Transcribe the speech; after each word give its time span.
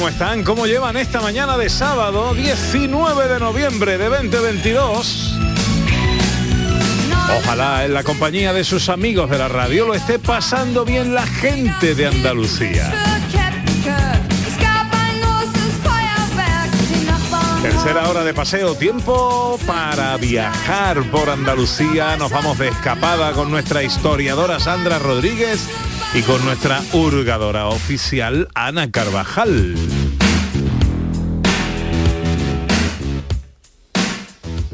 ¿Cómo 0.00 0.08
están? 0.08 0.44
¿Cómo 0.44 0.66
llevan 0.66 0.96
esta 0.96 1.20
mañana 1.20 1.58
de 1.58 1.68
sábado 1.68 2.32
19 2.32 3.28
de 3.28 3.38
noviembre 3.38 3.98
de 3.98 4.08
2022? 4.08 5.34
Ojalá 7.36 7.84
en 7.84 7.92
la 7.92 8.02
compañía 8.02 8.54
de 8.54 8.64
sus 8.64 8.88
amigos 8.88 9.28
de 9.28 9.36
la 9.36 9.48
radio 9.48 9.86
lo 9.86 9.92
esté 9.92 10.18
pasando 10.18 10.86
bien 10.86 11.14
la 11.14 11.26
gente 11.26 11.94
de 11.94 12.06
Andalucía. 12.06 12.90
Tercera 17.60 18.08
hora 18.08 18.24
de 18.24 18.32
paseo, 18.32 18.74
tiempo 18.76 19.60
para 19.66 20.16
viajar 20.16 21.02
por 21.10 21.28
Andalucía. 21.28 22.16
Nos 22.16 22.30
vamos 22.30 22.56
de 22.56 22.68
escapada 22.68 23.32
con 23.32 23.50
nuestra 23.50 23.82
historiadora 23.82 24.60
Sandra 24.60 24.98
Rodríguez 24.98 25.68
y 26.14 26.22
con 26.22 26.44
nuestra 26.44 26.82
hurgadora 26.92 27.66
oficial 27.68 28.48
Ana 28.54 28.90
Carvajal. 28.90 29.76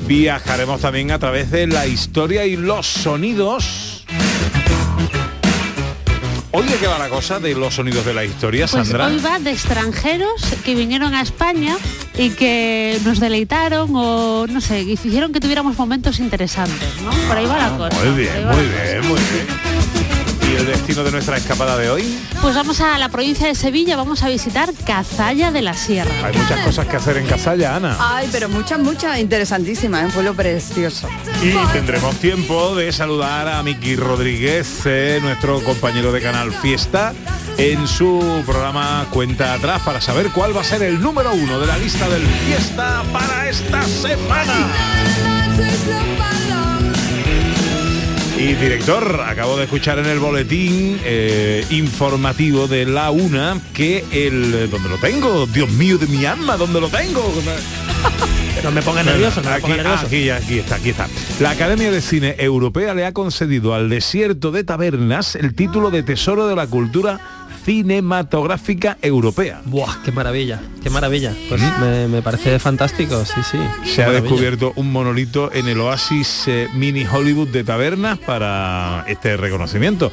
Viajaremos 0.07 0.81
también 0.81 1.11
a 1.11 1.19
través 1.19 1.51
de 1.51 1.67
la 1.67 1.87
historia 1.87 2.45
y 2.47 2.57
los 2.57 2.87
sonidos. 2.87 4.05
Oye, 6.53 6.75
¿qué 6.81 6.87
va 6.87 6.99
la 6.99 7.09
cosa 7.11 7.39
de 7.39 7.55
los 7.55 7.75
sonidos 7.75 8.07
de 8.07 8.15
la 8.15 8.25
historia, 8.25 8.67
Pues 8.67 8.89
Sandra? 8.89 9.09
hoy 9.09 9.19
va 9.19 9.39
de 9.39 9.51
extranjeros 9.51 10.43
que 10.65 10.75
vinieron 10.75 11.13
a 11.15 11.21
España 11.21 11.77
y 12.17 12.31
que 12.31 12.99
nos 13.05 13.21
deleitaron 13.21 13.91
o 13.95 14.47
no 14.49 14.61
sé, 14.63 14.83
y 14.83 14.93
hicieron 14.93 15.33
que 15.35 15.41
tuviéramos 15.41 15.77
momentos 15.77 16.19
interesantes, 16.19 16.89
¿no? 17.03 17.11
Por 17.29 17.37
ahí 17.37 17.45
va 17.47 17.59
la 17.59 17.77
cosa. 17.77 17.97
Ah, 18.01 18.05
Muy 18.05 18.07
por 18.07 18.17
bien, 18.17 18.33
muy 18.47 18.55
cosa. 18.55 18.83
bien, 18.85 19.07
muy 19.09 19.19
bien. 19.21 19.66
¿Y 20.57 20.59
el 20.59 20.67
destino 20.67 21.05
de 21.05 21.11
nuestra 21.11 21.37
escapada 21.37 21.77
de 21.77 21.91
hoy? 21.91 22.19
Pues 22.41 22.55
vamos 22.55 22.81
a 22.81 22.97
la 22.97 23.11
provincia 23.11 23.47
de 23.47 23.55
Sevilla, 23.55 23.95
vamos 23.95 24.23
a 24.23 24.29
visitar 24.29 24.73
Cazalla 24.87 25.53
de 25.53 25.61
la 25.61 25.75
Sierra. 25.75 26.11
Hay 26.25 26.35
muchas 26.35 26.65
cosas 26.65 26.87
que 26.87 26.97
hacer 26.97 27.19
en 27.19 27.27
Casalla, 27.27 27.77
Ana. 27.77 27.97
Ay, 28.01 28.29
pero 28.33 28.49
muchas, 28.49 28.79
muchas 28.79 29.19
interesantísimas, 29.19 30.07
un 30.07 30.13
pueblo 30.13 30.33
precioso. 30.35 31.09
Y 31.43 31.53
tendremos 31.75 32.17
tiempo 32.17 32.75
de 32.75 32.91
saludar 32.91 33.49
a 33.49 33.63
Miki 33.63 33.97
Rodríguez, 33.97 34.81
eh, 34.87 35.19
nuestro 35.21 35.63
compañero 35.63 36.11
de 36.11 36.23
Canal 36.23 36.51
Fiesta, 36.53 37.13
en 37.59 37.87
su 37.87 38.43
programa 38.47 39.07
Cuenta 39.11 39.53
Atrás 39.53 39.83
para 39.85 40.01
saber 40.01 40.31
cuál 40.31 40.57
va 40.57 40.63
a 40.63 40.65
ser 40.65 40.83
el 40.83 41.01
número 41.03 41.35
uno 41.35 41.61
de 41.61 41.67
la 41.67 41.77
lista 41.77 42.09
del 42.09 42.27
Fiesta 42.27 43.03
para 43.13 43.49
esta 43.51 43.83
semana. 43.83 44.73
Y 48.47 48.55
director, 48.55 49.23
acabo 49.27 49.57
de 49.57 49.65
escuchar 49.65 49.99
en 49.99 50.07
el 50.07 50.21
boletín 50.21 51.01
eh, 51.05 51.67
informativo 51.71 52.69
de 52.69 52.87
la 52.87 53.11
UNA 53.11 53.61
que 53.75 54.05
el... 54.13 54.71
¿Dónde 54.71 54.89
lo 54.89 54.99
tengo? 54.99 55.47
Dios 55.47 55.69
mío 55.71 55.99
de 55.99 56.07
mi 56.07 56.25
alma, 56.27 56.57
¿dónde 56.57 56.81
lo 56.81 56.89
tengo? 56.89 57.23
No 58.63 58.71
me 58.71 58.81
ponga 58.83 59.03
nervioso, 59.03 59.43
no 59.43 59.51
me 59.51 59.57
aquí, 59.57 59.63
ponga 59.63 59.77
nervioso. 59.77 60.07
aquí, 60.07 60.31
aquí 60.31 60.59
está, 60.61 60.77
aquí 60.77 60.91
está. 60.91 61.09
La 61.41 61.51
Academia 61.51 61.91
de 61.91 62.01
Cine 62.01 62.37
Europea 62.39 62.95
le 62.95 63.05
ha 63.05 63.13
concedido 63.13 63.75
al 63.75 63.91
desierto 63.91 64.51
de 64.51 64.65
Tabernas 64.65 65.35
el 65.37 65.55
título 65.55 65.91
de 65.91 66.03
Tesoro 66.03 66.49
de 66.49 66.57
la 66.57 66.67
Cultura 66.67 67.21
Cinematográfica 67.67 68.97
Europea. 69.03 69.61
Buah, 69.65 69.97
qué 70.05 70.13
maravilla, 70.13 70.61
qué 70.85 70.89
maravilla. 70.89 71.33
Pues 71.49 71.61
me, 71.81 72.07
me 72.07 72.23
parece 72.23 72.61
fantástico, 72.61 73.25
sí, 73.25 73.41
sí. 73.51 73.59
Se 73.85 74.05
ha 74.05 74.07
Maravilla. 74.07 74.23
descubierto 74.23 74.73
un 74.77 74.93
monolito 74.93 75.53
en 75.53 75.67
el 75.67 75.81
oasis 75.81 76.45
eh, 76.47 76.69
mini 76.75 77.05
Hollywood 77.05 77.49
de 77.49 77.65
Tabernas 77.65 78.19
para 78.19 79.05
este 79.09 79.37
reconocimiento. 79.37 80.13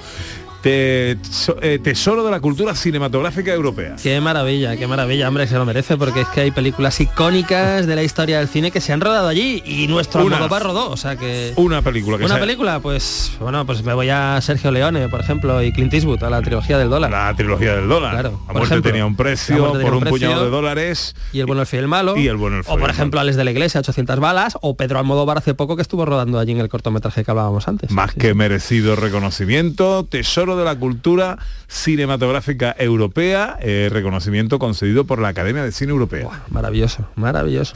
Te- 0.63 1.17
eh, 1.61 1.79
tesoro 1.83 2.23
de 2.23 2.31
la 2.31 2.39
cultura 2.39 2.73
cinematográfica 2.73 3.51
europea. 3.53 3.97
Qué 4.01 4.21
maravilla, 4.21 4.77
qué 4.77 4.87
maravilla, 4.87 5.27
hombre, 5.27 5.45
se 5.45 5.55
lo 5.55 5.65
merece 5.65 5.97
porque 5.97 6.21
es 6.21 6.27
que 6.29 6.39
hay 6.39 6.51
películas 6.51 7.01
icónicas 7.01 7.85
de 7.85 7.95
la 7.97 8.01
historia 8.03 8.39
del 8.39 8.47
cine 8.47 8.71
que 8.71 8.79
se 8.79 8.93
han 8.93 9.01
rodado 9.01 9.27
allí 9.27 9.61
y 9.65 9.87
nuestro 9.87 10.23
Una. 10.25 10.37
Almodóvar 10.37 10.63
rodó, 10.63 10.89
o 10.89 10.95
sea 10.95 11.17
que 11.17 11.51
Una 11.57 11.81
película 11.81 12.17
que 12.17 12.23
una 12.23 12.39
película, 12.39 12.79
pues 12.79 13.33
bueno, 13.41 13.65
pues 13.65 13.83
me 13.83 13.93
voy 13.93 14.09
a 14.09 14.39
Sergio 14.39 14.71
Leone, 14.71 15.09
por 15.09 15.19
ejemplo, 15.19 15.61
y 15.61 15.73
Clint 15.73 15.93
Eastwood, 15.93 16.23
a 16.23 16.29
la 16.29 16.41
trilogía 16.41 16.77
del 16.77 16.89
dólar. 16.89 17.11
La 17.11 17.35
trilogía 17.35 17.75
del 17.75 17.89
dólar. 17.89 18.11
Claro, 18.13 18.29
la 18.31 18.37
por 18.47 18.53
muerte 18.55 18.67
ejemplo. 18.75 18.91
tenía 18.91 19.05
un 19.05 19.17
precio 19.17 19.73
por 19.73 19.93
un 19.95 20.03
puñado 20.05 20.45
de 20.45 20.49
dólares. 20.49 21.13
Y 21.33 21.41
el 21.41 21.45
bueno, 21.45 21.61
el 21.63 21.67
fiel 21.67 21.81
y 21.81 21.83
el 21.83 21.87
malo. 21.89 22.15
Y 22.17 22.27
el 22.29 22.37
bueno, 22.37 22.55
el 22.59 22.63
feo 22.63 22.75
O 22.75 22.77
por 22.77 22.89
ejemplo, 22.89 23.19
Alex 23.19 23.35
de 23.35 23.43
la 23.43 23.51
Iglesia, 23.51 23.81
800 23.81 24.17
balas. 24.21 24.57
O 24.61 24.77
Pedro 24.77 24.99
Almodóvar 24.99 25.39
hace 25.39 25.53
poco 25.55 25.75
que 25.75 25.81
estuvo 25.81 26.05
rodando 26.05 26.39
allí 26.39 26.53
en 26.53 26.59
el 26.61 26.69
cortometraje 26.69 27.25
que 27.25 27.31
hablábamos 27.31 27.67
antes. 27.67 27.91
Más 27.91 28.11
Sí, 28.11 28.19
que 28.21 28.29
sí. 28.29 28.33
merecido 28.33 28.95
reconocimiento, 28.95 30.05
tesoro 30.05 30.52
de 30.57 30.65
la 30.65 30.75
cultura 30.75 31.37
cinematográfica 31.67 32.75
europea, 32.77 33.57
eh, 33.61 33.89
reconocimiento 33.91 34.59
concedido 34.59 35.05
por 35.05 35.19
la 35.19 35.29
Academia 35.29 35.63
de 35.63 35.71
Cine 35.71 35.91
Europea. 35.91 36.27
Maravilloso, 36.49 37.07
maravilloso. 37.15 37.75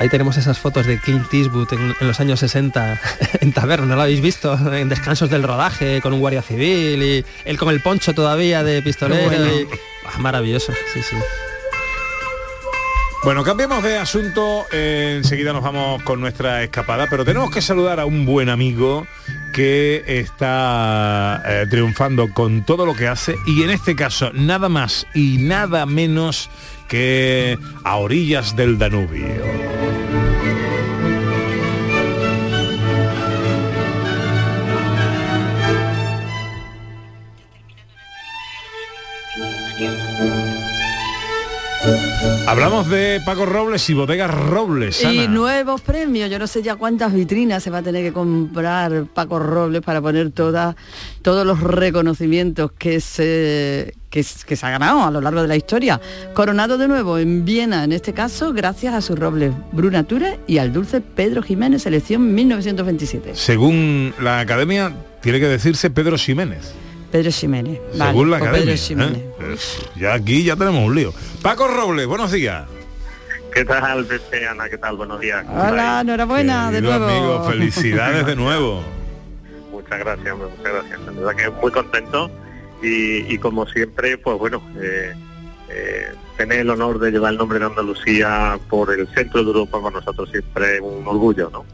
Ahí 0.00 0.08
tenemos 0.08 0.36
esas 0.36 0.58
fotos 0.60 0.86
de 0.86 0.98
Clint 1.00 1.32
Eastwood 1.34 1.72
en, 1.72 1.94
en 2.00 2.06
los 2.06 2.20
años 2.20 2.38
60 2.38 3.00
en 3.40 3.52
taberna, 3.52 3.86
¿no 3.86 3.96
lo 3.96 4.02
habéis 4.02 4.20
visto? 4.20 4.54
En 4.72 4.88
descansos 4.88 5.28
del 5.28 5.42
rodaje, 5.42 6.00
con 6.00 6.12
un 6.12 6.20
guardia 6.20 6.40
civil 6.42 7.02
y 7.02 7.24
él 7.44 7.58
con 7.58 7.70
el 7.70 7.80
poncho 7.80 8.14
todavía 8.14 8.62
de 8.62 8.80
pistolero. 8.80 9.28
Qué 9.28 9.36
bueno. 9.38 9.52
y- 9.54 9.66
Ah, 10.10 10.18
maravilloso, 10.20 10.72
sí, 10.94 11.02
sí. 11.02 11.16
Bueno, 13.24 13.42
cambiemos 13.42 13.82
de 13.82 13.98
asunto, 13.98 14.64
eh, 14.72 15.16
enseguida 15.18 15.52
nos 15.52 15.62
vamos 15.62 16.02
con 16.04 16.20
nuestra 16.20 16.62
escapada, 16.62 17.08
pero 17.10 17.24
tenemos 17.24 17.50
que 17.50 17.60
saludar 17.60 17.98
a 18.00 18.06
un 18.06 18.24
buen 18.24 18.48
amigo 18.48 19.06
que 19.52 20.04
está 20.06 21.42
eh, 21.44 21.66
triunfando 21.68 22.32
con 22.32 22.64
todo 22.64 22.86
lo 22.86 22.94
que 22.94 23.08
hace 23.08 23.34
y 23.46 23.64
en 23.64 23.70
este 23.70 23.96
caso 23.96 24.30
nada 24.32 24.68
más 24.68 25.06
y 25.14 25.38
nada 25.38 25.84
menos 25.84 26.48
que 26.86 27.58
a 27.84 27.96
orillas 27.96 28.54
del 28.54 28.78
Danubio. 28.78 29.87
Hablamos 42.48 42.88
de 42.88 43.20
Paco 43.26 43.44
Robles 43.44 43.88
y 43.90 43.94
Bodegas 43.94 44.34
Robles. 44.34 45.04
Y 45.04 45.28
nuevos 45.28 45.82
premios, 45.82 46.30
yo 46.30 46.38
no 46.38 46.46
sé 46.46 46.62
ya 46.62 46.76
cuántas 46.76 47.12
vitrinas 47.12 47.62
se 47.62 47.68
va 47.68 47.78
a 47.78 47.82
tener 47.82 48.02
que 48.02 48.12
comprar 48.12 49.04
Paco 49.12 49.38
Robles 49.38 49.82
para 49.82 50.00
poner 50.00 50.30
todas 50.30 50.74
todos 51.20 51.46
los 51.46 51.60
reconocimientos 51.60 52.72
que 52.72 53.00
se, 53.00 53.94
que, 54.08 54.24
que 54.46 54.56
se 54.56 54.66
ha 54.66 54.70
ganado 54.70 55.02
a 55.02 55.10
lo 55.10 55.20
largo 55.20 55.42
de 55.42 55.48
la 55.48 55.56
historia. 55.56 56.00
Coronado 56.32 56.78
de 56.78 56.88
nuevo 56.88 57.18
en 57.18 57.44
Viena, 57.44 57.84
en 57.84 57.92
este 57.92 58.14
caso, 58.14 58.54
gracias 58.54 58.94
a 58.94 59.02
sus 59.02 59.18
robles 59.18 59.52
Brunatura 59.72 60.38
y 60.46 60.56
al 60.56 60.72
dulce 60.72 61.02
Pedro 61.02 61.42
Jiménez, 61.42 61.82
selección 61.82 62.34
1927. 62.34 63.32
Según 63.34 64.14
la 64.20 64.40
academia, 64.40 64.94
tiene 65.20 65.38
que 65.38 65.48
decirse 65.48 65.90
Pedro 65.90 66.16
Ximénez. 66.16 66.72
Pedro 67.10 67.30
Jiménez. 67.30 67.80
vale, 67.96 68.10
Según 68.12 68.30
la 68.30 68.36
academia. 68.38 68.74
Pedro. 68.88 69.04
¿eh? 69.04 69.30
Eh, 69.40 69.56
Ya 69.96 70.14
aquí 70.14 70.44
ya 70.44 70.56
tenemos 70.56 70.84
un 70.84 70.94
lío. 70.94 71.12
Paco 71.42 71.68
Robles, 71.68 72.06
buenos 72.06 72.30
días. 72.32 72.66
¿Qué 73.54 73.64
tal, 73.64 74.04
Pepe, 74.04 74.46
Ana? 74.46 74.68
¿Qué 74.68 74.76
tal? 74.78 74.96
Buenos 74.96 75.20
días. 75.20 75.42
¿Cómo 75.44 75.60
Hola, 75.62 76.00
enhorabuena, 76.02 76.70
de 76.70 76.82
nuevo. 76.82 77.04
amigo, 77.06 77.44
felicidades 77.50 78.26
de 78.26 78.36
nuevo. 78.36 78.82
Muchas 79.72 79.98
gracias, 80.00 80.32
hombre, 80.32 80.48
muchas 80.56 80.72
gracias. 80.74 81.00
La 81.00 81.12
verdad 81.12 81.36
que 81.36 81.50
muy 81.62 81.70
contento 81.72 82.30
y, 82.82 83.32
y 83.34 83.38
como 83.38 83.66
siempre, 83.66 84.18
pues 84.18 84.38
bueno, 84.38 84.62
eh, 84.80 85.14
eh, 85.70 86.08
tener 86.38 86.60
el 86.60 86.70
honor 86.70 86.98
de 87.00 87.10
llevar 87.10 87.32
el 87.32 87.38
nombre 87.38 87.58
de 87.58 87.66
Andalucía 87.66 88.58
por 88.70 88.96
el 88.96 89.08
centro 89.08 89.42
de 89.42 89.48
Europa 89.48 89.82
para 89.82 89.96
nosotros 89.96 90.30
siempre 90.30 90.80
un 90.80 91.04
orgullo, 91.06 91.50
¿no? 91.50 91.66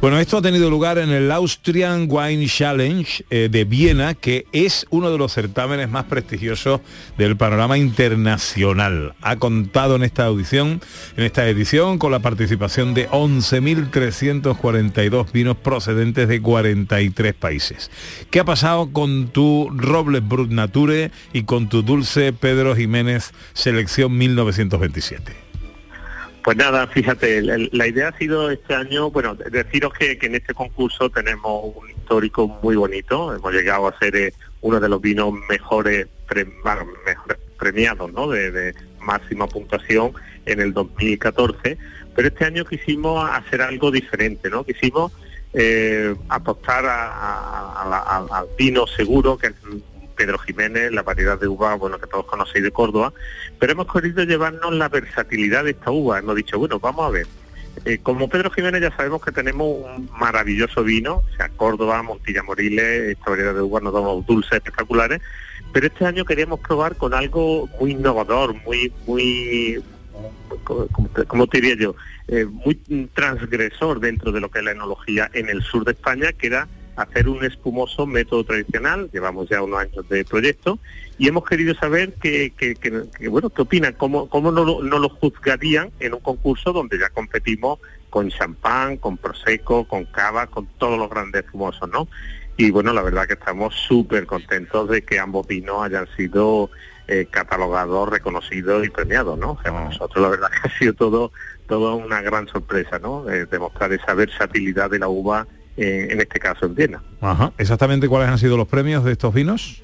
Bueno, 0.00 0.18
esto 0.20 0.38
ha 0.38 0.42
tenido 0.42 0.70
lugar 0.70 0.96
en 0.98 1.10
el 1.10 1.32
Austrian 1.32 2.06
Wine 2.08 2.46
Challenge 2.46 3.24
eh, 3.28 3.48
de 3.50 3.64
Viena, 3.64 4.14
que 4.14 4.46
es 4.52 4.86
uno 4.90 5.10
de 5.10 5.18
los 5.18 5.32
certámenes 5.32 5.90
más 5.90 6.04
prestigiosos 6.04 6.80
del 7.18 7.36
panorama 7.36 7.76
internacional. 7.76 9.16
Ha 9.20 9.34
contado 9.36 9.96
en 9.96 10.04
esta 10.04 10.26
audición, 10.26 10.80
en 11.16 11.24
esta 11.24 11.48
edición, 11.48 11.98
con 11.98 12.12
la 12.12 12.20
participación 12.20 12.94
de 12.94 13.10
11.342 13.10 15.32
vinos 15.32 15.56
procedentes 15.56 16.28
de 16.28 16.40
43 16.40 17.34
países. 17.34 17.90
¿Qué 18.30 18.38
ha 18.38 18.44
pasado 18.44 18.92
con 18.92 19.26
tu 19.28 19.70
Robles 19.74 20.22
Brut 20.26 20.52
Nature 20.52 21.10
y 21.32 21.42
con 21.42 21.68
tu 21.68 21.82
dulce 21.82 22.32
Pedro 22.32 22.76
Jiménez 22.76 23.32
selección 23.76 24.16
1927? 24.16 25.32
Pues 26.44 26.56
nada, 26.56 26.86
fíjate, 26.88 27.40
la 27.40 27.86
idea 27.86 28.08
ha 28.08 28.18
sido 28.18 28.50
este 28.50 28.74
año, 28.74 29.10
bueno, 29.10 29.34
deciros 29.36 29.92
que, 29.94 30.18
que 30.18 30.26
en 30.26 30.34
este 30.34 30.52
concurso 30.54 31.08
tenemos 31.08 31.72
un 31.76 31.88
histórico 31.90 32.48
muy 32.62 32.74
bonito, 32.76 33.32
hemos 33.34 33.52
llegado 33.52 33.86
a 33.86 33.96
ser 33.98 34.16
eh, 34.16 34.34
uno 34.60 34.80
de 34.80 34.88
los 34.88 35.00
vinos 35.00 35.32
mejores, 35.48 36.08
bueno, 36.64 36.86
premiados, 37.58 38.12
¿no? 38.12 38.28
De, 38.28 38.74
máxima 39.00 39.46
puntuación 39.48 40.12
en 40.46 40.60
el 40.60 40.72
2014, 40.72 41.76
pero 42.14 42.28
este 42.28 42.44
año 42.44 42.64
quisimos 42.64 43.28
hacer 43.30 43.62
algo 43.62 43.90
diferente, 43.90 44.48
¿no? 44.50 44.64
Quisimos 44.64 45.12
eh, 45.54 46.14
apostar 46.28 46.84
a- 46.86 48.26
al 48.30 48.46
vino 48.58 48.86
seguro, 48.86 49.36
que 49.38 49.52
Pedro 50.22 50.38
Jiménez, 50.38 50.92
la 50.92 51.02
variedad 51.02 51.36
de 51.40 51.48
uva, 51.48 51.74
bueno, 51.74 51.98
que 51.98 52.06
todos 52.06 52.26
conocéis 52.26 52.62
de 52.62 52.70
Córdoba, 52.70 53.12
pero 53.58 53.72
hemos 53.72 53.92
querido 53.92 54.22
llevarnos 54.22 54.72
la 54.72 54.88
versatilidad 54.88 55.64
de 55.64 55.72
esta 55.72 55.90
uva. 55.90 56.20
Hemos 56.20 56.36
dicho, 56.36 56.60
bueno, 56.60 56.78
vamos 56.78 57.04
a 57.08 57.10
ver. 57.10 57.26
eh, 57.84 57.98
como 58.00 58.28
Pedro 58.28 58.48
Jiménez 58.50 58.82
ya 58.82 58.96
sabemos 58.96 59.20
que 59.20 59.32
tenemos 59.32 59.66
un 59.66 60.08
maravilloso 60.16 60.84
vino, 60.84 61.16
o 61.16 61.36
sea, 61.36 61.48
Córdoba, 61.48 62.02
Montilla 62.04 62.44
Moriles, 62.44 63.16
esta 63.16 63.30
variedad 63.30 63.54
de 63.54 63.62
uvas 63.62 63.82
nos 63.82 63.92
damos 63.92 64.24
dulces 64.26 64.52
espectaculares, 64.52 65.20
pero 65.72 65.88
este 65.88 66.06
año 66.06 66.24
queríamos 66.24 66.60
probar 66.60 66.94
con 66.96 67.14
algo 67.14 67.68
muy 67.80 67.92
innovador, 67.92 68.54
muy, 68.64 68.92
muy, 69.08 69.82
como 71.26 71.46
te 71.48 71.60
diría 71.60 71.76
yo, 71.82 71.96
eh, 72.28 72.44
muy 72.44 72.76
transgresor 73.12 73.98
dentro 73.98 74.30
de 74.30 74.40
lo 74.40 74.50
que 74.50 74.60
es 74.60 74.64
la 74.64 74.70
enología 74.70 75.28
en 75.32 75.48
el 75.48 75.62
sur 75.62 75.84
de 75.84 75.92
España, 75.92 76.32
que 76.32 76.46
era 76.46 76.68
hacer 77.02 77.28
un 77.28 77.44
espumoso 77.44 78.06
método 78.06 78.44
tradicional, 78.44 79.08
llevamos 79.12 79.48
ya 79.48 79.62
unos 79.62 79.80
años 79.80 80.08
de 80.08 80.24
proyecto, 80.24 80.78
y 81.18 81.28
hemos 81.28 81.44
querido 81.44 81.74
saber 81.74 82.14
que, 82.14 82.52
que- 82.56 82.74
que- 82.74 83.04
que, 83.18 83.28
bueno, 83.28 83.50
qué 83.50 83.62
opinan, 83.62 83.94
cómo, 83.98 84.28
cómo 84.28 84.50
no, 84.50 84.64
lo- 84.64 84.82
no 84.82 84.98
lo 84.98 85.08
juzgarían 85.10 85.90
en 86.00 86.14
un 86.14 86.20
concurso 86.20 86.72
donde 86.72 86.98
ya 86.98 87.08
competimos 87.10 87.78
con 88.10 88.30
champán, 88.30 88.96
con 88.96 89.16
prosecco, 89.16 89.86
con 89.86 90.04
cava, 90.06 90.46
con 90.46 90.66
todos 90.78 90.98
los 90.98 91.08
grandes 91.08 91.44
espumosos, 91.44 91.88
¿no? 91.90 92.08
Y 92.56 92.70
bueno, 92.70 92.92
la 92.92 93.02
verdad 93.02 93.26
que 93.26 93.32
estamos 93.34 93.74
súper 93.74 94.26
contentos 94.26 94.88
de 94.90 95.02
que 95.02 95.18
ambos 95.18 95.46
vinos 95.46 95.82
hayan 95.82 96.06
sido 96.16 96.70
eh, 97.08 97.26
catalogados, 97.30 98.08
reconocidos 98.08 98.86
y 98.86 98.90
premiados, 98.90 99.38
¿no? 99.38 99.52
O 99.52 99.62
sea, 99.62 99.72
para 99.72 99.86
nosotros 99.86 100.22
la 100.22 100.28
verdad 100.28 100.48
que 100.50 100.68
ha 100.68 100.78
sido 100.78 100.92
todo, 100.94 101.32
todo 101.66 101.96
una 101.96 102.20
gran 102.20 102.46
sorpresa, 102.48 102.98
¿no? 102.98 103.28
Eh, 103.30 103.46
demostrar 103.50 103.92
esa 103.92 104.14
versatilidad 104.14 104.90
de 104.90 104.98
la 104.98 105.08
uva, 105.08 105.46
en 105.82 106.20
este 106.20 106.38
caso 106.38 106.66
en 106.66 106.74
Viena. 106.74 107.02
Ajá. 107.20 107.52
¿Exactamente 107.58 108.08
cuáles 108.08 108.28
han 108.28 108.38
sido 108.38 108.56
los 108.56 108.68
premios 108.68 109.04
de 109.04 109.12
estos 109.12 109.32
vinos? 109.34 109.80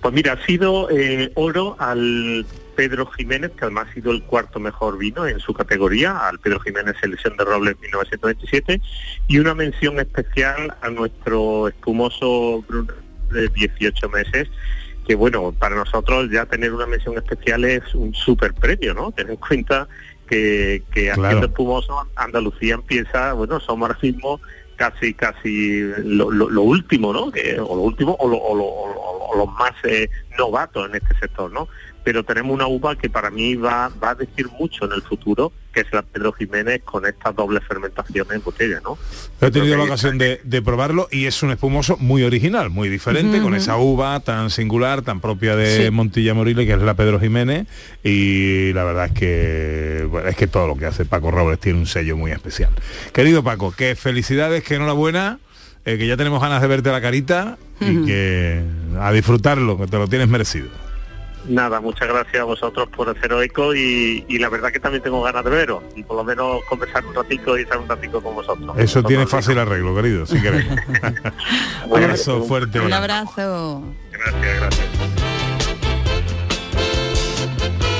Pues 0.00 0.14
mira, 0.14 0.34
ha 0.34 0.46
sido 0.46 0.88
eh, 0.90 1.32
oro 1.34 1.76
al 1.78 2.46
Pedro 2.76 3.06
Jiménez, 3.06 3.50
que 3.52 3.64
además 3.64 3.88
ha 3.90 3.94
sido 3.94 4.12
el 4.12 4.22
cuarto 4.22 4.60
mejor 4.60 4.98
vino 4.98 5.26
en 5.26 5.40
su 5.40 5.52
categoría, 5.54 6.28
al 6.28 6.38
Pedro 6.38 6.60
Jiménez 6.60 6.94
Selección 7.00 7.36
de 7.36 7.44
Robles 7.44 7.76
1927, 7.80 8.80
y 9.26 9.38
una 9.38 9.54
mención 9.54 9.98
especial 9.98 10.74
a 10.82 10.90
nuestro 10.90 11.68
espumoso 11.68 12.62
Bruno 12.68 12.92
de 13.32 13.48
18 13.48 14.08
meses, 14.10 14.48
que 15.08 15.14
bueno, 15.14 15.52
para 15.58 15.74
nosotros 15.74 16.28
ya 16.30 16.46
tener 16.46 16.72
una 16.72 16.86
mención 16.86 17.16
especial 17.16 17.64
es 17.64 17.94
un 17.94 18.14
super 18.14 18.52
premio, 18.54 18.92
¿no? 18.94 19.10
Ten 19.12 19.30
en 19.30 19.36
cuenta 19.36 19.88
que, 20.28 20.82
que 20.92 21.04
Claro. 21.06 21.22
haciendo 21.24 21.46
espumoso 21.46 22.06
Andalucía 22.16 22.74
empieza, 22.74 23.32
bueno, 23.32 23.58
somos 23.60 23.88
ahora 23.88 23.98
mismo 24.02 24.40
casi 24.76 25.14
casi 25.14 25.80
lo, 26.04 26.30
lo- 26.30 26.48
lo 26.50 26.62
último, 26.62 27.12
¿no? 27.12 27.24
O 27.24 27.76
lo 27.76 27.82
último 27.82 28.16
o, 28.20 28.28
lo- 28.28 29.36
los 29.36 29.54
más 29.58 29.72
eh, 29.84 30.08
novatos 30.38 30.88
en 30.88 30.94
este 30.96 31.14
sector, 31.18 31.50
¿no? 31.52 31.68
Pero 32.06 32.22
tenemos 32.22 32.54
una 32.54 32.68
uva 32.68 32.94
que 32.94 33.10
para 33.10 33.30
mí 33.32 33.56
va, 33.56 33.90
va 34.00 34.10
a 34.10 34.14
decir 34.14 34.46
mucho 34.60 34.84
en 34.84 34.92
el 34.92 35.02
futuro, 35.02 35.50
que 35.74 35.80
es 35.80 35.88
la 35.92 36.02
Pedro 36.02 36.32
Jiménez 36.32 36.82
con 36.84 37.04
esta 37.04 37.32
doble 37.32 37.60
fermentación 37.60 38.28
en 38.30 38.40
botella, 38.44 38.80
¿no? 38.84 38.96
He 39.40 39.50
tenido 39.50 39.76
la 39.76 39.82
ocasión 39.82 40.16
de, 40.16 40.40
de 40.44 40.62
probarlo 40.62 41.08
y 41.10 41.26
es 41.26 41.42
un 41.42 41.50
espumoso 41.50 41.96
muy 41.96 42.22
original, 42.22 42.70
muy 42.70 42.88
diferente, 42.88 43.42
con 43.42 43.56
esa 43.56 43.76
uva 43.76 44.20
tan 44.20 44.50
singular, 44.50 45.02
tan 45.02 45.20
propia 45.20 45.56
de 45.56 45.86
Sí. 45.86 45.90
Montilla 45.90 46.32
Moriles, 46.32 46.64
que 46.64 46.74
es 46.74 46.80
la 46.80 46.94
Pedro 46.94 47.18
Jiménez, 47.18 47.66
y 48.04 48.72
la 48.72 48.84
verdad 48.84 49.06
es 49.06 49.12
que 49.12 50.06
bueno, 50.08 50.28
es 50.28 50.36
que 50.36 50.46
todo 50.46 50.68
lo 50.68 50.76
que 50.76 50.86
hace 50.86 51.06
Paco 51.06 51.32
Robles 51.32 51.58
tiene 51.58 51.80
un 51.80 51.86
sello 51.86 52.16
muy 52.16 52.30
especial. 52.30 52.70
Querido 53.12 53.42
Paco, 53.42 53.72
que 53.72 53.96
felicidades, 53.96 54.62
que 54.62 54.76
enhorabuena, 54.76 55.40
eh, 55.84 55.98
que 55.98 56.06
ya 56.06 56.16
tenemos 56.16 56.40
ganas 56.40 56.62
de 56.62 56.68
verte 56.68 56.92
la 56.92 57.00
carita 57.00 57.58
y 57.80 58.06
que 58.06 58.62
a 59.00 59.10
disfrutarlo, 59.10 59.76
que 59.76 59.88
te 59.88 59.98
lo 59.98 60.06
tienes 60.06 60.28
merecido. 60.28 60.68
Nada, 61.48 61.80
muchas 61.80 62.08
gracias 62.08 62.40
a 62.40 62.44
vosotros 62.44 62.88
por 62.88 63.08
hacer 63.08 63.32
eco 63.42 63.74
y, 63.74 64.24
y 64.28 64.38
la 64.38 64.48
verdad 64.48 64.72
que 64.72 64.80
también 64.80 65.02
tengo 65.02 65.22
ganas 65.22 65.44
de 65.44 65.50
veros 65.50 65.82
y 65.94 66.02
por 66.02 66.16
lo 66.16 66.24
menos 66.24 66.60
conversar 66.68 67.04
un 67.06 67.14
ratito 67.14 67.56
y 67.58 67.62
estar 67.62 67.78
un 67.78 67.88
ratito 67.88 68.20
con 68.22 68.34
vosotros. 68.34 68.76
Eso 68.76 69.02
tiene 69.02 69.26
fácil 69.26 69.58
arreglo, 69.58 69.94
querido, 69.94 70.26
si 70.26 70.40
querés. 70.40 70.66
un 71.86 72.02
abrazo 72.02 72.42
fuerte. 72.44 72.80
Un 72.80 72.92
abrazo. 72.92 73.82
Gracias, 74.10 74.56
gracias. 74.60 74.86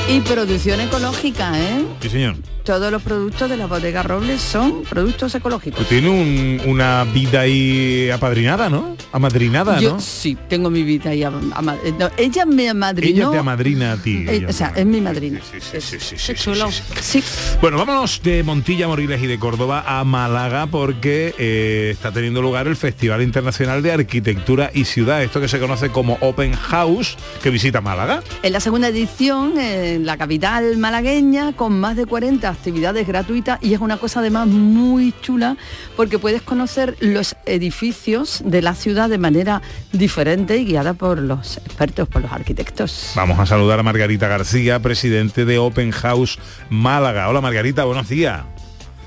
Y 0.08 0.20
producción 0.20 0.81
ecológica, 0.81 1.58
¿eh? 1.58 1.84
Sí, 2.00 2.08
señor. 2.08 2.37
Todos 2.66 2.90
los 2.90 3.00
productos 3.00 3.48
de 3.48 3.56
la 3.56 3.66
bodega 3.66 4.02
Robles 4.02 4.40
son 4.40 4.82
productos 4.82 5.32
ecológicos. 5.36 5.78
Tú 5.78 5.84
tienes 5.84 6.10
un- 6.10 6.60
una 6.68 7.04
vida 7.04 7.42
ahí 7.42 8.10
apadrinada, 8.10 8.68
¿no? 8.68 8.96
Amadrinada, 9.12 9.78
Yo 9.78 9.92
¿no? 9.94 10.00
sí, 10.00 10.36
tengo 10.48 10.69
mi 10.69 10.82
vida 10.82 11.10
ahí. 11.10 11.22
ama- 11.22 11.41
ama- 11.55 11.76
eh, 11.84 11.94
no, 11.96 12.10
ella 12.17 12.44
me 12.44 12.69
amadrinó. 12.69 13.22
Ella 13.22 13.31
te 13.31 13.38
amadrina 13.38 13.93
a 13.93 13.96
ti. 13.98 14.24
Eh, 14.29 14.46
o 14.48 14.52
sea, 14.52 14.72
es 14.74 14.84
mi 14.84 15.00
madrina. 15.00 15.41
Sí, 15.48 15.58
sí, 15.60 15.81
sí, 15.81 15.96
sí, 16.00 16.17
sí, 16.19 16.32
Qué 16.32 16.36
sí, 16.36 16.43
chulo. 16.44 16.70
sí, 16.72 16.82
sí. 17.00 17.20
Sí, 17.22 17.56
Bueno, 17.60 17.79
vámonos 17.79 18.20
de 18.24 18.43
Montilla, 18.43 18.88
Moriles 18.88 19.22
y 19.22 19.29
de 19.29 19.38
Córdoba 19.38 19.84
a 19.86 20.02
Málaga 20.02 20.67
porque 20.67 21.34
eh, 21.38 21.91
está 21.93 22.10
teniendo 22.10 22.43
lugar 22.43 22.67
el 22.67 22.74
Festival 22.74 23.22
Internacional 23.22 23.81
de 23.81 23.93
Arquitectura 23.93 24.72
y 24.74 24.84
Ciudad, 24.86 25.22
esto 25.22 25.41
que 25.41 25.46
se 25.46 25.60
conoce 25.60 25.91
como 25.91 26.19
Open 26.20 26.52
House, 26.55 27.17
que 27.44 27.50
visita 27.50 27.81
Málaga. 27.81 28.24
en 28.43 28.52
la 28.52 28.58
segunda 28.58 28.88
edición 28.88 29.56
en 29.56 30.05
la 30.05 30.17
capital 30.17 30.76
malagueña 30.79 31.52
con 31.55 31.79
más 31.79 31.94
de 31.96 32.06
40 32.06 32.56
actividades 32.56 33.06
gratuitas 33.06 33.58
y 33.63 33.75
es 33.75 33.81
una 33.81 33.98
cosa 33.98 34.20
además 34.20 34.48
muy 34.48 35.15
chula 35.20 35.56
porque 35.96 36.19
puedes 36.19 36.43
conocer 36.43 36.96
los 37.01 37.36
edificios 37.44 38.43
de 38.44 38.63
la 38.63 38.75
ciudad 38.75 39.08
de 39.08 39.19
manera 39.19 39.63
diferente 39.93 40.56
y 40.56 40.65
guiada 40.65 40.94
por 40.94 41.19
los 41.19 41.58
expertos, 41.58 42.08
por 42.08 42.22
los 42.22 42.32
arquitectos. 42.32 43.13
Vamos 43.15 43.39
a 43.39 43.46
saludar 43.46 43.79
a 43.79 43.82
Margarita 43.82 44.29
García, 44.29 44.81
presidente 44.81 45.44
de 45.44 45.58
Open 45.58 45.91
House 45.91 46.39
Málaga. 46.70 47.29
Hola 47.29 47.41
Margarita, 47.41 47.84
buenos 47.84 48.08
días. 48.08 48.43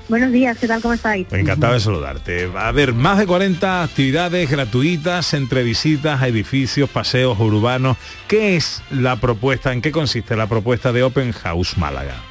Buenos 0.08 0.32
días, 0.32 0.58
¿qué 0.58 0.66
tal? 0.66 0.82
¿Cómo 0.82 0.94
estáis? 0.94 1.28
Encantado 1.30 1.74
de 1.74 1.78
saludarte. 1.78 2.46
Va 2.46 2.62
a 2.62 2.68
haber 2.68 2.92
más 2.92 3.18
de 3.18 3.28
40 3.28 3.84
actividades 3.84 4.50
gratuitas 4.50 5.34
entre 5.34 5.62
visitas 5.62 6.20
a 6.20 6.26
edificios, 6.26 6.90
paseos 6.90 7.38
urbanos. 7.38 7.96
¿Qué 8.26 8.56
es 8.56 8.82
la 8.90 9.16
propuesta? 9.16 9.72
¿En 9.72 9.80
qué 9.80 9.92
consiste 9.92 10.34
la 10.34 10.48
propuesta 10.48 10.92
de 10.92 11.04
Open 11.04 11.30
House 11.30 11.78
Málaga? 11.78 12.29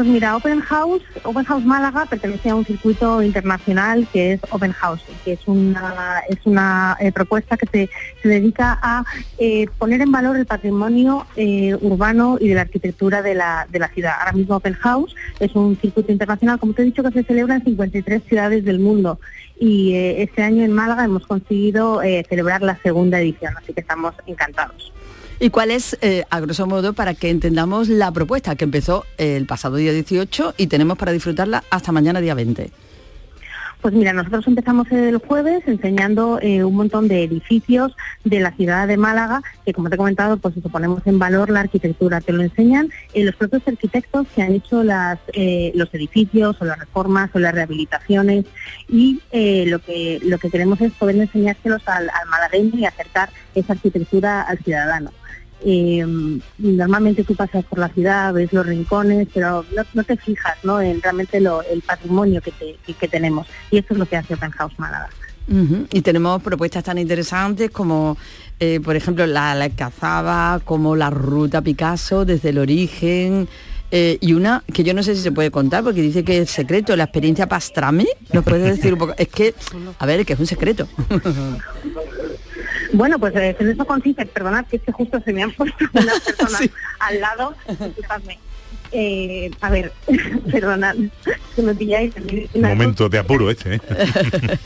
Pues 0.00 0.08
mira, 0.08 0.34
Open 0.34 0.60
House, 0.60 1.02
Open 1.24 1.44
House 1.44 1.62
Málaga 1.62 2.06
pertenece 2.06 2.48
a 2.48 2.54
un 2.54 2.64
circuito 2.64 3.22
internacional 3.22 4.08
que 4.10 4.32
es 4.32 4.40
Open 4.50 4.72
House, 4.72 5.02
que 5.26 5.34
es 5.34 5.46
una, 5.46 6.22
es 6.26 6.38
una 6.46 6.96
eh, 7.00 7.12
propuesta 7.12 7.58
que 7.58 7.66
se, 7.66 7.90
se 8.22 8.28
dedica 8.30 8.78
a 8.80 9.04
eh, 9.36 9.66
poner 9.76 10.00
en 10.00 10.10
valor 10.10 10.38
el 10.38 10.46
patrimonio 10.46 11.26
eh, 11.36 11.76
urbano 11.82 12.38
y 12.40 12.48
de 12.48 12.54
la 12.54 12.62
arquitectura 12.62 13.20
de 13.20 13.34
la, 13.34 13.66
de 13.70 13.78
la 13.78 13.88
ciudad. 13.88 14.14
Ahora 14.20 14.32
mismo 14.32 14.56
Open 14.56 14.72
House 14.72 15.14
es 15.38 15.54
un 15.54 15.76
circuito 15.76 16.10
internacional, 16.10 16.58
como 16.58 16.72
te 16.72 16.80
he 16.80 16.86
dicho, 16.86 17.02
que 17.02 17.10
se 17.10 17.22
celebra 17.22 17.56
en 17.56 17.64
53 17.64 18.22
ciudades 18.26 18.64
del 18.64 18.78
mundo. 18.78 19.20
Y 19.58 19.92
eh, 19.96 20.22
este 20.22 20.42
año 20.42 20.64
en 20.64 20.72
Málaga 20.72 21.04
hemos 21.04 21.26
conseguido 21.26 22.00
celebrar 22.26 22.62
la 22.62 22.78
segunda 22.82 23.20
edición, 23.20 23.52
así 23.58 23.74
que 23.74 23.82
estamos 23.82 24.14
encantados. 24.26 24.94
¿Y 25.42 25.48
cuál 25.48 25.70
es, 25.70 25.96
eh, 26.02 26.24
a 26.28 26.38
grosso 26.40 26.66
modo, 26.66 26.92
para 26.92 27.14
que 27.14 27.30
entendamos 27.30 27.88
la 27.88 28.12
propuesta 28.12 28.56
que 28.56 28.64
empezó 28.64 29.06
el 29.16 29.46
pasado 29.46 29.76
día 29.76 29.90
18 29.90 30.52
y 30.58 30.66
tenemos 30.66 30.98
para 30.98 31.12
disfrutarla 31.12 31.64
hasta 31.70 31.92
mañana 31.92 32.20
día 32.20 32.34
20? 32.34 32.70
Pues 33.80 33.94
mira, 33.94 34.12
nosotros 34.12 34.46
empezamos 34.46 34.92
el 34.92 35.16
jueves 35.16 35.62
enseñando 35.66 36.38
eh, 36.42 36.62
un 36.62 36.76
montón 36.76 37.08
de 37.08 37.24
edificios 37.24 37.96
de 38.22 38.40
la 38.40 38.50
ciudad 38.52 38.86
de 38.86 38.98
Málaga, 38.98 39.40
que 39.64 39.72
como 39.72 39.88
te 39.88 39.94
he 39.94 39.96
comentado, 39.96 40.36
pues 40.36 40.58
eso, 40.58 40.68
ponemos 40.68 41.06
en 41.06 41.18
valor 41.18 41.48
la 41.48 41.60
arquitectura. 41.60 42.20
Te 42.20 42.34
lo 42.34 42.42
enseñan 42.42 42.90
eh, 43.14 43.24
los 43.24 43.34
propios 43.34 43.66
arquitectos 43.66 44.26
que 44.34 44.42
han 44.42 44.52
hecho 44.52 44.82
las, 44.82 45.18
los 45.72 45.94
edificios 45.94 46.60
o 46.60 46.66
las 46.66 46.78
reformas 46.78 47.30
o 47.32 47.38
las 47.38 47.54
rehabilitaciones 47.54 48.44
y 48.90 49.22
lo, 49.32 49.78
que, 49.78 50.20
lo 50.22 50.36
que 50.36 50.50
queremos 50.50 50.82
es 50.82 50.92
poder 50.92 51.16
enseñárselos 51.16 51.80
al, 51.88 52.10
al 52.10 52.28
malagueño 52.28 52.78
y 52.78 52.84
acercar 52.84 53.30
esa 53.54 53.72
arquitectura 53.72 54.42
al 54.42 54.58
ciudadano. 54.58 55.10
Eh, 55.64 56.04
normalmente 56.58 57.24
tú 57.24 57.34
pasas 57.34 57.64
por 57.64 57.78
la 57.78 57.88
ciudad, 57.88 58.32
ves 58.32 58.52
los 58.52 58.64
rincones, 58.66 59.28
pero 59.32 59.64
no, 59.76 59.82
no 59.94 60.04
te 60.04 60.16
fijas 60.16 60.56
¿no? 60.62 60.80
en 60.80 61.02
realmente 61.02 61.40
lo- 61.40 61.62
el 61.62 61.82
patrimonio 61.82 62.40
que, 62.40 62.50
te- 62.52 62.76
que- 62.86 62.94
que 62.94 63.08
tenemos. 63.08 63.46
Y 63.70 63.78
eso 63.78 63.88
es 63.90 63.98
lo 63.98 64.06
que 64.06 64.16
hace 64.16 64.34
Open 64.34 64.50
House 64.52 64.72
Málaga. 64.78 65.10
Y 65.90 66.02
tenemos 66.02 66.40
propuestas 66.42 66.84
tan 66.84 66.96
interesantes 66.98 67.70
como, 67.72 68.16
eh, 68.60 68.78
por 68.84 68.94
ejemplo, 68.94 69.26
la, 69.26 69.54
la 69.56 69.68
cazaba, 69.68 70.60
como 70.64 70.94
la 70.94 71.10
ruta 71.10 71.60
Picasso 71.60 72.24
desde 72.24 72.50
el 72.50 72.58
origen. 72.58 73.48
eh, 73.90 74.16
y 74.20 74.34
una 74.34 74.62
que 74.72 74.84
yo 74.84 74.94
no 74.94 75.02
sé 75.02 75.16
si 75.16 75.22
se 75.22 75.32
puede 75.32 75.50
contar 75.50 75.82
porque 75.82 76.00
dice 76.02 76.22
que 76.22 76.38
es 76.42 76.50
secreto, 76.50 76.94
la 76.94 77.02
experiencia 77.04 77.48
Pastrami. 77.48 78.06
¿Nos 78.32 78.44
puedes 78.44 78.76
decir 78.76 78.92
un 78.92 79.00
poco? 79.00 79.14
Es 79.18 79.26
que, 79.26 79.52
a 79.98 80.06
ver, 80.06 80.20
es 80.20 80.26
que 80.26 80.34
es 80.34 80.38
un 80.40 80.46
secreto. 80.46 80.86
Bueno, 82.92 83.18
pues 83.18 83.34
eh, 83.36 83.56
en 83.58 83.68
eso 83.70 83.84
consiste, 83.86 84.26
perdonad 84.26 84.66
que 84.66 84.76
es 84.76 84.82
que 84.82 84.92
justo 84.92 85.20
se 85.24 85.32
me 85.32 85.42
han 85.42 85.52
puesto 85.52 85.76
unas 85.92 86.20
personas 86.20 86.58
Sí. 86.58 86.70
al 87.00 87.20
lado, 87.20 87.54
disculpadme. 87.68 88.38
Eh, 88.92 89.50
a 89.60 89.70
ver, 89.70 89.92
perdonad, 90.50 90.96
que 91.54 91.62
me 91.62 91.74
pilláis. 91.74 92.12
Un 92.54 92.62
momento 92.62 93.08
de 93.08 93.18
apuro 93.18 93.50
este, 93.50 93.76
¿eh? 93.76 93.80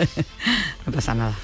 No 0.86 0.92
pasa 0.92 1.14
nada. 1.14 1.34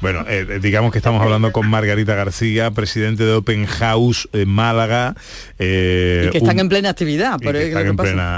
Bueno, 0.00 0.24
eh, 0.28 0.46
eh, 0.48 0.58
digamos 0.62 0.92
que 0.92 0.98
estamos 0.98 1.20
hablando 1.20 1.50
con 1.50 1.68
Margarita 1.68 2.14
García, 2.14 2.70
presidente 2.70 3.24
de 3.24 3.32
Open 3.32 3.66
House 3.66 4.28
en 4.32 4.48
Málaga. 4.48 5.14
eh, 5.58 6.26
y 6.28 6.30
que 6.30 6.38
están 6.38 6.54
un- 6.56 6.60
en 6.60 6.68
plena 6.68 6.90
actividad. 6.90 7.36
y 7.40 7.44
por 7.44 7.52
que 7.54 7.58
ahí 7.58 7.66
están 7.68 7.82
que 7.82 7.88
en 7.90 7.96
pasa. 7.96 8.08
plena 8.08 8.36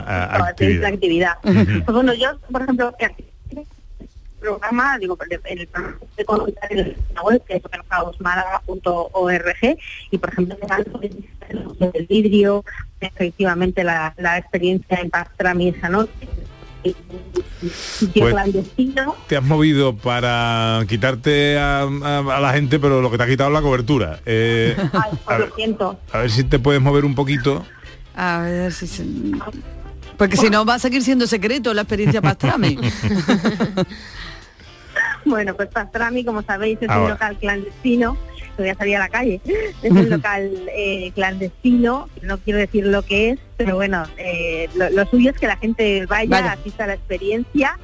actividad. 0.48 0.84
actividad. 0.92 1.32
Pues 1.42 1.84
bueno, 1.94 2.14
yo, 2.14 2.28
por 2.50 2.62
ejemplo, 2.62 2.94
programa, 4.40 4.98
digo, 4.98 5.16
el, 5.30 5.40
el 5.58 5.66
programa 5.68 5.98
de 6.16 6.24
consultar 6.24 6.72
en 6.72 6.96
la 7.14 7.22
web, 7.22 7.42
que 7.46 7.56
es 7.56 7.64
openhousemálaga.org, 7.64 9.78
y 10.10 10.18
por 10.18 10.32
ejemplo, 10.32 10.56
el 11.94 12.06
vidrio, 12.06 12.64
efectivamente 13.00 13.84
la, 13.84 14.12
la 14.18 14.38
experiencia 14.38 14.98
en 15.00 15.10
Pastrami 15.10 15.68
esa 15.68 15.88
noche, 15.88 16.10
Pues-. 18.14 18.34
Te 19.28 19.36
has 19.36 19.42
movido 19.44 19.94
para 19.94 20.82
quitarte 20.88 21.58
a, 21.58 21.82
a- 21.82 22.36
a 22.36 22.40
la 22.40 22.52
gente, 22.54 22.78
pero 22.78 23.02
lo 23.02 23.10
que 23.10 23.18
te 23.18 23.24
ha 23.24 23.26
quitado 23.26 23.50
es 23.50 23.54
la 23.54 23.60
cobertura. 23.62 24.20
Eh, 24.24 24.74
Ay, 24.78 24.88
a, 24.92 25.10
pues 25.10 25.38
ver, 25.38 25.48
lo 25.50 25.54
siento. 25.54 26.00
a 26.12 26.18
ver 26.18 26.30
si 26.30 26.44
te 26.44 26.58
puedes 26.58 26.80
mover 26.80 27.04
un 27.04 27.14
poquito. 27.14 27.64
A 28.16 28.40
ver 28.40 28.72
si 28.72 28.86
se- 28.86 29.04
Porque 30.16 30.36
si 30.38 30.48
no 30.50 30.64
va 30.64 30.74
a 30.74 30.78
seguir 30.78 31.02
siendo 31.02 31.26
secreto 31.26 31.74
la 31.74 31.82
experiencia 31.82 32.22
Pastrami. 32.22 32.76
Bueno, 35.24 35.54
pues 35.54 35.68
Pastrami, 35.68 36.24
como 36.24 36.42
sabéis, 36.42 36.78
es 36.80 36.88
Ahora. 36.88 37.04
un 37.04 37.10
local 37.10 37.36
clandestino. 37.38 38.16
Voy 38.58 38.68
a 38.68 38.74
salir 38.74 38.96
a 38.96 39.00
la 39.00 39.08
calle. 39.08 39.40
Es 39.82 39.90
un 39.90 40.10
local 40.10 40.50
eh, 40.74 41.12
clandestino. 41.14 42.08
No 42.22 42.38
quiero 42.38 42.58
decir 42.58 42.86
lo 42.86 43.02
que 43.02 43.30
es, 43.30 43.38
pero 43.56 43.76
bueno, 43.76 44.02
eh, 44.18 44.68
lo, 44.74 44.90
lo 44.90 45.06
suyo 45.06 45.30
es 45.30 45.38
que 45.38 45.46
la 45.46 45.56
gente 45.56 46.06
vaya, 46.06 46.28
Vaya. 46.28 46.52
asista 46.52 46.84
a 46.84 46.88
la 46.88 46.94
experiencia 46.94 47.78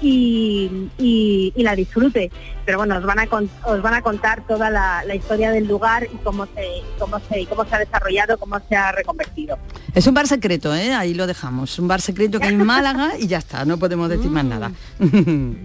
y, 0.00 0.88
y- 0.98 1.52
y 1.54 1.62
la 1.62 1.74
disfrute. 1.76 2.30
Pero 2.64 2.78
bueno, 2.78 2.96
os 2.96 3.04
van 3.04 3.18
a, 3.18 3.26
con- 3.26 3.50
os 3.64 3.82
van 3.82 3.94
a 3.94 4.02
contar 4.02 4.46
toda 4.46 4.70
la, 4.70 5.04
la 5.06 5.14
historia 5.14 5.50
del 5.50 5.66
lugar 5.66 6.04
y 6.12 6.16
cómo 6.18 6.46
se, 6.46 6.66
cómo 6.98 7.18
se, 7.28 7.46
cómo 7.46 7.64
se 7.64 7.74
ha 7.74 7.78
desarrollado, 7.78 8.38
cómo 8.38 8.58
se 8.68 8.76
ha 8.76 8.92
reconvertido. 8.92 9.58
Es 9.94 10.06
un 10.06 10.14
bar 10.14 10.26
secreto, 10.26 10.74
¿eh? 10.74 10.92
ahí 10.94 11.14
lo 11.14 11.26
dejamos. 11.26 11.78
Un 11.78 11.88
bar 11.88 12.00
secreto 12.00 12.40
que 12.40 12.46
hay 12.46 12.54
en 12.54 12.64
Málaga 12.66 13.12
y 13.18 13.26
ya 13.26 13.38
está, 13.38 13.64
no 13.64 13.78
podemos 13.78 14.08
decir 14.08 14.30
más 14.30 14.44
nada. 14.44 14.72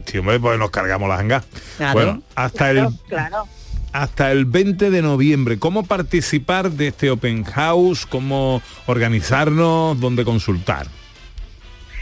Sí, 0.05 0.17
hombre, 0.17 0.39
pues 0.39 0.59
nos 0.59 0.69
cargamos 0.71 1.07
las 1.09 1.19
hangas. 1.19 1.45
Claro. 1.77 1.93
Bueno, 1.93 2.21
hasta 2.35 2.69
el, 2.71 2.75
Claro, 2.77 2.93
claro. 3.07 3.43
hasta 3.93 4.31
el 4.31 4.45
20 4.45 4.89
de 4.91 5.01
noviembre. 5.01 5.57
¿Cómo 5.57 5.83
participar 5.85 6.71
de 6.71 6.87
este 6.89 7.09
Open 7.09 7.43
House? 7.45 8.05
¿Cómo 8.05 8.61
organizarnos? 8.87 9.99
¿Dónde 9.99 10.25
consultar? 10.25 10.87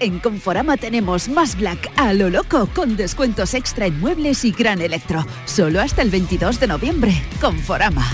En 0.00 0.18
Conforama 0.18 0.76
tenemos 0.76 1.28
más 1.28 1.56
Black 1.56 1.90
a 1.96 2.12
lo 2.12 2.28
loco 2.28 2.68
con 2.74 2.96
descuentos 2.96 3.54
extra 3.54 3.86
en 3.86 4.00
muebles 4.00 4.44
y 4.44 4.52
gran 4.52 4.80
electro. 4.80 5.24
Solo 5.44 5.80
hasta 5.80 6.02
el 6.02 6.10
22 6.10 6.60
de 6.60 6.66
noviembre. 6.66 7.22
Conforama. 7.40 8.04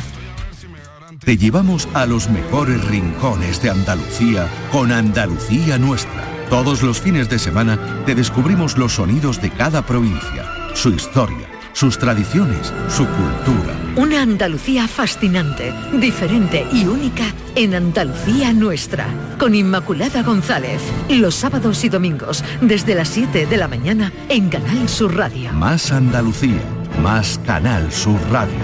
Te 1.24 1.36
llevamos 1.36 1.88
a 1.92 2.06
los 2.06 2.30
mejores 2.30 2.82
rincones 2.86 3.60
de 3.60 3.70
Andalucía 3.70 4.48
con 4.72 4.92
Andalucía 4.92 5.76
Nuestra. 5.76 6.24
Todos 6.48 6.82
los 6.82 7.00
fines 7.00 7.28
de 7.28 7.38
semana 7.38 8.02
te 8.06 8.14
descubrimos 8.14 8.78
los 8.78 8.94
sonidos 8.94 9.40
de 9.42 9.50
cada 9.50 9.84
provincia, 9.84 10.74
su 10.74 10.90
historia, 10.90 11.46
sus 11.72 11.98
tradiciones, 11.98 12.72
su 12.88 13.06
cultura. 13.06 13.76
Una 13.96 14.22
Andalucía 14.22 14.86
fascinante, 14.88 15.72
diferente 15.92 16.66
y 16.72 16.86
única 16.86 17.24
en 17.54 17.74
Andalucía 17.74 18.52
Nuestra, 18.52 19.06
con 19.38 19.54
Inmaculada 19.54 20.22
González, 20.22 20.80
los 21.08 21.34
sábados 21.34 21.84
y 21.84 21.88
domingos, 21.88 22.44
desde 22.60 22.94
las 22.94 23.08
7 23.08 23.46
de 23.46 23.56
la 23.56 23.68
mañana 23.68 24.12
en 24.28 24.48
Canal 24.48 24.88
Sur 24.88 25.16
Radio. 25.16 25.52
Más 25.52 25.92
Andalucía, 25.92 26.60
más 27.02 27.40
Canal 27.44 27.90
Sur 27.92 28.20
Radio. 28.30 28.54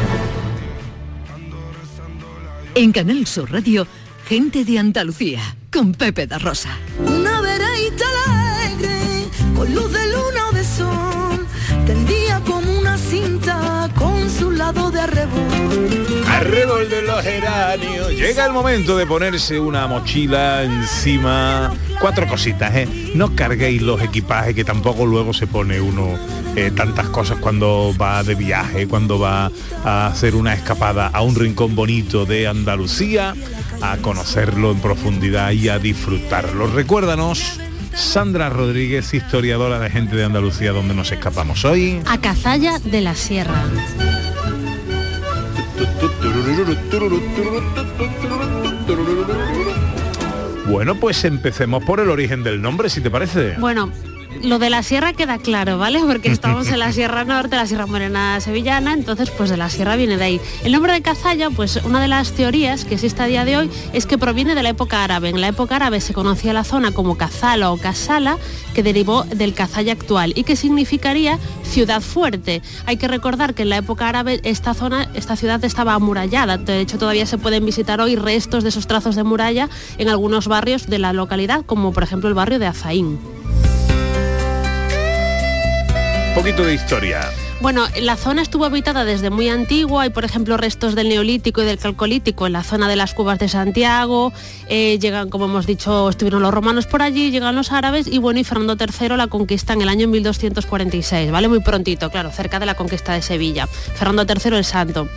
En 2.74 2.92
Canal 2.92 3.26
Sur 3.26 3.50
Radio, 3.50 3.86
Gente 4.28 4.64
de 4.64 4.78
Andalucía, 4.78 5.40
con 5.72 5.92
Pepe 5.92 6.26
da 6.26 6.38
Rosa. 6.38 6.70
Una 6.98 7.38
alegre, 7.38 9.26
con 9.54 9.74
luz 9.74 9.92
de 9.92 10.06
luna 10.06 10.48
o 10.50 10.52
de 10.52 10.64
sol, 10.64 11.46
tendía 11.86 12.40
como 12.40 12.55
lado 14.66 14.90
de 14.90 15.00
arrebol. 15.00 16.24
Arrebol 16.28 16.88
de 16.88 17.02
los 17.02 17.22
geranios. 17.22 18.10
Llega 18.10 18.46
el 18.46 18.52
momento 18.52 18.96
de 18.96 19.06
ponerse 19.06 19.60
una 19.60 19.86
mochila 19.86 20.64
encima. 20.64 21.72
Cuatro 22.00 22.26
cositas, 22.26 22.74
¿eh? 22.74 23.12
No 23.14 23.36
carguéis 23.36 23.80
los 23.82 24.02
equipajes 24.02 24.56
que 24.56 24.64
tampoco 24.64 25.06
luego 25.06 25.32
se 25.32 25.46
pone 25.46 25.80
uno 25.80 26.18
eh, 26.56 26.72
tantas 26.74 27.06
cosas 27.10 27.38
cuando 27.38 27.94
va 28.00 28.24
de 28.24 28.34
viaje, 28.34 28.88
cuando 28.88 29.20
va 29.20 29.52
a 29.84 30.08
hacer 30.08 30.34
una 30.34 30.52
escapada 30.52 31.10
a 31.12 31.22
un 31.22 31.36
rincón 31.36 31.76
bonito 31.76 32.26
de 32.26 32.48
Andalucía, 32.48 33.34
a 33.80 33.98
conocerlo 33.98 34.72
en 34.72 34.80
profundidad 34.80 35.52
y 35.52 35.68
a 35.68 35.78
disfrutarlo. 35.78 36.66
Recuérdanos. 36.66 37.60
Sandra 37.94 38.50
Rodríguez, 38.50 39.14
historiadora 39.14 39.78
de 39.78 39.88
gente 39.88 40.16
de 40.16 40.24
Andalucía, 40.24 40.72
donde 40.72 40.94
nos 40.94 41.12
escapamos 41.12 41.64
hoy. 41.64 41.98
A 42.04 42.18
Cazalla 42.18 42.78
de 42.78 43.00
la 43.00 43.14
Sierra. 43.14 43.64
Bueno, 50.68 50.96
pues 50.96 51.24
empecemos 51.24 51.84
por 51.84 52.00
el 52.00 52.10
origen 52.10 52.42
del 52.42 52.60
nombre, 52.60 52.88
si 52.90 53.00
te 53.00 53.10
parece. 53.10 53.54
Bueno, 53.58 53.90
lo 54.42 54.58
de 54.58 54.70
la 54.70 54.82
sierra 54.82 55.12
queda 55.12 55.38
claro, 55.38 55.78
¿vale? 55.78 56.00
Porque 56.00 56.30
estamos 56.30 56.68
en 56.68 56.78
la 56.78 56.92
Sierra 56.92 57.24
Norte, 57.24 57.56
la 57.56 57.66
Sierra 57.66 57.86
Morena 57.86 58.40
Sevillana, 58.40 58.92
entonces 58.92 59.30
pues 59.30 59.50
de 59.50 59.56
la 59.56 59.70
sierra 59.70 59.96
viene 59.96 60.16
de 60.16 60.24
ahí. 60.24 60.40
El 60.64 60.72
nombre 60.72 60.92
de 60.92 61.02
Cazalla, 61.02 61.50
pues 61.50 61.76
una 61.84 62.00
de 62.00 62.08
las 62.08 62.32
teorías 62.32 62.84
que 62.84 62.94
existe 62.94 63.22
a 63.22 63.26
día 63.26 63.44
de 63.44 63.56
hoy 63.56 63.70
es 63.92 64.06
que 64.06 64.18
proviene 64.18 64.54
de 64.54 64.62
la 64.62 64.70
época 64.70 65.04
árabe. 65.04 65.30
En 65.30 65.40
la 65.40 65.48
época 65.48 65.76
árabe 65.76 66.00
se 66.00 66.14
conocía 66.14 66.52
la 66.52 66.64
zona 66.64 66.92
como 66.92 67.16
Cazala 67.16 67.70
o 67.70 67.76
Casala, 67.78 68.38
que 68.74 68.82
derivó 68.82 69.24
del 69.24 69.54
Cazalla 69.54 69.92
actual 69.92 70.32
y 70.36 70.44
que 70.44 70.56
significaría 70.56 71.38
ciudad 71.64 72.00
fuerte. 72.00 72.62
Hay 72.86 72.96
que 72.96 73.08
recordar 73.08 73.54
que 73.54 73.62
en 73.62 73.70
la 73.70 73.78
época 73.78 74.08
árabe 74.08 74.40
esta 74.44 74.74
zona, 74.74 75.10
esta 75.14 75.36
ciudad 75.36 75.64
estaba 75.64 75.94
amurallada. 75.94 76.58
De 76.58 76.80
hecho, 76.80 76.98
todavía 76.98 77.26
se 77.26 77.38
pueden 77.38 77.64
visitar 77.64 78.00
hoy 78.00 78.16
restos 78.16 78.62
de 78.62 78.68
esos 78.70 78.86
trazos 78.86 79.16
de 79.16 79.24
muralla 79.24 79.68
en 79.98 80.08
algunos 80.08 80.48
barrios 80.48 80.86
de 80.86 80.98
la 80.98 81.12
localidad, 81.12 81.64
como 81.64 81.92
por 81.92 82.02
ejemplo 82.02 82.28
el 82.28 82.34
barrio 82.34 82.58
de 82.58 82.66
Azaín. 82.66 83.18
Poquito 86.36 86.66
de 86.66 86.74
historia. 86.74 87.45
Bueno, 87.58 87.86
la 88.02 88.16
zona 88.16 88.42
estuvo 88.42 88.66
habitada 88.66 89.06
desde 89.06 89.30
muy 89.30 89.48
antiguo, 89.48 89.98
hay 89.98 90.10
por 90.10 90.26
ejemplo 90.26 90.58
restos 90.58 90.94
del 90.94 91.08
neolítico 91.08 91.62
y 91.62 91.64
del 91.64 91.78
calcolítico 91.78 92.46
en 92.46 92.52
la 92.52 92.62
zona 92.62 92.86
de 92.86 92.96
las 92.96 93.14
cuevas 93.14 93.38
de 93.38 93.48
Santiago, 93.48 94.34
eh, 94.68 94.98
llegan, 95.00 95.30
como 95.30 95.46
hemos 95.46 95.66
dicho, 95.66 96.10
estuvieron 96.10 96.42
los 96.42 96.52
romanos 96.52 96.86
por 96.86 97.00
allí, 97.00 97.30
llegan 97.30 97.56
los 97.56 97.72
árabes 97.72 98.08
y 98.08 98.18
bueno, 98.18 98.40
y 98.40 98.44
Fernando 98.44 98.76
III 98.78 99.16
la 99.16 99.28
conquista 99.28 99.72
en 99.72 99.80
el 99.80 99.88
año 99.88 100.06
1246, 100.06 101.30
¿vale? 101.30 101.48
Muy 101.48 101.60
prontito, 101.60 102.10
claro, 102.10 102.30
cerca 102.30 102.58
de 102.58 102.66
la 102.66 102.74
conquista 102.74 103.14
de 103.14 103.22
Sevilla. 103.22 103.66
Fernando 103.66 104.26
III 104.28 104.58
el 104.58 104.64
Santo. 104.64 105.08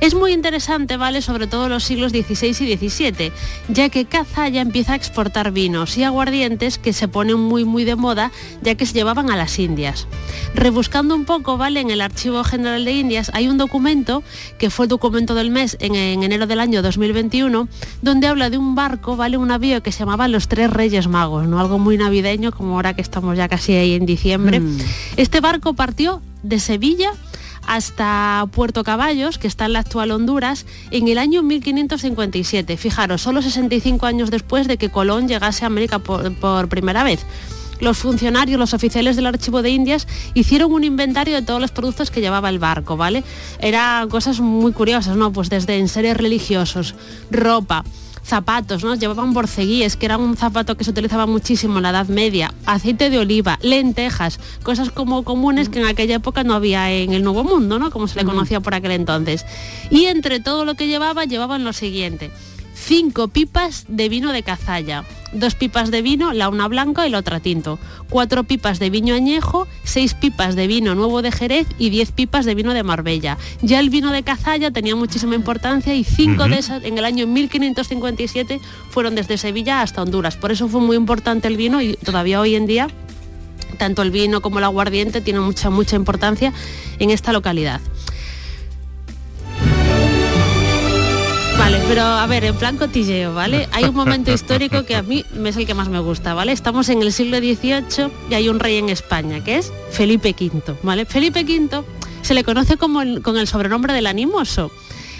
Es 0.00 0.14
muy 0.14 0.32
interesante, 0.32 0.96
¿vale? 0.96 1.20
Sobre 1.20 1.48
todo 1.48 1.68
los 1.68 1.82
siglos 1.82 2.12
XVI 2.12 2.48
y 2.48 2.76
XVII, 2.76 3.32
ya 3.68 3.88
que 3.88 4.04
Cazalla 4.04 4.60
empieza 4.60 4.92
a 4.92 4.96
exportar 4.96 5.50
vinos 5.50 5.96
y 5.96 6.04
aguardientes 6.04 6.78
que 6.78 6.92
se 6.92 7.08
ponen 7.08 7.38
muy 7.38 7.64
muy 7.64 7.84
de 7.84 7.96
moda, 7.96 8.30
ya 8.62 8.76
que 8.76 8.86
se 8.86 8.94
llevaban 8.94 9.30
a 9.30 9.36
las 9.36 9.58
Indias. 9.58 10.06
Rebuscando 10.54 11.14
un 11.14 11.24
poco, 11.24 11.56
¿vale? 11.56 11.71
En 11.76 11.90
el 11.90 12.02
Archivo 12.02 12.44
General 12.44 12.84
de 12.84 12.92
Indias 12.92 13.30
hay 13.34 13.48
un 13.48 13.56
documento, 13.56 14.22
que 14.58 14.68
fue 14.68 14.84
el 14.84 14.90
documento 14.90 15.34
del 15.34 15.50
mes 15.50 15.76
en, 15.80 15.94
en 15.94 16.22
enero 16.22 16.46
del 16.46 16.60
año 16.60 16.82
2021, 16.82 17.66
donde 18.02 18.26
habla 18.26 18.50
de 18.50 18.58
un 18.58 18.74
barco, 18.74 19.16
¿vale? 19.16 19.38
Un 19.38 19.48
navío 19.48 19.82
que 19.82 19.90
se 19.90 20.00
llamaba 20.00 20.28
Los 20.28 20.48
Tres 20.48 20.70
Reyes 20.70 21.08
Magos, 21.08 21.46
¿no? 21.46 21.58
Algo 21.58 21.78
muy 21.78 21.96
navideño, 21.96 22.52
como 22.52 22.74
ahora 22.74 22.94
que 22.94 23.00
estamos 23.00 23.36
ya 23.36 23.48
casi 23.48 23.72
ahí 23.72 23.94
en 23.94 24.04
diciembre. 24.04 24.60
Mm. 24.60 24.78
Este 25.16 25.40
barco 25.40 25.72
partió 25.72 26.20
de 26.42 26.60
Sevilla 26.60 27.12
hasta 27.66 28.46
Puerto 28.52 28.84
Caballos, 28.84 29.38
que 29.38 29.46
está 29.46 29.64
en 29.66 29.72
la 29.72 29.78
actual 29.78 30.10
Honduras, 30.10 30.66
en 30.90 31.08
el 31.08 31.16
año 31.16 31.42
1557. 31.42 32.76
Fijaros, 32.76 33.22
solo 33.22 33.40
65 33.40 34.04
años 34.04 34.30
después 34.30 34.68
de 34.68 34.76
que 34.76 34.90
Colón 34.90 35.26
llegase 35.26 35.64
a 35.64 35.68
América 35.68 35.98
por, 35.98 36.34
por 36.34 36.68
primera 36.68 37.02
vez 37.02 37.24
los 37.82 37.98
funcionarios, 37.98 38.58
los 38.58 38.74
oficiales 38.74 39.16
del 39.16 39.26
Archivo 39.26 39.60
de 39.60 39.70
Indias 39.70 40.06
hicieron 40.34 40.72
un 40.72 40.84
inventario 40.84 41.34
de 41.34 41.42
todos 41.42 41.60
los 41.60 41.72
productos 41.72 42.10
que 42.12 42.20
llevaba 42.20 42.48
el 42.48 42.60
barco, 42.60 42.96
¿vale? 42.96 43.24
Eran 43.58 44.08
cosas 44.08 44.38
muy 44.40 44.72
curiosas, 44.72 45.16
¿no? 45.16 45.32
Pues 45.32 45.50
desde 45.50 45.78
enseres 45.78 46.16
religiosos, 46.16 46.94
ropa, 47.30 47.84
zapatos, 48.22 48.84
¿no? 48.84 48.94
Llevaban 48.94 49.32
borceguíes, 49.32 49.96
que 49.96 50.06
era 50.06 50.16
un 50.16 50.36
zapato 50.36 50.76
que 50.76 50.84
se 50.84 50.90
utilizaba 50.90 51.26
muchísimo 51.26 51.78
en 51.78 51.82
la 51.82 51.90
Edad 51.90 52.06
Media, 52.06 52.54
aceite 52.66 53.10
de 53.10 53.18
oliva, 53.18 53.58
lentejas, 53.62 54.38
cosas 54.62 54.90
como 54.90 55.24
comunes 55.24 55.68
que 55.68 55.80
en 55.80 55.86
aquella 55.86 56.14
época 56.14 56.44
no 56.44 56.54
había 56.54 56.92
en 56.92 57.12
el 57.12 57.24
Nuevo 57.24 57.42
Mundo, 57.42 57.80
¿no? 57.80 57.90
Como 57.90 58.06
se 58.06 58.16
le 58.16 58.24
conocía 58.24 58.60
por 58.60 58.74
aquel 58.74 58.92
entonces. 58.92 59.44
Y 59.90 60.04
entre 60.04 60.38
todo 60.38 60.64
lo 60.64 60.76
que 60.76 60.86
llevaba, 60.86 61.24
llevaban 61.24 61.64
lo 61.64 61.72
siguiente. 61.72 62.30
Cinco 62.84 63.28
pipas 63.28 63.84
de 63.86 64.08
vino 64.08 64.32
de 64.32 64.42
cazalla, 64.42 65.04
dos 65.32 65.54
pipas 65.54 65.92
de 65.92 66.02
vino, 66.02 66.32
la 66.32 66.48
una 66.48 66.66
blanca 66.66 67.06
y 67.06 67.10
la 67.10 67.18
otra 67.18 67.38
tinto, 67.38 67.78
cuatro 68.10 68.42
pipas 68.42 68.80
de 68.80 68.90
vino 68.90 69.14
añejo, 69.14 69.68
seis 69.84 70.14
pipas 70.14 70.56
de 70.56 70.66
vino 70.66 70.96
nuevo 70.96 71.22
de 71.22 71.30
Jerez 71.30 71.68
y 71.78 71.90
diez 71.90 72.10
pipas 72.10 72.44
de 72.44 72.56
vino 72.56 72.74
de 72.74 72.82
Marbella. 72.82 73.38
Ya 73.62 73.78
el 73.78 73.88
vino 73.88 74.10
de 74.10 74.24
cazalla 74.24 74.72
tenía 74.72 74.96
muchísima 74.96 75.36
importancia 75.36 75.94
y 75.94 76.02
cinco 76.02 76.48
de 76.48 76.58
esas 76.58 76.82
en 76.82 76.98
el 76.98 77.04
año 77.04 77.28
1557 77.28 78.60
fueron 78.90 79.14
desde 79.14 79.38
Sevilla 79.38 79.80
hasta 79.80 80.02
Honduras. 80.02 80.36
Por 80.36 80.50
eso 80.50 80.66
fue 80.66 80.80
muy 80.80 80.96
importante 80.96 81.46
el 81.46 81.56
vino 81.56 81.80
y 81.80 81.94
todavía 81.94 82.40
hoy 82.40 82.56
en 82.56 82.66
día 82.66 82.88
tanto 83.78 84.02
el 84.02 84.10
vino 84.10 84.42
como 84.42 84.58
el 84.58 84.64
aguardiente 84.64 85.20
tienen 85.20 85.42
mucha, 85.42 85.70
mucha 85.70 85.94
importancia 85.94 86.52
en 86.98 87.10
esta 87.10 87.32
localidad. 87.32 87.80
Vale, 91.62 91.80
pero 91.86 92.02
a 92.02 92.26
ver, 92.26 92.42
en 92.42 92.56
plan 92.56 92.76
cotilleo, 92.76 93.34
¿vale? 93.34 93.68
Hay 93.70 93.84
un 93.84 93.94
momento 93.94 94.32
histórico 94.32 94.84
que 94.84 94.96
a 94.96 95.02
mí 95.02 95.24
es 95.44 95.56
el 95.56 95.64
que 95.64 95.74
más 95.74 95.88
me 95.88 96.00
gusta, 96.00 96.34
¿vale? 96.34 96.50
Estamos 96.50 96.88
en 96.88 97.02
el 97.02 97.12
siglo 97.12 97.38
XVIII 97.38 98.10
y 98.28 98.34
hay 98.34 98.48
un 98.48 98.58
rey 98.58 98.78
en 98.78 98.88
España, 98.88 99.44
que 99.44 99.58
es 99.58 99.72
Felipe 99.92 100.34
V, 100.36 100.74
¿vale? 100.82 101.04
Felipe 101.04 101.44
V 101.44 101.84
se 102.22 102.34
le 102.34 102.42
conoce 102.42 102.76
como 102.76 103.00
con 103.22 103.38
el 103.38 103.46
sobrenombre 103.46 103.92
del 103.92 104.08
animoso. 104.08 104.72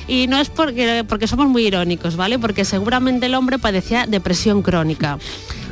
Y 0.08 0.26
no 0.26 0.38
es 0.38 0.48
porque, 0.50 1.04
porque 1.08 1.26
somos 1.26 1.46
muy 1.46 1.66
irónicos, 1.66 2.16
¿vale? 2.16 2.38
Porque 2.38 2.64
seguramente 2.64 3.26
el 3.26 3.34
hombre 3.34 3.58
padecía 3.58 4.06
depresión 4.06 4.62
crónica. 4.62 5.18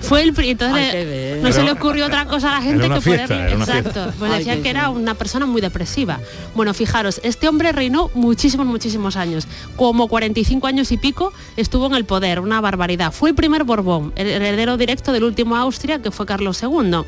Fue 0.01 0.23
el 0.23 0.35
entonces 0.39 0.95
Ay, 0.95 1.41
no 1.43 1.53
se 1.53 1.63
le 1.63 1.73
ocurrió 1.73 2.07
otra 2.07 2.25
cosa 2.25 2.49
a 2.49 2.61
la 2.61 2.63
gente 2.63 2.79
Era 2.79 2.87
una 2.87 2.95
que 2.97 3.01
fiesta, 3.03 3.35
una 3.35 3.65
exacto. 3.65 3.93
Fiesta. 3.93 4.15
pues 4.19 4.33
Ay, 4.33 4.39
decían 4.39 4.63
que 4.63 4.71
era 4.71 4.89
una 4.89 5.15
persona 5.15 5.47
muy 5.47 5.61
depresiva. 5.61 6.21
Bueno 6.55 6.73
fijaros 6.73 7.21
este 7.23 7.49
hombre 7.49 7.71
reinó 7.73 8.11
muchísimos 8.15 8.67
muchísimos 8.67 9.17
años. 9.17 9.47
Como 9.77 10.09
45 10.09 10.67
años 10.67 10.91
y 10.91 10.97
pico 10.97 11.33
estuvo 11.57 11.87
en 11.87 11.95
el 11.95 12.07
poder 12.07 12.41
una 12.41 12.61
barbaridad. 12.61 13.13
Fue 13.13 13.31
el 13.31 13.37
primer 13.37 13.65
Borbón 13.65 14.13
el 14.17 14.27
heredero 14.27 14.77
directo 14.77 15.13
del 15.13 15.25
último 15.25 15.57
Austria 15.57 16.01
que 16.01 16.11
fue 16.11 16.25
Carlos 16.25 16.63
II 16.63 17.05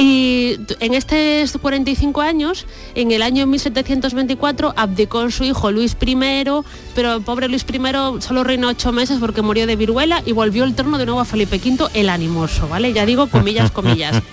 y 0.00 0.56
en 0.78 0.94
estos 0.94 1.60
45 1.60 2.20
años, 2.20 2.66
en 2.94 3.10
el 3.10 3.20
año 3.22 3.46
1724, 3.48 4.72
abdicó 4.76 5.28
su 5.30 5.42
hijo 5.42 5.72
Luis 5.72 5.96
I, 6.00 6.16
pero 6.94 7.14
el 7.16 7.22
pobre 7.22 7.48
Luis 7.48 7.64
I 7.72 7.80
solo 8.20 8.44
reinó 8.44 8.68
ocho 8.68 8.92
meses 8.92 9.18
porque 9.18 9.42
murió 9.42 9.66
de 9.66 9.74
viruela 9.74 10.22
y 10.24 10.32
volvió 10.32 10.62
el 10.62 10.74
trono 10.74 10.98
de 10.98 11.06
nuevo 11.06 11.20
a 11.20 11.24
Felipe 11.24 11.56
V 11.64 11.88
el 11.94 12.10
animoso, 12.10 12.68
¿vale? 12.68 12.92
Ya 12.92 13.04
digo, 13.06 13.26
comillas, 13.28 13.70
comillas. 13.72 14.22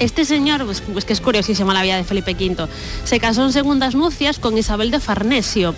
Este 0.00 0.24
señor, 0.24 0.64
pues, 0.64 0.82
pues 0.92 1.04
que 1.04 1.12
es 1.12 1.20
curiosísima 1.20 1.74
la 1.74 1.82
vida 1.82 1.96
de 1.96 2.04
Felipe 2.04 2.32
V, 2.32 2.66
se 3.04 3.20
casó 3.20 3.44
en 3.44 3.52
segundas 3.52 3.94
nupcias 3.94 4.38
con 4.38 4.56
Isabel 4.56 4.90
de 4.90 4.98
Farnesio. 4.98 5.74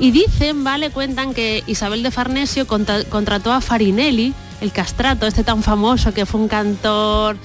Y 0.00 0.10
dicen, 0.10 0.64
¿vale? 0.64 0.90
Cuentan 0.90 1.34
que 1.34 1.62
Isabel 1.66 2.02
de 2.02 2.10
Farnesio 2.10 2.66
contra- 2.66 3.04
contrató 3.04 3.52
a 3.52 3.60
Farinelli, 3.60 4.32
el 4.62 4.72
castrato, 4.72 5.26
este 5.26 5.44
tan 5.44 5.62
famoso 5.62 6.12
que 6.14 6.24
fue 6.24 6.40
un 6.40 6.48
cantor 6.48 7.36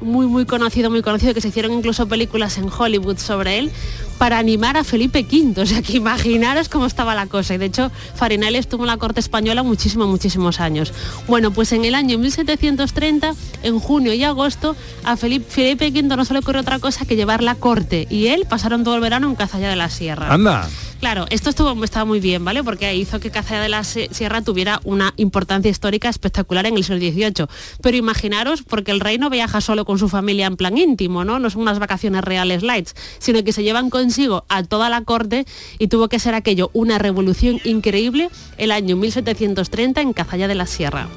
muy 0.00 0.26
muy 0.26 0.46
conocido, 0.46 0.90
muy 0.90 1.02
conocido, 1.02 1.34
que 1.34 1.40
se 1.40 1.48
hicieron 1.48 1.72
incluso 1.72 2.08
películas 2.08 2.58
en 2.58 2.68
Hollywood 2.70 3.18
sobre 3.18 3.58
él, 3.58 3.70
para 4.18 4.38
animar 4.38 4.76
a 4.76 4.84
Felipe 4.84 5.26
V. 5.30 5.60
O 5.60 5.66
sea, 5.66 5.80
que 5.82 5.96
imaginaros 5.96 6.68
cómo 6.68 6.86
estaba 6.86 7.14
la 7.14 7.26
cosa. 7.26 7.54
Y 7.54 7.58
de 7.58 7.66
hecho, 7.66 7.90
Farinelli 8.14 8.58
estuvo 8.58 8.82
en 8.82 8.88
la 8.88 8.98
corte 8.98 9.20
española 9.20 9.62
muchísimos, 9.62 10.08
muchísimos 10.08 10.60
años. 10.60 10.92
Bueno, 11.26 11.50
pues 11.52 11.72
en 11.72 11.84
el 11.84 11.94
año 11.94 12.18
1730, 12.18 13.34
en 13.62 13.80
junio 13.80 14.12
y 14.12 14.22
agosto, 14.22 14.76
a 15.04 15.16
Felipe, 15.16 15.46
Felipe 15.48 15.88
V 15.88 16.16
no 16.16 16.24
se 16.24 16.34
le 16.34 16.40
ocurrió 16.40 16.60
otra 16.60 16.78
cosa 16.78 17.06
que 17.06 17.16
llevar 17.16 17.42
la 17.42 17.54
corte. 17.54 18.06
Y 18.10 18.26
él 18.26 18.46
pasaron 18.48 18.84
todo 18.84 18.94
el 18.94 19.00
verano 19.00 19.26
en 19.26 19.34
Cazalla 19.36 19.70
de 19.70 19.76
la 19.76 19.88
Sierra. 19.88 20.32
Anda. 20.32 20.68
Claro, 21.00 21.24
esto 21.30 21.48
estuvo, 21.48 21.82
estaba 21.82 22.04
muy 22.04 22.20
bien, 22.20 22.44
¿vale? 22.44 22.62
Porque 22.62 22.94
hizo 22.94 23.20
que 23.20 23.30
Cazalla 23.30 23.62
de 23.62 23.70
la 23.70 23.84
Sierra 23.84 24.42
tuviera 24.42 24.82
una 24.84 25.14
importancia 25.16 25.70
histórica 25.70 26.10
espectacular 26.10 26.66
en 26.66 26.76
el 26.76 26.84
siglo 26.84 27.00
XVIII. 27.00 27.46
Pero 27.80 27.96
imaginaros, 27.96 28.62
porque 28.62 28.90
el 28.90 29.00
rey 29.00 29.16
no 29.16 29.30
viaja 29.30 29.62
solo 29.62 29.86
con 29.86 29.89
su 29.98 30.08
familia 30.08 30.46
en 30.46 30.56
plan 30.56 30.76
íntimo, 30.76 31.24
¿no? 31.24 31.38
No 31.38 31.50
son 31.50 31.62
unas 31.62 31.78
vacaciones 31.78 32.22
reales 32.22 32.62
lights, 32.62 32.94
sino 33.18 33.42
que 33.44 33.52
se 33.52 33.62
llevan 33.62 33.90
consigo 33.90 34.44
a 34.48 34.62
toda 34.62 34.88
la 34.88 35.02
corte 35.02 35.46
y 35.78 35.88
tuvo 35.88 36.08
que 36.08 36.18
ser 36.18 36.34
aquello 36.34 36.70
una 36.72 36.98
revolución 36.98 37.60
increíble 37.64 38.30
el 38.58 38.72
año 38.72 38.96
1730 38.96 40.00
en 40.00 40.12
Cazalla 40.12 40.48
de 40.48 40.54
la 40.54 40.66
Sierra. 40.66 41.08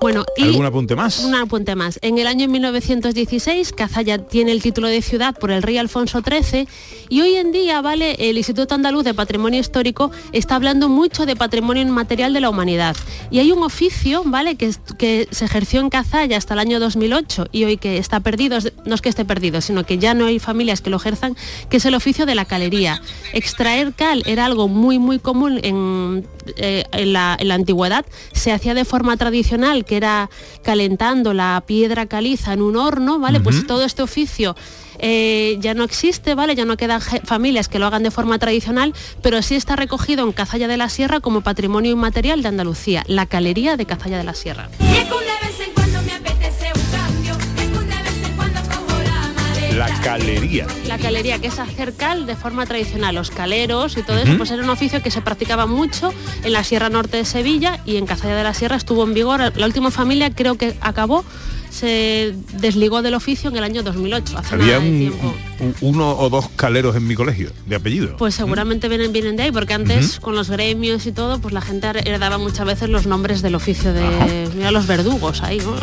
Bueno, 0.00 0.24
y 0.36 0.44
¿Algún 0.44 0.64
apunte 0.64 0.94
más? 0.94 1.24
Un 1.24 1.34
apunte 1.34 1.74
más. 1.74 1.98
En 2.02 2.18
el 2.18 2.28
año 2.28 2.46
1916, 2.48 3.72
Cazalla 3.72 4.18
tiene 4.18 4.52
el 4.52 4.62
título 4.62 4.86
de 4.86 5.02
ciudad 5.02 5.34
por 5.36 5.50
el 5.50 5.60
rey 5.60 5.76
Alfonso 5.76 6.22
XIII 6.22 6.68
y 7.08 7.20
hoy 7.20 7.34
en 7.34 7.50
día, 7.50 7.80
¿vale? 7.80 8.14
El 8.30 8.38
Instituto 8.38 8.76
Andaluz 8.76 9.02
de 9.02 9.12
Patrimonio 9.12 9.58
Histórico 9.58 10.12
está 10.32 10.54
hablando 10.54 10.88
mucho 10.88 11.26
de 11.26 11.34
patrimonio 11.34 11.82
inmaterial 11.82 12.32
de 12.32 12.40
la 12.40 12.48
humanidad. 12.48 12.96
Y 13.32 13.40
hay 13.40 13.50
un 13.50 13.64
oficio, 13.64 14.22
¿vale? 14.24 14.54
Que, 14.54 14.72
que 14.98 15.26
se 15.32 15.46
ejerció 15.46 15.80
en 15.80 15.90
Cazalla 15.90 16.36
hasta 16.36 16.54
el 16.54 16.60
año 16.60 16.78
2008 16.78 17.48
y 17.50 17.64
hoy 17.64 17.76
que 17.76 17.98
está 17.98 18.20
perdido, 18.20 18.58
no 18.84 18.94
es 18.94 19.00
que 19.00 19.08
esté 19.08 19.24
perdido, 19.24 19.60
sino 19.60 19.84
que 19.84 19.98
ya 19.98 20.14
no 20.14 20.26
hay 20.26 20.38
familias 20.38 20.80
que 20.80 20.90
lo 20.90 20.98
ejerzan, 20.98 21.36
que 21.70 21.78
es 21.78 21.84
el 21.84 21.94
oficio 21.96 22.24
de 22.24 22.36
la 22.36 22.44
calería. 22.44 23.02
Extraer 23.32 23.92
cal 23.94 24.22
era 24.26 24.44
algo 24.44 24.68
muy, 24.68 25.00
muy 25.00 25.18
común 25.18 25.58
en, 25.64 26.24
eh, 26.56 26.84
en, 26.92 27.12
la, 27.12 27.36
en 27.40 27.48
la 27.48 27.54
antigüedad. 27.54 28.06
Se 28.32 28.52
hacía 28.52 28.74
de 28.74 28.84
forma 28.84 29.16
tradicional 29.16 29.84
que 29.88 29.96
era 29.96 30.30
calentando 30.62 31.34
la 31.34 31.64
piedra 31.66 32.06
caliza 32.06 32.52
en 32.52 32.62
un 32.62 32.76
horno, 32.76 33.18
¿vale? 33.18 33.40
Pues 33.40 33.66
todo 33.66 33.82
este 33.84 34.02
oficio 34.02 34.54
eh, 35.00 35.56
ya 35.60 35.74
no 35.74 35.82
existe, 35.82 36.34
¿vale? 36.34 36.54
Ya 36.54 36.64
no 36.64 36.76
quedan 36.76 37.00
familias 37.00 37.68
que 37.68 37.78
lo 37.78 37.86
hagan 37.86 38.04
de 38.04 38.10
forma 38.10 38.38
tradicional, 38.38 38.94
pero 39.22 39.42
sí 39.42 39.56
está 39.56 39.74
recogido 39.74 40.24
en 40.24 40.32
Cazalla 40.32 40.68
de 40.68 40.76
la 40.76 40.88
Sierra 40.88 41.20
como 41.20 41.40
patrimonio 41.40 41.90
inmaterial 41.90 42.42
de 42.42 42.48
Andalucía, 42.48 43.02
la 43.08 43.26
calería 43.26 43.76
de 43.76 43.86
Cazalla 43.86 44.18
de 44.18 44.24
la 44.24 44.34
Sierra. 44.34 44.68
La 49.78 49.88
calería. 50.02 50.66
La 50.86 50.98
calería, 50.98 51.38
que 51.38 51.46
es 51.48 51.58
hacer 51.58 51.94
cal 51.94 52.26
de 52.26 52.34
forma 52.36 52.66
tradicional. 52.66 53.14
Los 53.14 53.30
caleros 53.30 53.96
y 53.96 54.02
todo 54.02 54.18
eso, 54.18 54.36
pues 54.36 54.50
era 54.50 54.62
un 54.62 54.70
oficio 54.70 55.00
que 55.02 55.10
se 55.10 55.20
practicaba 55.22 55.66
mucho 55.66 56.12
en 56.42 56.52
la 56.52 56.64
Sierra 56.64 56.88
Norte 56.90 57.16
de 57.18 57.24
Sevilla 57.24 57.80
y 57.86 57.96
en 57.96 58.06
Cazalla 58.06 58.34
de 58.36 58.42
la 58.42 58.54
Sierra 58.54 58.76
estuvo 58.76 59.04
en 59.04 59.14
vigor. 59.14 59.52
La 59.56 59.66
última 59.66 59.90
familia 59.90 60.30
creo 60.34 60.56
que 60.56 60.76
acabó 60.80 61.24
se 61.70 62.34
desligó 62.54 63.02
del 63.02 63.14
oficio 63.14 63.50
en 63.50 63.56
el 63.56 63.64
año 63.64 63.82
2008. 63.82 64.38
Hace 64.38 64.54
Había 64.56 64.78
un- 64.78 65.12
uno 65.80 66.16
o 66.18 66.28
dos 66.30 66.48
caleros 66.56 66.96
en 66.96 67.06
mi 67.06 67.14
colegio, 67.14 67.50
de 67.66 67.76
apellido. 67.76 68.16
Pues 68.16 68.34
seguramente 68.34 68.88
vienen, 68.88 69.12
vienen 69.12 69.36
de 69.36 69.44
ahí, 69.44 69.52
porque 69.52 69.74
antes 69.74 70.20
con 70.20 70.34
los 70.34 70.50
gremios 70.50 71.06
y 71.06 71.12
todo, 71.12 71.38
pues 71.40 71.54
la 71.54 71.60
gente 71.60 71.88
heredaba 71.88 72.38
muchas 72.38 72.66
veces 72.66 72.88
los 72.88 73.06
nombres 73.06 73.42
del 73.42 73.54
oficio 73.54 73.92
de 73.92 74.48
mira 74.54 74.70
los 74.70 74.86
verdugos 74.86 75.42
ahí. 75.42 75.58
¿no? 75.58 75.74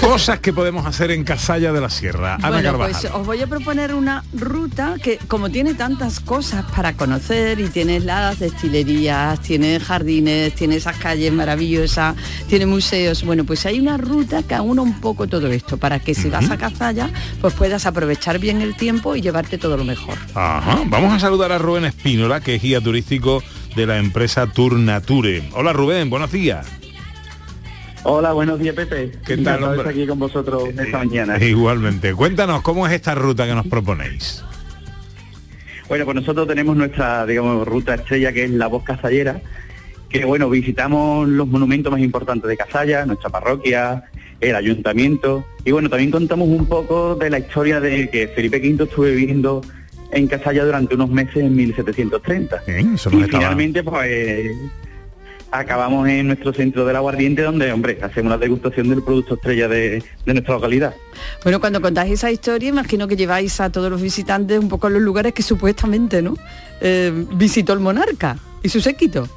Cosas 0.00 0.40
que 0.40 0.52
podemos 0.52 0.86
hacer 0.86 1.10
en 1.10 1.24
Casalla 1.24 1.72
de 1.72 1.80
la 1.80 1.90
Sierra. 1.90 2.34
Ana 2.36 2.50
Bueno, 2.50 2.70
Carvajal. 2.70 2.92
pues 3.00 3.12
os 3.14 3.26
voy 3.26 3.40
a 3.42 3.46
proponer 3.46 3.94
una 3.94 4.24
ruta 4.32 4.96
que 5.02 5.18
como 5.28 5.50
tiene 5.50 5.74
tantas 5.74 6.20
cosas 6.20 6.64
para 6.74 6.94
conocer 6.94 7.60
y 7.60 7.68
tiene 7.68 8.00
las 8.00 8.38
destilerías, 8.38 9.40
tiene 9.40 9.80
jardines, 9.80 10.54
tiene 10.54 10.76
esas 10.76 10.96
calles 10.96 11.32
maravillosas, 11.32 12.16
tiene 12.48 12.66
museos, 12.66 13.24
bueno, 13.24 13.44
pues 13.44 13.66
hay 13.66 13.78
una 13.80 13.96
ruta 13.96 14.42
que 14.42 14.54
aúna 14.54 14.82
un 14.82 15.00
poco 15.00 15.26
todo 15.26 15.48
esto 15.48 15.76
para 15.76 15.98
que 15.98 16.14
si 16.14 16.28
vas 16.28 16.50
a 16.50 16.56
Cazalla, 16.56 17.10
pues 17.40 17.54
puedas 17.54 17.86
aprovechar 17.86 18.38
bien 18.38 18.60
el 18.62 18.76
tiempo 18.76 19.01
y 19.16 19.20
llevarte 19.20 19.58
todo 19.58 19.76
lo 19.76 19.84
mejor. 19.84 20.16
Ajá. 20.34 20.82
Vamos 20.86 21.12
a 21.12 21.18
saludar 21.18 21.52
a 21.52 21.58
Rubén 21.58 21.84
Espínola, 21.84 22.40
que 22.40 22.54
es 22.54 22.62
guía 22.62 22.80
turístico 22.80 23.42
de 23.74 23.86
la 23.86 23.98
empresa 23.98 24.46
Tournature. 24.46 25.42
Hola 25.54 25.72
Rubén, 25.72 26.08
buenos 26.10 26.30
días. 26.30 26.66
Hola, 28.04 28.32
buenos 28.32 28.58
días 28.58 28.74
Pepe. 28.74 29.12
¿Qué 29.24 29.36
tal, 29.38 29.62
estar 29.62 29.88
aquí 29.88 30.06
con 30.06 30.18
vosotros 30.18 30.68
esta 30.68 30.98
mañana. 30.98 31.38
Igualmente. 31.38 32.14
Cuéntanos, 32.14 32.62
¿cómo 32.62 32.86
es 32.86 32.92
esta 32.92 33.14
ruta 33.14 33.46
que 33.46 33.54
nos 33.54 33.66
proponéis? 33.66 34.42
Bueno, 35.88 36.04
pues 36.04 36.14
nosotros 36.14 36.48
tenemos 36.48 36.76
nuestra, 36.76 37.26
digamos, 37.26 37.66
ruta 37.66 37.94
estrella 37.94 38.32
que 38.32 38.44
es 38.44 38.50
la 38.50 38.66
Voz 38.66 38.82
Cazallera, 38.82 39.40
que 40.12 40.24
bueno, 40.24 40.48
visitamos 40.50 41.26
los 41.28 41.48
monumentos 41.48 41.90
más 41.90 42.00
importantes 42.00 42.48
de 42.48 42.56
Cazalla, 42.56 43.06
nuestra 43.06 43.30
parroquia, 43.30 44.04
el 44.40 44.54
ayuntamiento, 44.56 45.44
y 45.64 45.70
bueno, 45.70 45.88
también 45.88 46.10
contamos 46.10 46.48
un 46.48 46.66
poco 46.66 47.14
de 47.14 47.30
la 47.30 47.38
historia 47.38 47.80
de 47.80 48.08
que 48.10 48.28
Felipe 48.28 48.58
V 48.58 48.84
estuvo 48.84 49.04
viviendo 49.06 49.62
en 50.10 50.26
Cazalla 50.26 50.64
durante 50.64 50.94
unos 50.94 51.08
meses 51.10 51.36
en 51.36 51.54
1730. 51.56 52.62
eso 52.66 53.10
y 53.10 53.22
estaba- 53.22 53.26
finalmente, 53.26 53.82
pues 53.82 54.50
acabamos 55.50 56.08
en 56.08 56.28
nuestro 56.28 56.52
centro 56.54 56.86
del 56.86 56.96
aguardiente 56.96 57.42
donde, 57.42 57.70
hombre, 57.72 57.98
hacemos 58.02 58.30
la 58.30 58.38
degustación 58.38 58.88
del 58.88 59.02
producto 59.02 59.34
estrella 59.34 59.68
de, 59.68 60.02
de 60.24 60.32
nuestra 60.34 60.54
localidad. 60.54 60.94
Bueno, 61.44 61.60
cuando 61.60 61.80
contáis 61.82 62.12
esa 62.12 62.30
historia, 62.30 62.70
imagino 62.70 63.06
que 63.06 63.16
lleváis 63.16 63.60
a 63.60 63.70
todos 63.70 63.90
los 63.90 64.00
visitantes 64.00 64.58
un 64.58 64.68
poco 64.70 64.86
a 64.86 64.90
los 64.90 65.02
lugares 65.02 65.34
que 65.34 65.42
supuestamente, 65.42 66.22
¿no? 66.22 66.36
Eh, 66.80 67.12
visitó 67.34 67.74
el 67.74 67.80
monarca 67.80 68.38
y 68.62 68.68
su 68.70 68.80
séquito. 68.80 69.28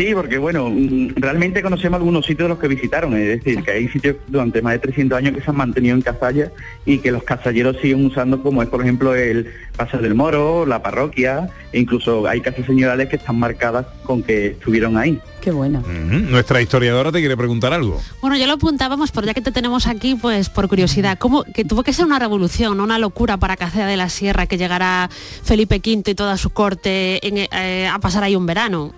Sí, 0.00 0.14
porque 0.14 0.38
bueno, 0.38 0.72
realmente 1.16 1.60
conocemos 1.60 1.98
algunos 1.98 2.24
sitios 2.24 2.46
de 2.46 2.48
los 2.48 2.58
que 2.58 2.68
visitaron, 2.68 3.14
es 3.18 3.44
decir, 3.44 3.62
que 3.62 3.70
hay 3.70 3.88
sitios 3.88 4.16
durante 4.28 4.62
más 4.62 4.72
de 4.72 4.78
300 4.78 5.18
años 5.18 5.34
que 5.34 5.42
se 5.42 5.50
han 5.50 5.58
mantenido 5.58 5.94
en 5.94 6.00
Cazalla 6.00 6.50
y 6.86 7.00
que 7.00 7.12
los 7.12 7.22
cazalleros 7.22 7.76
siguen 7.82 8.06
usando 8.06 8.42
como 8.42 8.62
es 8.62 8.70
por 8.70 8.80
ejemplo 8.80 9.14
el 9.14 9.52
Paseo 9.76 10.00
del 10.00 10.14
Moro, 10.14 10.64
la 10.64 10.82
parroquia, 10.82 11.50
e 11.72 11.80
incluso 11.80 12.26
hay 12.26 12.40
casas 12.40 12.64
señorales 12.64 13.10
que 13.10 13.16
están 13.16 13.38
marcadas 13.38 13.84
con 14.04 14.22
que 14.22 14.46
estuvieron 14.48 14.96
ahí. 14.96 15.20
Qué 15.42 15.50
buena. 15.50 15.80
Ujú. 15.80 16.30
Nuestra 16.30 16.60
historiadora 16.60 17.12
te 17.12 17.20
quiere 17.20 17.36
preguntar 17.36 17.72
algo. 17.72 18.00
Bueno, 18.20 18.36
ya 18.36 18.46
lo 18.46 18.54
apuntábamos, 18.54 19.10
pero 19.10 19.26
ya 19.26 19.34
que 19.34 19.40
te 19.40 19.52
tenemos 19.52 19.86
aquí, 19.86 20.14
pues 20.14 20.48
por 20.48 20.68
curiosidad, 20.68 21.18
¿cómo 21.18 21.44
que 21.44 21.64
tuvo 21.64 21.82
que 21.82 21.92
ser 21.92 22.04
una 22.04 22.18
revolución, 22.18 22.76
¿no? 22.76 22.84
una 22.84 22.98
locura 22.98 23.36
para 23.36 23.56
Cacea 23.56 23.86
de 23.86 23.96
la 23.96 24.08
Sierra 24.08 24.46
que 24.46 24.58
llegara 24.58 25.08
Felipe 25.42 25.76
V 25.76 26.10
y 26.10 26.14
toda 26.14 26.36
su 26.36 26.50
corte 26.50 27.26
en, 27.26 27.48
eh, 27.52 27.86
a 27.86 27.98
pasar 27.98 28.22
ahí 28.22 28.36
un 28.36 28.46
verano? 28.46 28.92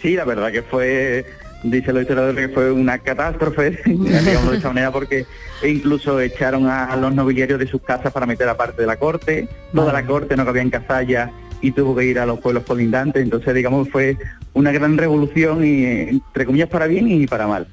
Sí, 0.00 0.14
la 0.14 0.24
verdad 0.24 0.52
que 0.52 0.62
fue, 0.62 1.26
dice 1.62 1.92
los 1.92 2.02
historiadores 2.02 2.48
que 2.48 2.54
fue 2.54 2.70
una 2.70 2.98
catástrofe, 2.98 3.78
digamos 3.86 4.50
de 4.50 4.56
esta 4.56 4.68
manera, 4.68 4.92
porque 4.92 5.26
incluso 5.62 6.20
echaron 6.20 6.66
a, 6.66 6.94
los 6.96 7.14
nobiliarios 7.14 7.58
de 7.58 7.66
sus 7.66 7.82
casas 7.82 8.12
para 8.12 8.26
meter 8.26 8.48
a 8.48 8.56
parte 8.56 8.82
de 8.82 8.86
la 8.86 8.96
corte, 8.96 9.48
toda 9.74 9.92
la 9.92 10.06
corte 10.06 10.36
no 10.36 10.44
cabía 10.44 10.62
en 10.62 10.70
Cazalla 10.70 11.30
y 11.60 11.72
tuvo 11.72 11.96
que 11.96 12.04
ir 12.04 12.20
a 12.20 12.26
los 12.26 12.38
pueblos 12.38 12.64
colindantes, 12.64 13.22
entonces 13.22 13.52
digamos 13.54 13.88
fue 13.88 14.16
una 14.54 14.70
gran 14.70 14.96
revolución 14.96 15.64
y 15.64 15.84
eh, 15.84 16.08
entre 16.10 16.46
comillas 16.46 16.68
para 16.68 16.86
bien 16.86 17.08
y 17.08 17.26
para 17.26 17.48
mal. 17.48 17.66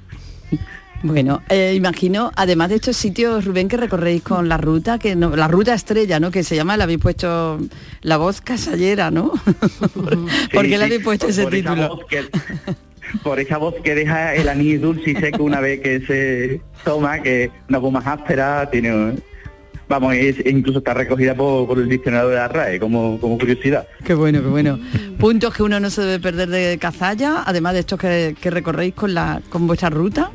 Bueno, 1.04 1.42
eh, 1.50 1.74
imagino, 1.76 2.32
además 2.36 2.70
de 2.70 2.76
estos 2.76 2.98
sitios, 2.98 3.46
Rubén, 3.46 3.68
que 3.68 3.78
recorréis 3.78 4.24
con 4.24 4.50
la 4.50 4.58
ruta, 4.58 4.98
que 4.98 5.16
no, 5.16 5.36
la 5.36 5.48
ruta 5.48 5.74
estrella, 5.76 6.20
¿no? 6.20 6.32
Que 6.32 6.44
se 6.44 6.56
llama, 6.56 6.78
le 6.78 6.84
habéis 6.84 7.00
puesto 7.00 7.60
la 8.02 8.18
voz 8.18 8.42
casallera, 8.42 9.12
¿no? 9.12 9.32
¿Por 10.54 10.64
qué 10.68 10.78
le 10.78 10.84
habéis 10.86 11.04
puesto 11.04 11.28
ese 11.28 11.44
por 11.44 11.52
título? 11.52 12.00
que- 12.10 12.26
por 13.24 13.40
esa 13.40 13.58
voz 13.58 13.76
que 13.84 13.94
deja 13.94 14.34
el 14.34 14.50
anís 14.50 14.82
dulce 14.82 15.12
y 15.12 15.16
seco 15.16 15.44
una 15.44 15.60
vez 15.62 15.80
que 15.80 16.02
se 16.02 16.62
toma, 16.84 17.22
que 17.22 17.52
una 17.70 17.78
voz 17.78 17.94
más 17.94 18.06
áspera, 18.08 18.68
tiene 18.72 19.14
vamos, 19.88 20.16
es, 20.16 20.38
incluso 20.44 20.80
está 20.80 20.96
recogida 20.96 21.36
por, 21.36 21.68
por 21.68 21.78
el 21.78 21.88
diccionario 21.88 22.30
de 22.30 22.36
la 22.36 22.48
RAE 22.48 22.80
como, 22.80 23.20
como 23.20 23.38
curiosidad. 23.38 23.88
Qué 24.04 24.16
bueno, 24.16 24.42
qué 24.42 24.48
bueno. 24.48 24.80
Puntos 25.20 25.54
que 25.54 25.62
uno 25.62 25.80
no 25.80 25.92
se 25.92 26.02
debe 26.02 26.20
perder 26.20 26.50
de 26.50 26.78
Cazalla, 26.80 27.44
además 27.46 27.74
de 27.74 27.82
estos 27.82 28.00
que, 28.00 28.36
que 28.42 28.50
recorréis 28.50 28.96
con 28.96 29.14
la 29.14 29.40
con 29.50 29.68
vuestra 29.68 29.92
ruta. 29.92 30.32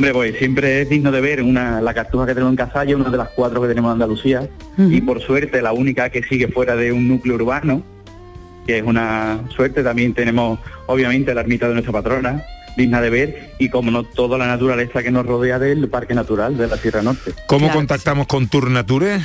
Hombre, 0.00 0.14
pues 0.14 0.38
siempre 0.38 0.80
es 0.80 0.88
digno 0.88 1.12
de 1.12 1.20
ver 1.20 1.42
una, 1.42 1.82
la 1.82 1.92
cartuja 1.92 2.24
que 2.24 2.32
tenemos 2.32 2.52
en 2.52 2.56
Cazalla, 2.56 2.96
una 2.96 3.10
de 3.10 3.18
las 3.18 3.28
cuatro 3.28 3.60
que 3.60 3.68
tenemos 3.68 3.90
en 3.90 3.92
Andalucía, 3.92 4.48
y 4.78 4.98
por 5.02 5.20
suerte 5.20 5.60
la 5.60 5.74
única 5.74 6.08
que 6.08 6.22
sigue 6.22 6.48
fuera 6.48 6.74
de 6.74 6.90
un 6.90 7.06
núcleo 7.06 7.34
urbano, 7.34 7.82
que 8.66 8.78
es 8.78 8.82
una 8.82 9.44
suerte. 9.54 9.82
También 9.82 10.14
tenemos, 10.14 10.58
obviamente, 10.86 11.34
la 11.34 11.42
ermita 11.42 11.68
de 11.68 11.74
nuestra 11.74 11.92
patrona, 11.92 12.42
digna 12.78 13.02
de 13.02 13.10
ver, 13.10 13.50
y 13.58 13.68
como 13.68 13.90
no, 13.90 14.04
toda 14.04 14.38
la 14.38 14.46
naturaleza 14.46 15.02
que 15.02 15.10
nos 15.10 15.26
rodea 15.26 15.58
del 15.58 15.86
Parque 15.90 16.14
Natural 16.14 16.56
de 16.56 16.66
la 16.66 16.78
Sierra 16.78 17.02
Norte. 17.02 17.34
¿Cómo 17.46 17.70
contactamos 17.70 18.26
con 18.26 18.48
Tournature? 18.48 19.20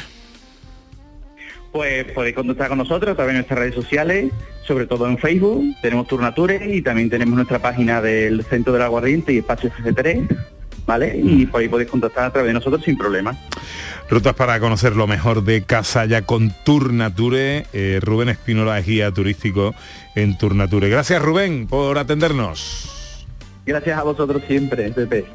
Pues 1.72 2.04
podéis 2.12 2.36
contactar 2.36 2.68
con 2.68 2.80
nosotros 2.80 3.14
a 3.14 3.16
través 3.16 3.32
de 3.32 3.38
nuestras 3.38 3.60
redes 3.60 3.76
sociales, 3.76 4.30
sobre 4.68 4.88
todo 4.88 5.08
en 5.08 5.18
Facebook, 5.18 5.64
tenemos 5.82 6.08
Turnature 6.08 6.70
y 6.76 6.82
también 6.82 7.10
tenemos 7.10 7.36
nuestra 7.36 7.60
página 7.60 8.02
del 8.02 8.44
Centro 8.44 8.74
del 8.74 8.82
Aguardiente 8.82 9.32
y 9.32 9.38
Espacio 9.38 9.72
FC3, 9.72 10.55
¿vale? 10.86 11.18
Y 11.18 11.46
por 11.46 11.62
ahí 11.62 11.68
podéis 11.68 11.90
contactar 11.90 12.26
a 12.26 12.32
través 12.32 12.50
de 12.50 12.54
nosotros 12.54 12.84
sin 12.84 12.98
problema. 12.98 13.36
Rutas 14.10 14.36
para 14.36 14.60
conocer 14.60 14.96
lo 14.96 15.08
mejor 15.08 15.44
de 15.44 15.64
Casalla 15.64 16.22
con 16.22 16.54
Tournature. 16.64 17.66
Eh, 17.74 18.00
Rubén 18.02 18.30
Espínola 18.30 18.80
es 18.80 18.86
guía 18.86 19.12
turístico 19.12 19.74
en 20.16 20.38
Tournature. 20.38 20.90
Gracias 20.90 21.22
Rubén 21.22 21.68
por 21.68 21.98
atendernos. 21.98 23.26
Gracias 23.66 23.98
a 23.98 24.04
vosotros 24.04 24.44
siempre, 24.48 24.92
Pepe. 24.92 25.26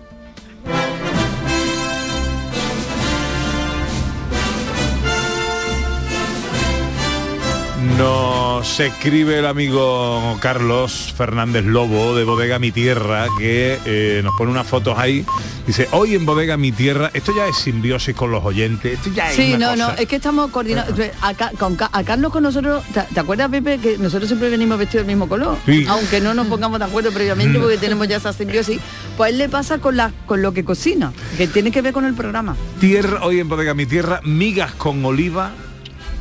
Nos 8.60 8.78
escribe 8.78 9.38
el 9.38 9.46
amigo 9.46 10.36
Carlos 10.38 11.14
Fernández 11.16 11.64
Lobo 11.64 12.14
de 12.14 12.24
Bodega 12.24 12.58
Mi 12.58 12.70
Tierra 12.70 13.26
que 13.38 13.78
eh, 13.86 14.20
nos 14.22 14.34
pone 14.36 14.50
unas 14.50 14.66
fotos 14.66 14.98
ahí. 14.98 15.24
Dice, 15.66 15.88
hoy 15.92 16.14
en 16.14 16.26
Bodega 16.26 16.58
Mi 16.58 16.70
Tierra, 16.70 17.10
esto 17.14 17.32
ya 17.34 17.46
es 17.46 17.56
simbiosis 17.56 18.14
con 18.14 18.30
los 18.30 18.44
oyentes, 18.44 18.98
esto 18.98 19.08
ya 19.14 19.30
es 19.30 19.34
Sí, 19.36 19.56
no, 19.56 19.70
cosa- 19.70 19.76
no, 19.76 19.90
es 19.94 20.06
que 20.06 20.16
estamos 20.16 20.50
coordinados. 20.50 20.92
A, 21.22 21.32
con 21.56 21.78
a 21.80 22.04
Carlos 22.04 22.30
con 22.32 22.42
nosotros, 22.42 22.84
¿te, 22.92 23.00
te 23.14 23.20
acuerdas, 23.20 23.48
Pepe, 23.48 23.78
que 23.78 23.96
nosotros 23.96 24.28
siempre 24.28 24.50
venimos 24.50 24.76
vestidos 24.78 25.06
del 25.06 25.16
mismo 25.16 25.26
color? 25.26 25.56
Sí. 25.64 25.86
Aunque 25.88 26.20
no 26.20 26.34
nos 26.34 26.46
pongamos 26.48 26.78
de 26.80 26.84
acuerdo 26.84 27.12
previamente 27.12 27.58
Mm. 27.58 27.62
porque 27.62 27.78
tenemos 27.78 28.08
ya 28.08 28.18
esa 28.18 28.34
simbiosis. 28.34 28.78
Pues 29.16 29.32
él 29.32 29.38
le 29.38 29.48
pasa 29.48 29.78
con, 29.78 29.96
la, 29.96 30.12
con 30.26 30.42
lo 30.42 30.52
que 30.52 30.64
cocina, 30.66 31.14
que 31.38 31.46
tiene 31.48 31.70
que 31.70 31.80
ver 31.80 31.94
con 31.94 32.04
el 32.04 32.12
programa. 32.12 32.56
Tierra, 32.78 33.20
hoy 33.24 33.40
en 33.40 33.48
Bodega 33.48 33.72
Mi 33.72 33.86
Tierra, 33.86 34.20
migas 34.22 34.72
con 34.72 35.02
oliva 35.02 35.50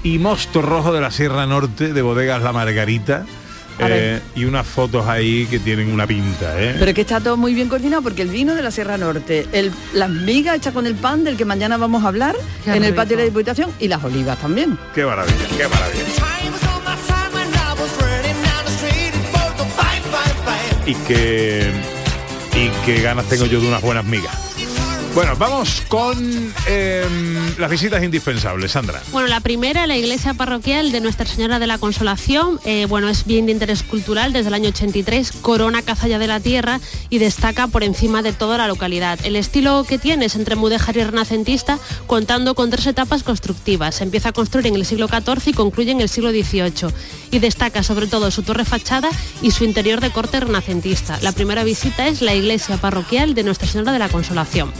y 0.04 0.20
mosto 0.20 0.62
rojo 0.62 0.94
de 0.94 1.02
la 1.02 1.12
Sierra 1.12 1.46
Norte 1.46 1.94
de 1.94 2.02
Bodegas 2.02 2.42
La 2.42 2.54
Margarita. 2.54 3.26
Eh, 3.82 4.20
y 4.36 4.44
unas 4.44 4.68
fotos 4.68 5.08
ahí 5.08 5.46
que 5.46 5.58
tienen 5.58 5.90
una 5.94 6.06
pinta, 6.06 6.62
¿eh? 6.62 6.76
Pero 6.78 6.90
es 6.92 6.96
que 6.96 7.02
está 7.02 7.22
todo 7.22 7.38
muy 7.38 7.54
bien 7.54 7.70
coordinado 7.70 8.02
porque 8.02 8.24
el 8.24 8.28
vino 8.28 8.54
de 8.54 8.62
la 8.62 8.72
Sierra 8.72 8.98
Norte, 8.98 9.48
el, 9.54 9.72
las 9.94 10.10
migas 10.10 10.58
hechas 10.58 10.74
con 10.74 10.86
el 10.86 10.96
pan 10.96 11.24
del 11.24 11.38
que 11.38 11.46
mañana 11.46 11.78
vamos 11.78 12.04
a 12.04 12.10
hablar 12.10 12.36
Qué 12.66 12.74
en 12.74 12.84
el 12.84 12.94
patio 12.94 13.16
de 13.16 13.24
la 13.24 13.30
Diputación 13.30 13.72
y 13.80 13.88
las 13.88 14.04
olivas 14.04 14.38
también. 14.38 14.78
Qué 14.94 15.06
maravilla, 15.06 15.38
qué 15.58 15.68
maravilla. 15.70 16.04
Y 20.86 20.96
que 20.96 21.72
y 22.56 22.70
qué 22.86 23.02
ganas 23.02 23.26
tengo 23.30 23.46
yo 23.46 23.62
de 23.62 23.68
unas 23.68 23.82
buenas 23.82 24.04
migas. 24.04 24.49
Bueno, 25.15 25.36
vamos 25.38 25.82
con 25.89 26.17
em, 26.67 27.58
las 27.58 27.69
visitas 27.69 28.04
indispensables, 28.04 28.72
Sandra. 28.72 29.02
Bueno, 29.12 29.28
la 29.28 29.39
primera, 29.39 29.88
la 29.88 29.98
iglesia 29.98 30.36
parroquial 30.36 30.91
de 30.91 31.02
Nuestra 31.02 31.26
Señora 31.26 31.58
de 31.58 31.65
la 31.67 31.80
Consolación, 31.80 32.60
eh, 32.63 32.86
bueno, 32.88 33.10
es 33.10 33.26
bien 33.26 33.48
de 33.48 33.52
interés 33.52 33.82
cultural 33.82 34.34
desde 34.34 34.50
el 34.50 34.54
año 34.54 34.69
83, 34.69 35.32
corona 35.41 35.82
cazalla 35.82 36.19
de 36.19 36.28
la 36.28 36.39
tierra 36.39 36.80
y 37.10 37.17
destaca 37.17 37.67
por 37.67 37.84
encima 37.84 38.22
de 38.22 38.34
toda 38.34 38.58
la 38.60 38.67
localidad. 38.67 39.19
El 39.24 39.36
estilo 39.36 39.84
que 39.84 39.98
tiene 39.98 40.26
es 40.26 40.36
entre 40.36 40.56
mudéjar 40.56 40.95
y 40.95 41.04
renacentista, 41.04 41.80
contando 42.06 42.54
con 42.54 42.69
tres 42.69 42.86
etapas 42.86 43.24
constructivas. 43.24 43.95
Se 43.95 44.04
empieza 44.04 44.30
a 44.30 44.34
construir 44.34 44.67
en 44.67 44.76
el 44.76 44.86
siglo 44.86 45.08
XIV 45.08 45.48
y 45.48 45.54
concluye 45.54 45.91
en 45.91 46.02
el 46.02 46.10
siglo 46.10 46.30
XVIII. 46.30 46.93
Y 47.32 47.39
destaca 47.39 47.84
sobre 47.84 48.08
todo 48.08 48.32
su 48.32 48.44
torre 48.44 48.65
fachada 48.65 49.10
y 49.42 49.52
su 49.52 49.63
interior 49.63 50.02
de 50.02 50.12
corte 50.12 50.39
renacentista. 50.39 51.20
La 51.22 51.32
primera 51.32 51.63
visita 51.63 52.08
es 52.08 52.22
la 52.22 52.34
iglesia 52.34 52.78
parroquial 52.78 53.34
de 53.34 53.44
Nuestra 53.44 53.68
Señora 53.68 53.92
de 53.92 54.00
la 54.00 54.10
Consolación. 54.10 54.72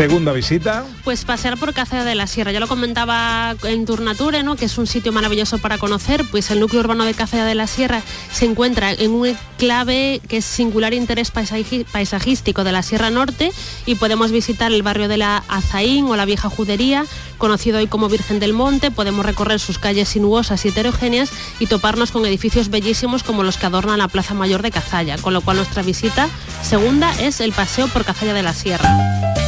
Segunda 0.00 0.32
visita. 0.32 0.86
Pues 1.04 1.26
pasear 1.26 1.58
por 1.58 1.74
Cazalla 1.74 2.04
de 2.04 2.14
la 2.14 2.26
Sierra, 2.26 2.52
ya 2.52 2.58
lo 2.58 2.68
comentaba 2.68 3.54
en 3.64 3.84
Turnature, 3.84 4.42
¿no? 4.42 4.56
que 4.56 4.64
es 4.64 4.78
un 4.78 4.86
sitio 4.86 5.12
maravilloso 5.12 5.58
para 5.58 5.76
conocer, 5.76 6.24
pues 6.30 6.50
el 6.50 6.58
núcleo 6.58 6.80
urbano 6.80 7.04
de 7.04 7.12
Cazalla 7.12 7.44
de 7.44 7.54
la 7.54 7.66
Sierra 7.66 8.00
se 8.32 8.46
encuentra 8.46 8.92
en 8.92 9.10
un 9.10 9.26
enclave 9.26 10.22
que 10.26 10.38
es 10.38 10.46
singular 10.46 10.94
interés 10.94 11.30
paisajístico 11.30 12.64
de 12.64 12.72
la 12.72 12.82
Sierra 12.82 13.10
Norte 13.10 13.52
y 13.84 13.96
podemos 13.96 14.32
visitar 14.32 14.72
el 14.72 14.82
barrio 14.82 15.06
de 15.06 15.18
la 15.18 15.44
Azaín 15.48 16.06
o 16.06 16.16
la 16.16 16.24
Vieja 16.24 16.48
Judería, 16.48 17.04
conocido 17.36 17.76
hoy 17.76 17.86
como 17.86 18.08
Virgen 18.08 18.40
del 18.40 18.54
Monte, 18.54 18.90
podemos 18.90 19.26
recorrer 19.26 19.60
sus 19.60 19.78
calles 19.78 20.08
sinuosas 20.08 20.64
y 20.64 20.68
heterogéneas 20.68 21.30
y 21.58 21.66
toparnos 21.66 22.10
con 22.10 22.24
edificios 22.24 22.70
bellísimos 22.70 23.22
como 23.22 23.42
los 23.42 23.58
que 23.58 23.66
adornan 23.66 23.98
la 23.98 24.08
Plaza 24.08 24.32
Mayor 24.32 24.62
de 24.62 24.70
Cazalla, 24.70 25.18
con 25.18 25.34
lo 25.34 25.42
cual 25.42 25.58
nuestra 25.58 25.82
visita 25.82 26.30
segunda 26.62 27.12
es 27.20 27.42
el 27.42 27.52
paseo 27.52 27.86
por 27.88 28.06
Cazalla 28.06 28.32
de 28.32 28.42
la 28.42 28.54
Sierra. 28.54 29.39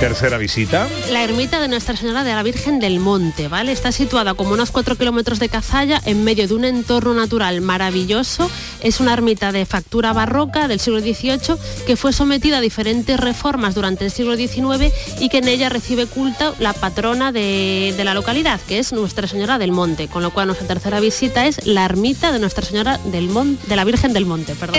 Tercera 0.00 0.38
visita. 0.38 0.86
La 1.10 1.24
ermita 1.24 1.60
de 1.60 1.66
Nuestra 1.66 1.96
Señora 1.96 2.22
de 2.22 2.32
la 2.32 2.42
Virgen 2.42 2.78
del 2.78 3.00
Monte, 3.00 3.48
¿vale? 3.48 3.72
Está 3.72 3.90
situada 3.90 4.34
como 4.34 4.52
unos 4.52 4.70
4 4.70 4.96
kilómetros 4.96 5.40
de 5.40 5.48
Cazalla, 5.48 6.00
en 6.04 6.22
medio 6.22 6.46
de 6.46 6.54
un 6.54 6.64
entorno 6.64 7.14
natural 7.14 7.60
maravilloso. 7.60 8.48
Es 8.80 9.00
una 9.00 9.12
ermita 9.12 9.50
de 9.50 9.66
factura 9.66 10.12
barroca 10.12 10.68
del 10.68 10.78
siglo 10.78 11.00
XVIII 11.00 11.56
que 11.86 11.96
fue 11.96 12.12
sometida 12.12 12.58
a 12.58 12.60
diferentes 12.60 13.18
reformas 13.18 13.74
durante 13.74 14.04
el 14.04 14.12
siglo 14.12 14.36
XIX 14.36 14.92
y 15.18 15.28
que 15.28 15.38
en 15.38 15.48
ella 15.48 15.68
recibe 15.68 16.06
culto 16.06 16.54
la 16.60 16.74
patrona 16.74 17.32
de, 17.32 17.92
de 17.96 18.04
la 18.04 18.14
localidad, 18.14 18.60
que 18.68 18.78
es 18.78 18.92
Nuestra 18.92 19.26
Señora 19.26 19.58
del 19.58 19.72
Monte. 19.72 20.06
Con 20.06 20.22
lo 20.22 20.30
cual 20.30 20.46
nuestra 20.46 20.68
tercera 20.68 21.00
visita 21.00 21.46
es 21.46 21.66
la 21.66 21.84
ermita 21.84 22.30
de 22.30 22.38
Nuestra 22.38 22.64
Señora 22.64 22.98
del 23.06 23.28
Monte, 23.28 23.66
de 23.66 23.76
la 23.76 23.84
Virgen 23.84 24.12
del 24.12 24.26
Monte, 24.26 24.54
perdón. 24.54 24.78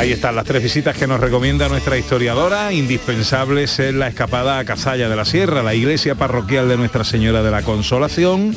Ahí 0.00 0.12
están 0.12 0.34
las 0.34 0.46
tres 0.46 0.62
visitas 0.62 0.96
que 0.96 1.06
nos 1.06 1.20
recomienda 1.20 1.68
nuestra 1.68 1.98
historiadora, 1.98 2.72
indispensables 2.72 3.78
en 3.80 3.98
la 3.98 4.08
escapada 4.08 4.58
a 4.58 4.64
Cazalla 4.64 5.10
de 5.10 5.14
la 5.14 5.26
Sierra, 5.26 5.62
la 5.62 5.74
iglesia 5.74 6.14
parroquial 6.14 6.70
de 6.70 6.78
Nuestra 6.78 7.04
Señora 7.04 7.42
de 7.42 7.50
la 7.50 7.60
Consolación, 7.60 8.56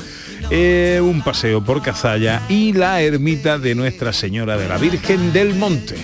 eh, 0.50 1.02
un 1.04 1.22
paseo 1.22 1.62
por 1.62 1.82
Cazalla 1.82 2.44
y 2.48 2.72
la 2.72 3.02
ermita 3.02 3.60
de 3.60 3.76
Nuestra 3.76 4.14
Señora 4.14 4.56
de 4.56 4.70
la 4.70 4.78
Virgen 4.78 5.34
del 5.34 5.54
Monte. 5.54 5.98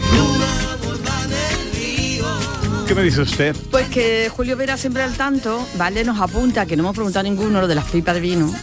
¿Qué 2.86 2.94
me 2.94 3.04
dice 3.04 3.22
usted? 3.22 3.56
Pues 3.72 3.88
que 3.88 4.28
Julio 4.28 4.58
Vera 4.58 4.76
siempre 4.76 5.04
al 5.04 5.16
tanto, 5.16 5.66
¿vale? 5.78 6.04
Nos 6.04 6.20
apunta, 6.20 6.66
que 6.66 6.76
no 6.76 6.84
hemos 6.84 6.96
preguntado 6.96 7.24
ninguno, 7.24 7.62
lo 7.62 7.68
de 7.70 7.76
las 7.76 7.86
pipas 7.86 8.16
de 8.16 8.20
vino. 8.20 8.54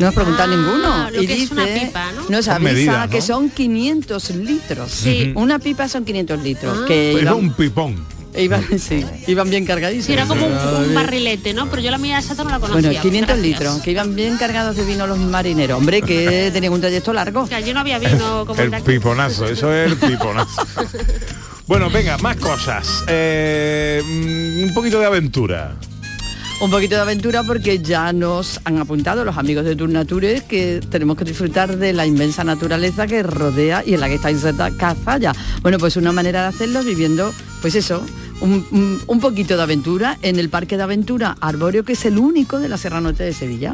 No 0.00 0.06
hemos 0.06 0.14
preguntado 0.14 0.52
Ah, 0.52 0.56
ninguno. 0.56 1.10
lo 1.10 1.22
y 1.22 1.26
que 1.26 1.32
es 1.34 1.38
dice, 1.40 1.52
una 1.54 1.66
pipa, 1.66 2.12
¿no? 2.12 2.22
nos 2.28 2.48
avisa 2.48 2.58
medida, 2.58 3.04
¿no? 3.06 3.10
que 3.12 3.20
son 3.20 3.50
500 3.50 4.30
litros. 4.30 4.90
Sí. 4.90 5.32
Una 5.36 5.58
pipa 5.58 5.88
son 5.88 6.04
500 6.04 6.42
litros. 6.42 6.78
Ah. 6.82 6.84
Que 6.88 7.12
iban, 7.20 7.34
un 7.34 7.52
pipón. 7.52 8.06
iban- 8.34 8.66
sí, 8.78 9.04
iban 9.26 9.50
bien 9.50 9.66
cargadísimos. 9.66 10.06
Sí, 10.06 10.12
era 10.14 10.24
como 10.26 10.46
un, 10.46 10.52
un 10.88 10.94
barrilete, 10.94 11.52
¿no? 11.52 11.68
Pero 11.68 11.82
yo 11.82 11.90
la 11.90 11.98
mía 11.98 12.18
exacta 12.18 12.44
no 12.44 12.50
la 12.50 12.58
conocía. 12.58 12.88
Bueno, 12.88 13.02
500 13.02 13.28
Gracias. 13.36 13.46
litros, 13.46 13.82
que 13.82 13.90
iban 13.90 14.14
bien 14.16 14.36
cargados 14.38 14.74
de 14.76 14.84
vino 14.86 15.06
los 15.06 15.18
marineros. 15.18 15.76
Hombre, 15.78 16.00
que 16.02 16.50
tenían 16.52 16.72
un 16.72 16.80
trayecto 16.80 17.12
largo. 17.12 17.46
Que 17.46 17.54
allí 17.56 17.72
no 17.74 17.80
había 17.80 17.98
vino 17.98 18.44
como 18.46 18.60
el 18.60 18.70
piponazo, 18.82 19.44
eso 19.46 19.72
es 19.74 19.92
el 19.92 19.98
piponazo. 19.98 20.62
Bueno, 21.66 21.88
venga, 21.90 22.16
más 22.18 22.36
cosas. 22.36 23.04
Eh, 23.06 24.02
mm, 24.02 24.62
un 24.68 24.74
poquito 24.74 24.98
de 24.98 25.06
aventura. 25.06 25.76
Un 26.60 26.70
poquito 26.70 26.94
de 26.96 27.00
aventura 27.00 27.42
porque 27.42 27.78
ya 27.78 28.12
nos 28.12 28.60
han 28.64 28.76
apuntado 28.78 29.24
los 29.24 29.38
amigos 29.38 29.64
de 29.64 29.74
Turnature 29.76 30.42
que 30.46 30.80
tenemos 30.90 31.16
que 31.16 31.24
disfrutar 31.24 31.76
de 31.78 31.94
la 31.94 32.04
inmensa 32.06 32.44
naturaleza 32.44 33.06
que 33.06 33.22
rodea 33.22 33.82
y 33.86 33.94
en 33.94 34.00
la 34.00 34.08
que 34.08 34.16
está 34.16 34.30
inserta 34.30 34.70
Cazalla. 34.76 35.32
Bueno, 35.62 35.78
pues 35.78 35.96
una 35.96 36.12
manera 36.12 36.42
de 36.42 36.48
hacerlo 36.48 36.80
es 36.80 36.84
viviendo, 36.86 37.32
pues 37.62 37.74
eso, 37.76 38.04
un, 38.42 38.66
un- 38.72 39.00
un 39.06 39.20
poquito 39.20 39.56
de 39.56 39.62
aventura 39.62 40.18
en 40.20 40.38
el 40.38 40.50
Parque 40.50 40.76
de 40.76 40.82
Aventura 40.82 41.34
Arbóreo, 41.40 41.82
que 41.82 41.94
es 41.94 42.04
el 42.04 42.18
único 42.18 42.58
de 42.58 42.68
la 42.68 42.76
Sierra 42.76 43.00
Norte 43.00 43.24
de 43.24 43.32
Sevilla. 43.32 43.72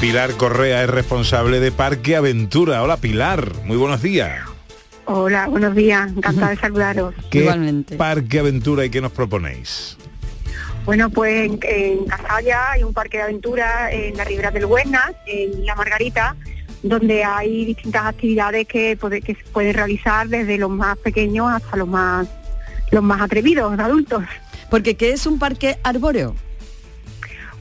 Pilar 0.00 0.32
Correa 0.32 0.82
es 0.82 0.90
responsable 0.90 1.60
de 1.60 1.70
Parque 1.70 2.16
Aventura. 2.16 2.82
Hola 2.82 2.96
Pilar, 2.96 3.52
muy 3.66 3.76
buenos 3.76 4.02
días. 4.02 4.40
Hola, 5.04 5.46
buenos 5.46 5.76
días, 5.76 6.10
encantada 6.10 6.50
de 6.50 6.56
saludaros. 6.60 7.14
¿Qué 7.30 7.40
Igualmente. 7.42 7.96
Parque 7.96 8.40
Aventura 8.40 8.84
y 8.84 8.90
qué 8.90 9.00
nos 9.00 9.12
proponéis? 9.12 9.96
Bueno, 10.84 11.10
pues 11.10 11.46
en, 11.50 11.58
en 11.62 12.04
Casalla 12.06 12.72
hay 12.72 12.82
un 12.84 12.92
parque 12.92 13.18
de 13.18 13.24
aventura 13.24 13.90
en 13.92 14.16
la 14.16 14.24
ribera 14.24 14.50
del 14.50 14.64
Huesnas, 14.64 15.12
en 15.26 15.64
La 15.66 15.74
Margarita, 15.74 16.36
donde 16.82 17.22
hay 17.22 17.66
distintas 17.66 18.06
actividades 18.06 18.66
que, 18.66 18.96
puede- 18.96 19.20
que 19.20 19.34
se 19.34 19.44
pueden 19.52 19.74
realizar 19.74 20.26
desde 20.28 20.56
los 20.58 20.70
más 20.70 20.96
pequeños 20.98 21.46
hasta 21.50 21.76
los 21.76 21.88
más 21.88 22.26
los 22.90 23.04
más 23.04 23.20
atrevidos, 23.20 23.78
adultos. 23.78 24.24
Porque 24.68 24.96
¿qué 24.96 25.12
es 25.12 25.24
un 25.26 25.38
parque 25.38 25.78
arbóreo? 25.84 26.34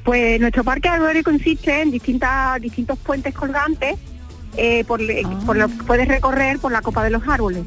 Pues 0.04 0.40
nuestro 0.42 0.64
parque 0.64 0.90
arbóreo 0.90 1.22
consiste 1.24 1.82
en 1.84 1.92
distintas, 1.92 2.60
distintos 2.60 2.98
puentes 2.98 3.36
colgantes 3.36 3.96
eh, 4.58 4.84
por, 4.86 5.00
le- 5.02 5.22
por 5.46 5.56
lo 5.56 5.68
que 5.68 5.76
puedes 5.86 6.08
recorrer 6.08 6.58
por 6.58 6.72
la 6.72 6.82
copa 6.82 7.04
de 7.04 7.12
los 7.12 7.22
árboles. 7.28 7.64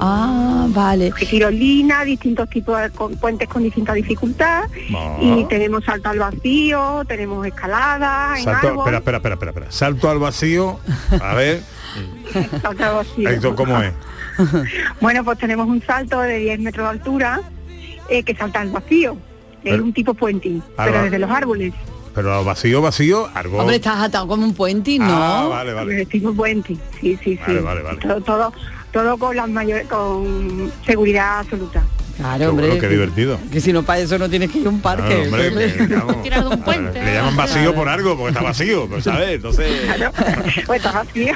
Ah, 0.00 0.66
vale. 0.70 1.12
Tirolina, 1.12 2.04
distintos 2.04 2.48
tipos 2.48 2.80
de 2.80 2.90
con- 2.90 3.16
puentes 3.16 3.48
con 3.48 3.62
distinta 3.62 3.92
dificultad 3.92 4.64
Ah. 4.96 5.16
y 5.20 5.44
tenemos 5.44 5.84
salto 5.84 6.08
al 6.08 6.18
vacío, 6.18 7.02
tenemos 7.06 7.46
escalada 7.46 8.34
en 8.38 8.44
Salto, 8.44 8.68
árbol, 8.68 8.78
espera, 8.80 8.98
espera, 8.98 9.16
espera, 9.18 9.34
espera, 9.34 9.50
espera. 9.50 9.70
Salto 9.72 10.10
al 10.10 10.18
vacío. 10.18 10.78
A 11.22 11.34
ver, 11.34 11.62
salto 12.62 12.84
al 12.84 12.94
vacío. 12.94 13.28
esto 13.28 13.54
cómo 13.54 13.80
es. 13.82 13.92
Bueno, 15.00 15.22
pues 15.24 15.38
tenemos 15.38 15.68
un 15.68 15.82
salto 15.82 16.20
de 16.20 16.38
10 16.38 16.60
metros 16.60 16.86
de 16.86 16.90
altura 16.98 17.40
eh, 18.08 18.22
que 18.22 18.34
salta 18.34 18.60
al 18.60 18.70
vacío. 18.70 19.12
es 19.62 19.72
Pero- 19.72 19.84
un 19.84 19.92
tipo 19.92 20.14
puenting, 20.14 20.62
Ah, 20.78 20.84
pero 20.86 21.02
desde 21.02 21.18
los 21.18 21.30
árboles. 21.30 21.74
Pero 22.14 22.36
al 22.38 22.44
vacío, 22.44 22.80
vacío, 22.82 23.28
árbol. 23.34 23.60
Hombre, 23.60 23.76
estás 23.76 24.00
atado 24.00 24.26
como 24.26 24.44
un 24.44 24.54
puente, 24.54 24.98
¿no? 24.98 25.04
Ah, 25.08 25.46
vale, 25.48 25.72
vale. 25.74 26.02
Es 26.02 26.08
tipo 26.08 26.32
puenting, 26.32 26.78
sí, 27.00 27.16
sí, 27.22 27.36
sí. 27.36 27.40
Vale, 27.46 27.60
vale, 27.60 27.82
vale. 27.82 27.98
Todo, 28.00 28.20
todo, 28.22 28.52
todo 28.92 29.18
con, 29.18 29.36
las 29.36 29.48
mayor, 29.48 29.84
con 29.86 30.72
seguridad 30.84 31.40
absoluta. 31.40 31.82
Claro, 32.20 32.50
hombre. 32.50 32.66
bueno, 32.66 32.80
qué 32.82 32.88
divertido. 32.88 33.40
Que 33.50 33.62
si 33.62 33.72
no 33.72 33.82
para 33.82 34.00
eso 34.00 34.18
no 34.18 34.28
tienes 34.28 34.50
que 34.50 34.58
ir 34.58 34.66
a 34.66 34.70
un 34.70 34.80
parque. 34.82 35.26
Claro, 35.26 35.48
hombre, 35.48 35.50
Pepe. 35.50 35.88
que, 35.88 35.94
vamos, 35.94 36.22
Tirar 36.22 36.44
de 36.44 36.54
un 36.54 36.62
puente. 36.62 37.02
le 37.02 37.14
llaman 37.14 37.36
vacío 37.36 37.74
por 37.74 37.88
algo, 37.88 38.16
porque 38.16 38.32
está 38.32 38.42
vacío, 38.42 38.86
pues, 38.88 39.04
¿sabes? 39.04 39.36
Entonces... 39.36 39.70
Pues 40.66 40.84
está 40.84 40.92
vacío. 40.92 41.34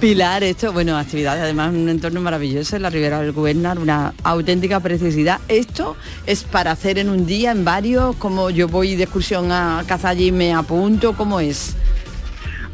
Pilar, 0.00 0.42
esto, 0.42 0.72
bueno, 0.72 0.98
actividades, 0.98 1.42
además 1.42 1.72
un 1.72 1.88
entorno 1.88 2.20
maravilloso 2.20 2.74
en 2.74 2.82
la 2.82 2.90
Ribera 2.90 3.20
del 3.20 3.32
Gubernar, 3.32 3.78
una 3.78 4.14
auténtica 4.24 4.80
preciosidad. 4.80 5.40
Esto 5.46 5.96
es 6.26 6.42
para 6.42 6.72
hacer 6.72 6.98
en 6.98 7.08
un 7.08 7.24
día, 7.26 7.52
en 7.52 7.64
varios, 7.64 8.16
como 8.16 8.50
yo 8.50 8.66
voy 8.66 8.96
de 8.96 9.04
excursión 9.04 9.52
a 9.52 9.84
Cazalla 9.86 10.22
y 10.22 10.32
me 10.32 10.54
apunto, 10.54 11.12
¿cómo 11.12 11.38
es? 11.38 11.76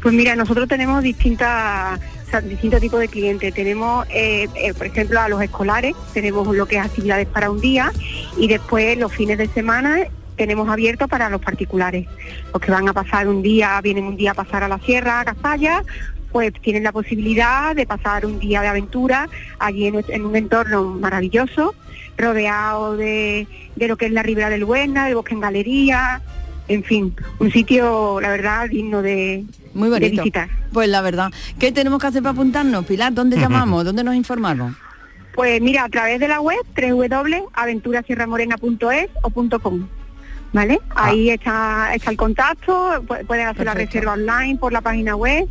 Pues 0.01 0.13
mira, 0.13 0.35
nosotros 0.35 0.67
tenemos 0.67 1.03
distintas 1.03 1.99
o 2.25 2.29
sea, 2.29 2.41
distintos 2.41 2.81
tipos 2.81 2.99
de 2.99 3.07
clientes. 3.07 3.53
Tenemos, 3.53 4.05
eh, 4.09 4.47
eh, 4.55 4.73
por 4.73 4.87
ejemplo, 4.87 5.19
a 5.19 5.29
los 5.29 5.41
escolares, 5.41 5.95
tenemos 6.13 6.47
lo 6.55 6.65
que 6.65 6.77
es 6.77 6.85
actividades 6.85 7.27
para 7.27 7.49
un 7.51 7.61
día 7.61 7.91
y 8.37 8.47
después 8.47 8.97
los 8.97 9.13
fines 9.13 9.37
de 9.37 9.47
semana 9.47 9.97
tenemos 10.35 10.67
abierto 10.69 11.07
para 11.07 11.29
los 11.29 11.41
particulares. 11.41 12.07
Los 12.53 12.61
que 12.61 12.71
van 12.71 12.89
a 12.89 12.93
pasar 12.93 13.27
un 13.27 13.41
día, 13.41 13.79
vienen 13.81 14.05
un 14.05 14.17
día 14.17 14.31
a 14.31 14.33
pasar 14.33 14.63
a 14.63 14.67
la 14.67 14.79
sierra, 14.79 15.21
a 15.21 15.25
Cazalla, 15.25 15.83
pues 16.31 16.51
tienen 16.61 16.83
la 16.83 16.91
posibilidad 16.91 17.75
de 17.75 17.85
pasar 17.85 18.25
un 18.25 18.39
día 18.39 18.61
de 18.61 18.67
aventura 18.67 19.29
allí 19.59 19.87
en, 19.87 20.03
en 20.09 20.25
un 20.25 20.35
entorno 20.35 20.83
maravilloso, 20.83 21.73
rodeado 22.17 22.97
de, 22.97 23.47
de 23.75 23.87
lo 23.87 23.95
que 23.97 24.07
es 24.07 24.11
la 24.11 24.23
ribera 24.23 24.49
del 24.49 24.65
Buena, 24.65 25.05
del 25.05 25.15
bosque 25.15 25.33
en 25.33 25.39
galería, 25.39 26.21
en 26.67 26.83
fin, 26.83 27.15
un 27.39 27.51
sitio, 27.51 28.19
la 28.21 28.29
verdad, 28.29 28.67
digno 28.69 29.01
de, 29.01 29.43
Muy 29.73 29.89
de 29.89 29.95
bonito. 29.95 30.21
visitar. 30.23 30.49
Pues 30.73 30.89
la 30.89 31.01
verdad, 31.01 31.31
¿qué 31.59 31.71
tenemos 31.71 31.99
que 32.01 32.07
hacer 32.07 32.21
para 32.23 32.33
apuntarnos, 32.33 32.85
Pilar? 32.85 33.13
¿Dónde 33.13 33.37
llamamos? 33.37 33.85
¿Dónde 33.85 34.03
nos 34.03 34.15
informamos? 34.15 34.73
Pues 35.35 35.61
mira, 35.61 35.83
a 35.83 35.89
través 35.89 36.19
de 36.19 36.27
la 36.29 36.39
web 36.41 36.57
www.aventurasierramorena.es 36.75 39.09
o 39.21 39.29
punto 39.29 39.59
.com. 39.59 39.85
¿Vale? 40.53 40.79
Ahí 40.95 41.29
está, 41.31 41.93
está 41.93 42.11
el 42.11 42.15
contacto, 42.17 43.03
pu- 43.05 43.25
pueden 43.27 43.47
hacer 43.47 43.65
la 43.65 43.73
reserva 43.73 44.13
online 44.13 44.55
por 44.57 44.71
la 44.71 44.79
página 44.79 45.13
web. 45.17 45.45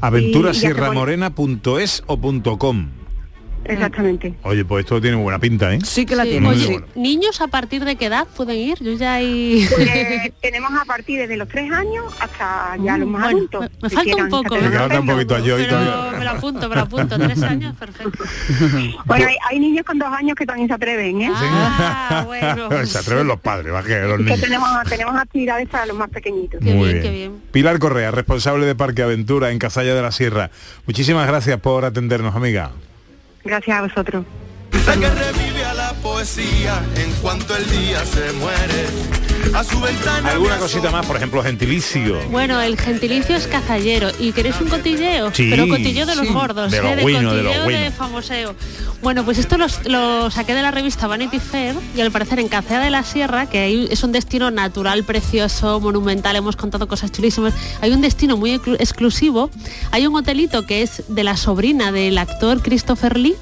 aventurasierramorena.es 0.00 2.04
o 2.06 2.16
punto 2.16 2.56
.com. 2.58 2.86
Exactamente. 3.68 4.34
Oye, 4.42 4.64
pues 4.64 4.84
esto 4.84 5.00
tiene 5.00 5.16
buena 5.16 5.38
pinta, 5.38 5.72
¿eh? 5.74 5.78
Sí 5.84 6.06
que 6.06 6.16
la 6.16 6.24
Sí. 6.24 6.30
tiene. 6.30 6.54
Sí. 6.56 6.66
bueno. 6.72 6.86
Niños 6.94 7.40
a 7.40 7.46
partir 7.48 7.84
de 7.84 7.96
qué 7.96 8.06
edad 8.06 8.26
pueden 8.36 8.56
ir? 8.56 8.78
Yo 8.82 8.92
ya 8.94 9.14
hay... 9.14 9.66
Pues, 9.74 10.32
tenemos 10.40 10.70
a 10.80 10.84
partir 10.84 11.26
de 11.28 11.36
los 11.36 11.48
tres 11.48 11.70
años 11.72 12.04
hasta 12.20 12.76
ya 12.82 12.96
los 12.98 13.08
más 13.08 13.22
Bueno, 13.22 13.38
adultos. 13.38 13.60
me- 13.60 13.68
me 13.82 13.88
si 13.90 13.94
falta 13.96 14.16
un 14.16 14.28
poco, 14.28 14.54
sacar 14.54 14.70
Me 14.70 14.78
falta 14.78 15.00
un 15.00 15.06
poquito 15.06 15.38
yo 15.38 15.56
Pero 15.56 15.68
todavía. 15.68 16.18
me 16.18 16.24
lo 16.24 16.30
apunto, 16.30 16.68
me 16.68 16.74
lo 16.74 16.80
apunto. 16.82 17.18
Tres 17.26 17.42
años, 17.42 17.76
perfecto. 17.76 18.24
Bueno, 19.06 19.26
hay, 19.28 19.36
hay 19.50 19.58
niños 19.60 19.84
con 19.84 19.98
dos 19.98 20.08
años 20.12 20.34
que 20.36 20.46
también 20.46 20.68
se 20.68 20.74
atreven, 20.74 21.22
¿eh? 21.22 21.30
Ah, 21.34 22.22
bueno. 22.26 22.68
Se 22.86 22.98
atreven 22.98 23.26
los 23.26 23.40
padres, 23.40 23.72
más 23.72 23.84
que 23.84 23.98
los 24.00 24.16
Que 24.18 24.22
niños. 24.24 24.40
tenemos, 24.40 24.68
tenemos 24.88 25.16
actividades 25.16 25.68
para 25.68 25.86
los 25.86 25.96
más 25.96 26.08
pequeñitos. 26.10 26.60
Qué 26.62 26.72
Muy 26.72 26.88
bien, 26.90 27.02
qué 27.02 27.10
bien. 27.10 27.32
Pilar 27.52 27.78
Correa, 27.78 28.10
responsable 28.10 28.66
de 28.66 28.74
Parque 28.74 29.02
Aventura 29.02 29.50
en 29.50 29.58
Casalla 29.58 29.94
de 29.94 30.02
la 30.02 30.12
Sierra. 30.12 30.50
Muchísimas 30.86 31.26
gracias 31.26 31.58
por 31.60 31.84
atendernos, 31.84 32.34
amiga. 32.36 32.70
Gracias 33.46 33.78
a 33.78 33.82
vosotros. 33.82 34.24
La 34.86 34.94
que 34.94 35.08
revive 35.08 35.64
a 35.64 35.74
la 35.74 35.92
poesía 35.94 36.82
en 36.96 37.12
cuanto 37.22 37.56
el 37.56 37.68
día 37.70 38.04
se 38.04 38.32
muere. 38.32 39.25
A 39.56 39.64
su 39.64 39.80
ventana. 39.80 40.32
¿Alguna 40.32 40.58
cosita 40.58 40.90
más? 40.90 41.06
Por 41.06 41.16
ejemplo, 41.16 41.42
gentilicio. 41.42 42.20
Bueno, 42.30 42.60
el 42.60 42.76
gentilicio 42.78 43.34
es 43.34 43.46
cazallero. 43.46 44.10
¿Y 44.18 44.32
queréis 44.32 44.60
un 44.60 44.68
cotilleo? 44.68 45.32
Sí, 45.34 45.48
Pero 45.48 45.66
cotilleo 45.66 46.04
de 46.04 46.14
los 46.14 46.26
sí. 46.26 46.32
gordos, 46.34 46.70
De 46.70 46.76
¿eh? 46.78 46.82
de 46.96 47.02
cotilleo 47.02 47.64
bueno. 47.64 47.80
de 47.80 47.90
famoseo. 47.90 48.54
Bueno, 49.02 49.24
pues 49.24 49.38
esto 49.38 49.56
los- 49.56 49.86
lo 49.86 50.30
saqué 50.30 50.54
de 50.54 50.60
la 50.60 50.72
revista 50.72 51.06
Vanity 51.06 51.38
Fair 51.40 51.74
y 51.96 52.02
al 52.02 52.10
parecer 52.10 52.38
en 52.38 52.48
Cacea 52.48 52.80
de 52.80 52.90
la 52.90 53.02
Sierra, 53.02 53.46
que 53.46 53.88
es 53.90 54.04
un 54.04 54.12
destino 54.12 54.50
natural, 54.50 55.04
precioso, 55.04 55.80
monumental, 55.80 56.36
hemos 56.36 56.56
contado 56.56 56.86
cosas 56.86 57.10
chulísimas, 57.10 57.54
hay 57.80 57.92
un 57.92 58.02
destino 58.02 58.36
muy 58.36 58.50
exclu- 58.58 58.76
exclusivo. 58.78 59.50
Hay 59.90 60.06
un 60.06 60.14
hotelito 60.16 60.66
que 60.66 60.82
es 60.82 61.02
de 61.08 61.24
la 61.24 61.36
sobrina 61.38 61.92
del 61.92 62.18
actor 62.18 62.60
Christopher 62.60 63.16
Lee, 63.16 63.36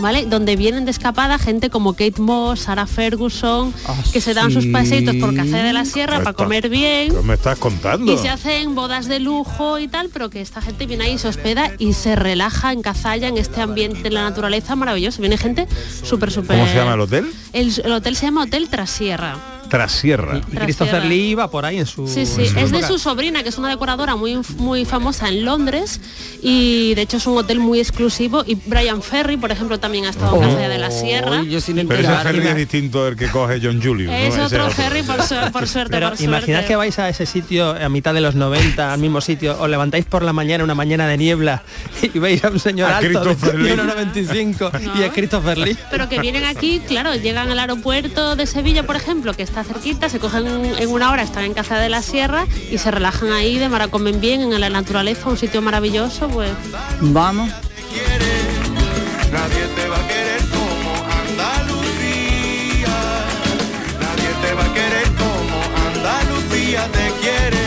¿vale? 0.00 0.26
Donde 0.26 0.56
vienen 0.56 0.84
de 0.84 0.90
escapada 0.90 1.38
gente 1.38 1.70
como 1.70 1.92
Kate 1.94 2.20
Moss, 2.20 2.60
Sarah 2.60 2.86
Ferguson, 2.86 3.72
Ah, 3.86 3.94
que 4.12 4.20
se 4.20 4.34
dan 4.34 4.50
sus 4.50 4.64
sí. 4.64 4.70
paseitos 4.70 5.16
por 5.16 5.34
Cacea 5.34 5.64
de 5.64 5.72
la 5.72 5.84
Sierra 5.84 6.18
para 6.18 6.32
comer 6.34 6.68
bien. 6.68 7.14
¿Qué 7.14 7.22
me 7.22 7.34
estás 7.34 7.58
contando? 7.58 8.12
Y 8.12 8.18
se 8.18 8.28
hacen 8.28 8.74
bodas 8.74 9.06
de 9.06 9.20
lujo 9.20 9.78
y 9.78 9.88
tal, 9.88 10.08
pero 10.10 10.30
que 10.30 10.40
esta 10.40 10.60
gente 10.60 10.86
viene 10.86 11.04
ahí, 11.04 11.18
se 11.18 11.28
hospeda 11.28 11.72
y 11.78 11.92
se 11.94 12.16
relaja 12.16 12.72
en 12.72 12.82
Cazalla, 12.82 13.28
en 13.28 13.38
este 13.38 13.60
ambiente 13.60 14.02
de 14.02 14.10
la 14.10 14.22
naturaleza 14.22 14.76
maravilloso. 14.76 15.20
Viene 15.20 15.36
gente 15.38 15.66
súper, 16.04 16.30
súper... 16.30 16.58
¿Cómo 16.58 16.68
se 16.68 16.76
llama 16.76 16.94
el 16.94 17.00
hotel? 17.00 17.32
El, 17.52 17.72
el 17.84 17.92
hotel 17.92 18.16
se 18.16 18.26
llama 18.26 18.44
Hotel 18.44 18.68
Trasierra. 18.68 19.36
Trasierra. 19.72 20.36
Y 20.36 20.40
Christopher 20.56 20.92
Trasierra. 20.92 21.04
Lee 21.06 21.30
iba 21.30 21.50
por 21.50 21.64
ahí 21.64 21.78
en 21.78 21.86
su... 21.86 22.06
Sí, 22.06 22.26
sí, 22.26 22.46
su 22.46 22.58
es 22.58 22.70
de 22.70 22.82
su 22.82 22.98
sobrina, 22.98 23.42
que 23.42 23.48
es 23.48 23.56
una 23.56 23.70
decoradora 23.70 24.16
muy, 24.16 24.38
muy 24.58 24.84
famosa 24.84 25.28
en 25.30 25.46
Londres 25.46 25.98
y 26.42 26.94
de 26.94 27.00
hecho 27.00 27.16
es 27.16 27.26
un 27.26 27.38
hotel 27.38 27.58
muy 27.58 27.80
exclusivo 27.80 28.44
y 28.46 28.54
Brian 28.54 29.00
Ferry, 29.00 29.38
por 29.38 29.50
ejemplo, 29.50 29.80
también 29.80 30.04
ha 30.04 30.10
estado 30.10 30.36
en 30.36 30.42
Cazalla 30.42 30.68
de 30.68 30.76
la 30.76 30.90
Sierra. 30.90 31.40
Uy, 31.40 31.48
yo 31.48 31.60
sin 31.62 31.76
Pero 31.88 32.00
ese 32.00 32.12
ferry 32.22 32.46
es 32.46 32.56
distinto 32.56 33.04
del 33.06 33.16
que 33.16 33.28
coge 33.28 33.60
John 33.62 33.80
Julius. 33.82 34.10
¿no? 34.10 34.16
Es 34.16 34.38
otro 34.38 34.68
ferry 34.70 35.02
por, 35.04 35.22
su- 35.22 35.52
por 35.52 35.66
suerte, 35.66 35.92
Pero 35.92 36.10
por 36.10 36.20
imaginad 36.20 36.66
que 36.66 36.76
vais 36.76 36.98
a 36.98 37.08
ese 37.08 37.24
sitio 37.24 37.70
a 37.70 37.88
mitad 37.88 38.12
de 38.12 38.20
los 38.20 38.34
90, 38.34 38.92
al 38.92 39.00
mismo 39.00 39.22
sitio, 39.22 39.56
os 39.58 39.70
levantáis 39.70 40.04
por 40.04 40.22
la 40.22 40.34
mañana, 40.34 40.64
una 40.64 40.74
mañana 40.74 41.08
de 41.08 41.16
niebla, 41.16 41.62
y 42.02 42.18
veis 42.18 42.44
a 42.44 42.50
un 42.50 42.60
señor 42.60 42.90
A 42.90 42.98
alto 42.98 43.24
de 43.24 43.34
Christopher 43.34 43.58
Lee. 43.58 43.70
1,95 43.70 44.98
y 44.98 45.02
a 45.04 45.12
Christopher 45.12 45.56
Lee. 45.58 45.76
pero 45.90 46.08
que 46.10 46.20
vienen 46.20 46.44
aquí, 46.44 46.80
claro, 46.86 47.14
llegan 47.14 47.50
al 47.50 47.58
aeropuerto 47.58 48.36
de 48.36 48.46
Sevilla, 48.46 48.84
por 48.84 48.96
ejemplo, 48.96 49.32
que 49.32 49.42
está 49.42 49.61
cerquita, 49.64 50.08
se 50.08 50.18
cogen 50.18 50.46
en 50.46 50.88
una 50.88 51.10
hora, 51.10 51.22
están 51.22 51.44
en 51.44 51.54
Casa 51.54 51.78
de 51.78 51.88
la 51.88 52.02
Sierra 52.02 52.46
y 52.70 52.78
se 52.78 52.90
relajan 52.90 53.32
ahí, 53.32 53.58
de 53.58 53.68
mar 53.68 53.88
comen 53.90 54.20
bien, 54.20 54.40
en 54.40 54.60
la 54.60 54.70
naturaleza, 54.70 55.28
un 55.28 55.36
sitio 55.36 55.62
maravilloso, 55.62 56.28
pues 56.28 56.50
Vamos. 57.00 57.50
Nadie 59.32 59.66
te 59.74 59.88
va 59.88 59.96
a 59.96 60.08
querer 60.08 60.42
como 60.50 60.92
Andalucía. 61.26 62.94
Nadie 63.98 64.30
te 64.42 64.54
va 64.54 64.64
a 64.64 64.74
querer 64.74 65.08
como 65.16 65.56
Andalucía 65.88 66.86
te 66.92 67.12
quiere. 67.20 67.62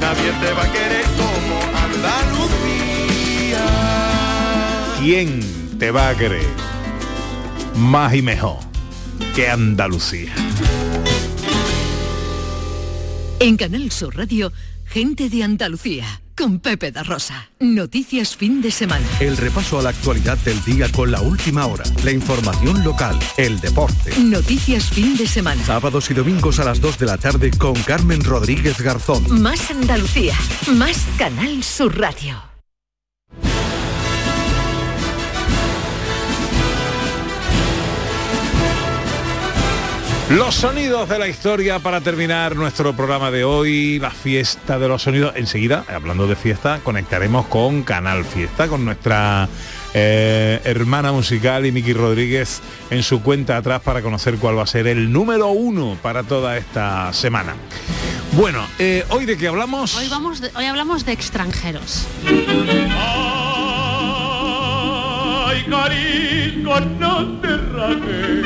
Nadie 0.00 0.32
te 0.40 0.52
va 0.52 0.62
a 0.62 0.72
querer 0.72 1.04
como 1.16 1.56
Andalucía. 1.84 3.64
¿Quién 4.98 5.78
te 5.78 5.90
va 5.90 6.08
a 6.08 6.14
querer 6.16 6.46
más 7.76 8.14
y 8.14 8.22
mejor 8.22 8.58
que 9.34 9.48
Andalucía? 9.48 10.34
En 13.38 13.58
Canal 13.58 13.90
Sur 13.90 14.16
Radio, 14.16 14.50
gente 14.86 15.28
de 15.28 15.42
Andalucía, 15.42 16.22
con 16.34 16.58
Pepe 16.58 16.90
da 16.90 17.02
Rosa. 17.02 17.50
Noticias 17.60 18.34
fin 18.34 18.62
de 18.62 18.70
semana. 18.70 19.06
El 19.20 19.36
repaso 19.36 19.78
a 19.78 19.82
la 19.82 19.90
actualidad 19.90 20.38
del 20.38 20.62
día 20.64 20.90
con 20.90 21.10
la 21.10 21.20
última 21.20 21.66
hora, 21.66 21.84
la 22.02 22.12
información 22.12 22.82
local, 22.82 23.18
el 23.36 23.60
deporte. 23.60 24.18
Noticias 24.18 24.84
fin 24.88 25.18
de 25.18 25.26
semana. 25.26 25.62
Sábados 25.64 26.10
y 26.10 26.14
domingos 26.14 26.58
a 26.60 26.64
las 26.64 26.80
2 26.80 26.98
de 26.98 27.06
la 27.06 27.18
tarde 27.18 27.50
con 27.50 27.74
Carmen 27.82 28.24
Rodríguez 28.24 28.80
Garzón. 28.80 29.42
Más 29.42 29.70
Andalucía, 29.70 30.34
más 30.74 31.04
Canal 31.18 31.62
Sur 31.62 31.98
Radio. 31.98 32.55
Los 40.30 40.56
sonidos 40.56 41.08
de 41.08 41.20
la 41.20 41.28
historia 41.28 41.78
para 41.78 42.00
terminar 42.00 42.56
nuestro 42.56 42.92
programa 42.96 43.30
de 43.30 43.44
hoy, 43.44 44.00
la 44.00 44.10
fiesta 44.10 44.76
de 44.78 44.88
los 44.88 45.02
sonidos. 45.02 45.32
Enseguida, 45.36 45.84
hablando 45.88 46.26
de 46.26 46.34
fiesta, 46.34 46.80
conectaremos 46.82 47.46
con 47.46 47.84
Canal 47.84 48.24
Fiesta, 48.24 48.66
con 48.66 48.84
nuestra 48.84 49.48
eh, 49.94 50.60
hermana 50.64 51.12
musical 51.12 51.64
y 51.64 51.70
Miki 51.70 51.92
Rodríguez 51.92 52.60
en 52.90 53.04
su 53.04 53.22
cuenta 53.22 53.56
atrás 53.56 53.80
para 53.82 54.02
conocer 54.02 54.34
cuál 54.38 54.58
va 54.58 54.64
a 54.64 54.66
ser 54.66 54.88
el 54.88 55.12
número 55.12 55.46
uno 55.50 55.96
para 56.02 56.24
toda 56.24 56.56
esta 56.56 57.12
semana. 57.12 57.54
Bueno, 58.32 58.66
eh, 58.80 59.04
hoy 59.10 59.26
de 59.26 59.36
qué 59.38 59.46
hablamos. 59.46 59.94
hoy, 59.96 60.08
vamos 60.08 60.40
de- 60.40 60.50
hoy 60.56 60.64
hablamos 60.64 61.06
de 61.06 61.12
extranjeros. 61.12 62.04
Ay, 65.46 65.64
cariño, 65.70 66.80
no 66.98 67.40
te 67.40 67.56
rajes, 67.56 68.44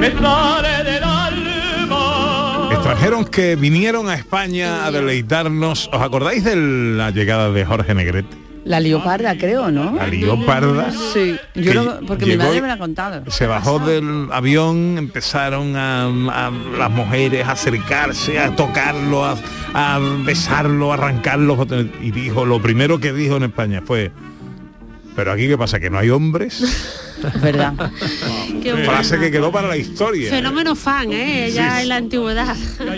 me 0.00 0.10
sale 0.12 0.84
del 0.84 1.04
alma. 1.04 2.68
Extranjeros 2.72 3.28
que 3.28 3.56
vinieron 3.56 4.08
a 4.08 4.14
España 4.14 4.86
a 4.86 4.90
deleitarnos. 4.90 5.90
¿Os 5.92 6.00
acordáis 6.00 6.42
de 6.44 6.56
la 6.56 7.10
llegada 7.10 7.50
de 7.50 7.64
Jorge 7.64 7.94
Negrete? 7.94 8.36
La 8.64 8.78
leoparda, 8.78 9.36
creo, 9.38 9.70
¿no? 9.70 9.94
La 9.96 10.06
leoparda. 10.06 10.90
Sí, 10.92 11.36
yo 11.54 12.00
porque 12.06 12.26
mi 12.26 12.36
madre 12.36 12.60
me 12.60 12.68
la 12.68 12.74
ha 12.74 12.78
contado. 12.78 13.22
Se 13.30 13.46
bajó 13.46 13.78
del 13.78 14.28
avión, 14.30 14.96
empezaron 14.98 15.76
a, 15.76 16.04
a 16.06 16.50
las 16.78 16.90
mujeres 16.90 17.46
a 17.46 17.52
acercarse, 17.52 18.38
a 18.38 18.54
tocarlo, 18.54 19.24
a, 19.24 19.36
a 19.72 19.98
besarlo, 20.24 20.90
a 20.92 20.94
arrancarlo. 20.94 21.66
Y 22.02 22.10
dijo, 22.10 22.44
lo 22.44 22.60
primero 22.60 23.00
que 23.00 23.12
dijo 23.14 23.36
en 23.36 23.44
España 23.44 23.82
fue, 23.84 24.12
pero 25.16 25.32
aquí 25.32 25.48
qué 25.48 25.56
pasa, 25.56 25.80
que 25.80 25.88
no 25.88 25.98
hay 25.98 26.10
hombres. 26.10 27.09
Verdad. 27.42 27.74
Qué 28.62 28.72
bueno. 28.72 28.90
Frase 28.90 29.18
que 29.18 29.30
quedó 29.30 29.50
para 29.52 29.68
la 29.68 29.76
historia. 29.76 30.30
Fenómeno 30.30 30.74
fan, 30.74 31.12
¿eh? 31.12 31.50
Ya 31.52 31.76
Sí. 31.76 31.82
en 31.82 31.88
la 31.88 31.96
antigüedad. 31.96 32.56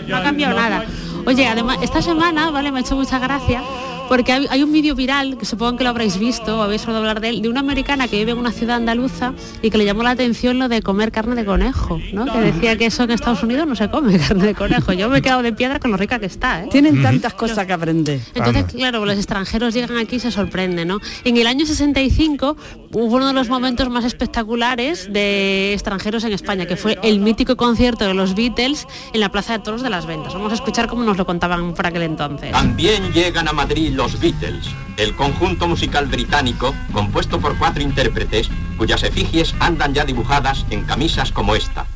No 0.09 0.17
ha 0.17 0.23
cambiado 0.23 0.57
nada. 0.59 0.85
Oye, 1.27 1.47
además, 1.47 1.79
esta 1.83 2.03
semana, 2.03 2.51
¿vale? 2.51 2.73
Me 2.73 2.79
ha 2.79 2.83
hecho 2.83 2.97
mucha 2.97 3.19
gracia. 3.19 3.63
Porque 4.09 4.31
hay, 4.33 4.47
hay 4.51 4.63
un 4.63 4.73
vídeo 4.73 4.95
viral, 4.95 5.39
que 5.39 5.47
supongo 5.47 5.79
que 5.79 5.85
lo 5.85 5.91
habréis 5.91 6.19
visto 6.19 6.59
o 6.59 6.63
habéis 6.63 6.85
oído 6.87 6.99
hablar 6.99 7.21
de 7.21 7.31
él, 7.31 7.41
de 7.41 7.49
una 7.49 7.61
americana 7.61 8.09
que 8.09 8.17
vive 8.19 8.33
en 8.33 8.39
una 8.39 8.51
ciudad 8.53 8.77
andaluza 8.77 9.33
y 9.63 9.71
que 9.71 9.79
le 9.79 9.87
llamó 9.87 10.03
la 10.03 10.11
atención 10.11 10.59
lo 10.59 10.69
de 10.69 10.83
comer 10.83 11.13
carne 11.13 11.35
de 11.35 11.47
conejo, 11.47 11.99
¿no? 12.13 12.27
Que 12.27 12.39
decía 12.41 12.77
que 12.77 12.87
eso 12.87 13.05
en 13.05 13.13
Estados 13.13 13.43
Unidos 13.43 13.67
no 13.67 13.75
se 13.75 13.89
come 13.89 14.19
carne 14.29 14.45
de 14.49 14.55
conejo. 14.55 14.93
Yo 14.93 15.09
me 15.09 15.19
he 15.19 15.23
quedado 15.23 15.43
de 15.43 15.53
piedra 15.55 15.79
con 15.79 15.93
lo 15.93 15.97
rica 15.97 16.19
que 16.19 16.27
está, 16.27 16.65
¿eh? 16.65 16.69
Tienen 16.71 17.01
tantas 17.01 17.33
cosas 17.35 17.65
que 17.67 17.73
aprender. 17.73 18.21
Entonces, 18.35 18.65
claro, 18.75 19.07
los 19.07 19.17
extranjeros 19.17 19.73
llegan 19.73 19.97
aquí 19.97 20.17
y 20.17 20.21
se 20.21 20.31
sorprenden, 20.31 20.89
¿no? 20.89 20.99
En 21.25 21.37
el 21.39 21.47
año 21.47 21.65
65 21.65 22.57
hubo 22.93 23.17
uno 23.17 23.27
de 23.27 23.33
los 23.33 23.49
momentos 23.49 23.89
más 23.89 24.05
espectaculares 24.05 25.13
de 25.13 25.73
extranjeros 25.73 26.25
en 26.25 26.33
España, 26.33 26.67
que 26.67 26.77
fue 26.77 26.99
el 27.03 27.21
mítico 27.21 27.57
concierto 27.57 28.07
de 28.07 28.15
los 28.15 28.35
Beatles 28.35 28.87
en 29.13 29.21
la 29.21 29.31
Plaza 29.31 29.55
de 29.55 29.59
Toros 29.61 29.83
de 29.83 29.91
las 29.91 30.07
Ventas. 30.07 30.35
Vamos 30.35 30.53
a 30.53 30.57
escuchar 30.57 30.89
cómo 30.89 31.03
nos 31.03 31.17
lo 31.17 31.25
contaban 31.25 31.75
por 31.75 31.87
aquel 31.87 32.03
entonces. 32.03 32.53
También 32.53 33.13
llegan 33.13 33.49
a 33.49 33.53
Madrid 33.53 33.93
los 33.95 34.21
Beatles, 34.21 34.67
el 34.99 35.17
conjunto 35.17 35.67
musical 35.67 36.07
británico 36.07 36.75
compuesto 36.93 37.41
por 37.41 37.57
cuatro 37.59 37.83
intérpretes 37.83 38.51
cuyas 38.77 39.03
efigies 39.03 39.55
andan 39.59 39.95
ya 39.95 40.05
dibujadas 40.05 40.67
en 40.71 40.85
camisas 40.85 41.33
como 41.33 41.55
esta. 41.55 41.87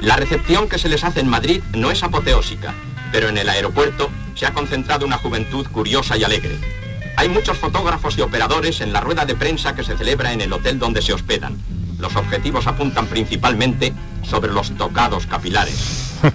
La 0.00 0.16
recepción 0.16 0.68
que 0.68 0.78
se 0.78 0.88
les 0.88 1.04
hace 1.04 1.20
en 1.20 1.28
Madrid 1.28 1.62
no 1.74 1.90
es 1.90 2.02
apoteósica, 2.02 2.74
pero 3.12 3.28
en 3.28 3.38
el 3.38 3.48
aeropuerto 3.48 4.10
se 4.34 4.46
ha 4.46 4.52
concentrado 4.52 5.06
una 5.06 5.16
juventud 5.16 5.66
curiosa 5.68 6.16
y 6.16 6.24
alegre. 6.24 6.85
Hay 7.16 7.30
muchos 7.30 7.58
fotógrafos 7.58 8.16
y 8.18 8.20
operadores 8.20 8.80
en 8.82 8.92
la 8.92 9.00
rueda 9.00 9.24
de 9.24 9.34
prensa 9.34 9.74
que 9.74 9.82
se 9.82 9.96
celebra 9.96 10.32
en 10.32 10.42
el 10.42 10.52
hotel 10.52 10.78
donde 10.78 11.00
se 11.00 11.14
hospedan. 11.14 11.56
Los 11.98 12.14
objetivos 12.14 12.66
apuntan 12.66 13.06
principalmente 13.06 13.94
sobre 14.22 14.52
los 14.52 14.76
tocados 14.76 15.26
capilares. 15.26 16.05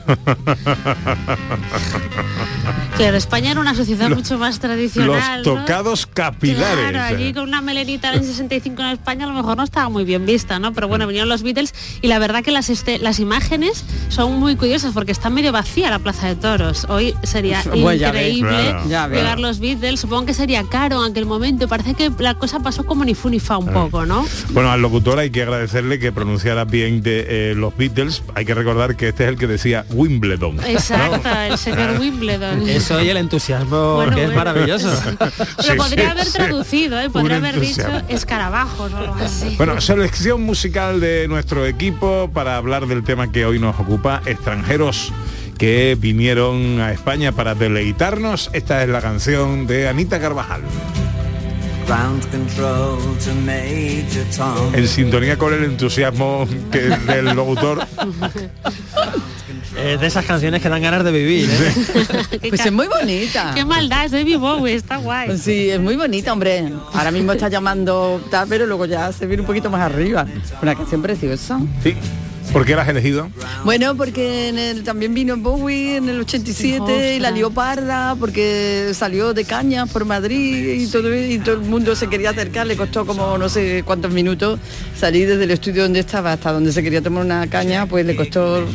Claro, 2.97 3.17
España 3.17 3.51
era 3.51 3.59
una 3.59 3.73
sociedad 3.73 4.09
Los- 4.09 4.19
mucho 4.19 4.38
más 4.38 4.59
tradicional. 4.59 5.41
Los 5.41 5.47
¿no? 5.55 5.61
tocados 5.61 6.05
capilares. 6.05 6.89
Claro, 6.91 7.01
allí 7.01 7.34
con 7.34 7.43
una 7.43 7.59
melenita 7.61 8.13
en 8.13 8.23
65 8.23 8.79
en 8.82 8.88
España 8.89 9.25
a 9.25 9.27
lo 9.27 9.34
mejor 9.34 9.57
no 9.57 9.63
estaba 9.63 9.89
muy 9.89 10.03
bien 10.03 10.25
vista, 10.27 10.59
¿no? 10.59 10.71
Pero 10.73 10.88
bueno, 10.88 11.07
vinieron 11.07 11.27
los 11.27 11.41
Beatles 11.41 11.73
y 12.01 12.07
la 12.07 12.19
verdad 12.19 12.43
que 12.43 12.51
las, 12.51 12.69
este- 12.69 12.99
las 12.99 13.19
imágenes 13.19 13.86
son 14.09 14.39
muy 14.39 14.55
curiosas 14.55 14.93
porque 14.93 15.11
está 15.11 15.32
medio 15.32 15.51
vacía 15.51 15.89
la 15.89 15.97
Plaza 15.97 16.27
de 16.27 16.36
Toros. 16.36 16.86
Hoy 16.89 17.15
sería 17.23 17.63
Bueno, 17.63 17.93
increíble 18.07 18.75
claro. 18.88 19.15
Llevar 19.15 19.39
los 19.39 19.59
Beatles. 19.59 19.99
Supongo 20.01 20.27
que 20.27 20.34
sería 20.36 20.63
caro 20.69 21.03
en 21.03 21.11
aquel 21.11 21.25
momento. 21.25 21.67
Parece 21.67 21.95
que 21.95 22.11
la 22.19 22.36
cosa 22.36 22.59
pasó 22.59 22.86
como 22.86 23.03
ni 23.03 23.15
fu 23.15 23.29
ni 23.29 23.39
fa 23.39 23.57
un 23.57 23.71
poco, 23.73 24.05
¿no? 24.05 24.25
Bueno, 24.49 24.69
al 24.69 24.82
locutor 24.82 25.17
hay 25.17 25.32
que 25.32 25.41
agradecerle 25.41 25.97
que 25.97 26.11
pronunciara 26.11 26.65
bien 26.65 27.01
de 27.01 27.25
eh, 27.51 27.53
los 27.55 27.75
Beatles. 27.75 28.21
Hay 28.36 28.45
que 28.45 28.53
recordar 28.53 28.95
que 28.95 29.07
este 29.09 29.23
es 29.23 29.29
el 29.29 29.38
que 29.38 29.47
decía 29.47 29.70
Wimbledon. 29.91 30.55
¿no? 30.57 30.63
Exacto, 30.65 31.30
el 31.30 31.57
señor 31.57 31.99
Wimbledon. 31.99 32.67
Eso 32.67 33.01
y 33.01 33.09
el 33.09 33.17
entusiasmo 33.17 33.95
Bueno, 33.95 34.15
que 34.15 34.24
es 34.24 34.34
bueno. 34.34 34.43
maravilloso. 34.43 34.89
Lo 35.67 35.76
podría 35.78 36.11
haber 36.11 36.28
traducido, 36.32 36.99
¿eh? 36.99 37.09
podría 37.09 37.38
Un 37.38 37.45
haber 37.45 37.59
dicho 37.59 37.82
entusiasmo. 37.82 38.09
escarabajos 38.09 38.91
o 38.93 38.97
algo 38.97 39.15
así. 39.15 39.55
Bueno, 39.57 39.80
selección 39.82 40.41
musical 40.43 40.99
de 40.99 41.28
nuestro 41.28 41.65
equipo 41.65 42.30
para 42.34 42.57
hablar 42.57 42.88
del 42.88 43.03
tema 43.03 43.32
que 43.32 43.45
hoy 43.45 43.59
nos 43.59 43.80
ocupa, 43.80 44.22
extranjeros 44.26 45.11
que 45.57 45.95
vinieron 45.99 46.80
a 46.82 46.91
España 46.91 47.32
para 47.34 47.53
deleitarnos. 47.55 48.49
Esta 48.53 48.82
es 48.84 48.89
la 48.89 49.01
canción 49.01 49.67
de 49.67 49.88
Anita 49.88 50.19
Carvajal. 50.19 50.61
En 54.74 54.88
sintonía 54.88 55.38
con 55.38 55.53
el 55.53 55.63
entusiasmo 55.65 56.47
que, 56.72 56.80
del 56.80 57.26
locutor. 57.36 57.86
Eh, 59.78 59.97
de 59.99 60.07
esas 60.07 60.26
canciones 60.26 60.61
que 60.61 60.69
dan 60.69 60.82
ganas 60.82 61.03
de 61.03 61.11
vivir. 61.11 61.49
¿eh? 61.49 61.74
Pues 62.49 62.65
es 62.65 62.72
muy 62.72 62.88
bonita. 62.88 63.51
Qué 63.55 63.63
maldad, 63.65 64.05
es 64.05 64.11
David 64.11 64.38
Bowie, 64.38 64.76
está 64.76 64.97
guay. 64.97 65.38
Sí, 65.38 65.69
es 65.69 65.80
muy 65.80 65.95
bonita, 65.95 66.34
hombre. 66.34 66.72
Ahora 66.93 67.11
mismo 67.11 67.32
está 67.32 67.47
llamando 67.49 68.22
tal, 68.30 68.47
pero 68.47 68.65
luego 68.65 68.86
ya 68.86 69.11
se 69.11 69.26
viene 69.26 69.41
un 69.41 69.47
poquito 69.47 69.69
más 69.69 69.82
arriba. 69.82 70.26
Una 70.61 70.76
canción 70.76 71.01
preciosa. 71.01 71.59
Sí. 71.84 71.95
¿Por 72.51 72.65
qué 72.65 72.75
la 72.75 72.81
has 72.81 72.89
elegido? 72.89 73.29
Bueno, 73.63 73.95
porque 73.95 74.49
en 74.49 74.57
el- 74.59 74.83
también 74.83 75.13
vino 75.13 75.37
Bowie 75.37 75.97
en 75.97 76.09
el 76.09 76.19
87 76.19 77.15
y 77.15 77.19
la 77.19 77.31
Leoparda, 77.31 78.15
porque 78.15 78.91
salió 78.93 79.33
de 79.33 79.45
cañas 79.45 79.89
por 79.89 80.03
Madrid 80.05 80.81
y 80.81 80.87
todo, 80.87 81.13
y 81.15 81.39
todo 81.39 81.55
el 81.55 81.61
mundo 81.61 81.95
se 81.95 82.07
quería 82.07 82.31
acercar, 82.31 82.67
le 82.67 82.75
costó 82.75 83.05
como 83.05 83.37
no 83.37 83.47
sé 83.47 83.83
cuántos 83.85 84.11
minutos 84.11 84.59
salir 84.97 85.27
desde 85.29 85.43
el 85.45 85.51
estudio 85.51 85.83
donde 85.83 85.99
estaba 86.01 86.33
hasta 86.33 86.51
donde 86.51 86.71
se 86.73 86.83
quería 86.83 87.01
tomar 87.01 87.23
una 87.25 87.47
caña, 87.47 87.85
pues 87.85 88.05
le 88.05 88.15
costó, 88.15 88.65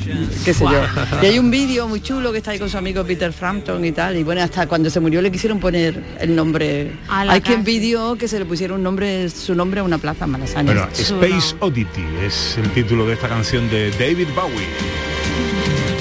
qué 0.44 0.54
sé 0.54 0.64
yo. 0.64 0.82
Y 1.22 1.26
hay 1.26 1.38
un 1.38 1.50
vídeo 1.50 1.86
muy 1.88 2.00
chulo 2.00 2.32
que 2.32 2.38
está 2.38 2.52
ahí 2.52 2.58
con 2.58 2.70
su 2.70 2.78
amigo 2.78 3.04
Peter 3.04 3.32
Frampton 3.32 3.84
y 3.84 3.92
tal, 3.92 4.16
y 4.16 4.22
bueno, 4.22 4.42
hasta 4.42 4.66
cuando 4.66 4.88
se 4.90 5.00
murió 5.00 5.20
le 5.20 5.30
quisieron 5.30 5.60
poner 5.60 6.02
el 6.20 6.34
nombre. 6.34 6.92
A 7.08 7.24
la 7.24 7.32
Hay 7.34 7.40
quien 7.40 7.62
pidió 7.64 8.16
que 8.16 8.26
se 8.28 8.38
le 8.38 8.44
pusiera 8.46 8.74
un 8.74 8.82
nombre, 8.82 9.28
su 9.28 9.54
nombre 9.54 9.80
a 9.80 9.82
una 9.84 9.98
plaza 9.98 10.24
en 10.24 10.30
Malasaña. 10.30 10.72
Bueno, 10.72 10.88
Space 10.92 11.54
Oddity 11.60 12.04
es 12.24 12.56
el 12.58 12.70
título 12.72 13.06
de 13.06 13.14
esta 13.14 13.28
canción 13.28 13.55
de 13.56 13.90
David 13.92 14.28
Bowie. 14.34 14.68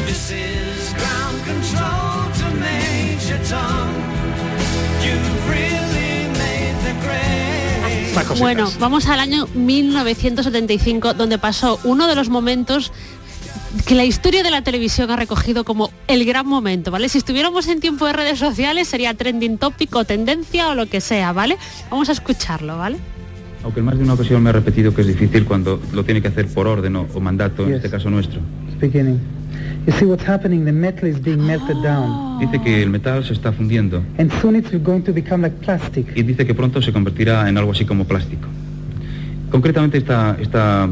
This 0.06 0.30
is 0.30 0.94
ground 0.94 1.40
control 1.46 2.28
to 2.34 2.46
Major 2.60 3.40
Tom. 3.50 3.88
You've 5.02 5.50
really 5.50 6.28
made 6.34 6.76
the 6.84 6.94
grade. 7.02 8.40
Bueno, 8.40 8.70
vamos 8.78 9.08
al 9.08 9.22
año 9.22 9.48
1975, 9.54 11.14
donde 11.14 11.38
pasó 11.38 11.80
uno 11.86 12.08
de 12.08 12.16
los 12.16 12.28
momentos 12.28 12.92
que 13.88 13.96
la 13.96 14.04
historia 14.04 14.44
de 14.44 14.52
la 14.52 14.62
televisión 14.62 15.10
ha 15.12 15.16
recogido 15.16 15.64
como 15.64 15.92
el 16.10 16.26
gran 16.26 16.46
momento, 16.46 16.92
¿vale? 16.92 17.08
Si 17.08 17.20
estuviéramos 17.20 17.70
en 17.70 17.80
tiempo 17.80 18.06
de 18.06 18.12
redes 18.12 18.38
sociales 18.38 18.90
sería 18.90 19.14
trending 19.14 19.58
topic 19.58 19.96
o 19.96 20.04
tendencia 20.04 20.68
o 20.68 20.76
lo 20.76 20.88
que 20.88 21.00
sea, 21.00 21.32
¿vale? 21.32 21.58
Vamos 21.90 22.10
a 22.10 22.12
escucharlo, 22.12 22.78
¿vale? 22.78 23.00
Aunque 23.66 23.80
en 23.80 23.86
más 23.88 23.98
de 23.98 24.04
una 24.04 24.14
ocasión 24.14 24.44
me 24.44 24.52
ha 24.52 24.54
repetido 24.54 24.94
que 24.94 25.02
es 25.02 25.08
difícil 25.08 25.44
cuando 25.46 25.82
lo 25.92 26.04
tiene 26.06 26.22
que 26.22 26.28
hacer 26.28 26.46
por 26.46 26.68
orden 26.68 26.96
o, 26.98 27.08
o 27.12 27.20
mandato, 27.20 27.64
en 27.64 27.70
Yes. 27.70 27.78
este 27.78 27.90
caso 27.90 28.12
nuestro. 28.12 28.40
You 28.80 29.92
see 29.94 30.06
what's 30.06 30.28
happening, 30.28 30.66
the 30.66 30.72
metal 30.72 31.08
is 31.10 31.20
being 31.22 31.40
melted 31.46 31.78
down. 31.84 32.40
Dice 32.40 32.60
que 32.64 32.84
el 32.84 32.90
metal 32.92 33.24
se 33.24 33.34
está 33.34 33.52
fundiendo 33.52 34.04
And 34.20 34.32
soon 34.42 34.56
it's 34.56 34.72
going 34.84 35.02
to 35.02 35.14
become 35.14 35.42
like 35.44 35.58
plastic. 35.64 36.06
y 36.16 36.22
dice 36.24 36.46
que 36.46 36.54
pronto 36.54 36.80
se 36.82 36.92
convertirá 36.94 37.48
en 37.50 37.58
algo 37.58 37.72
así 37.72 37.86
como 37.86 38.06
plástico. 38.06 38.48
Concretamente 39.52 39.98
esta, 39.98 40.38
esta 40.40 40.88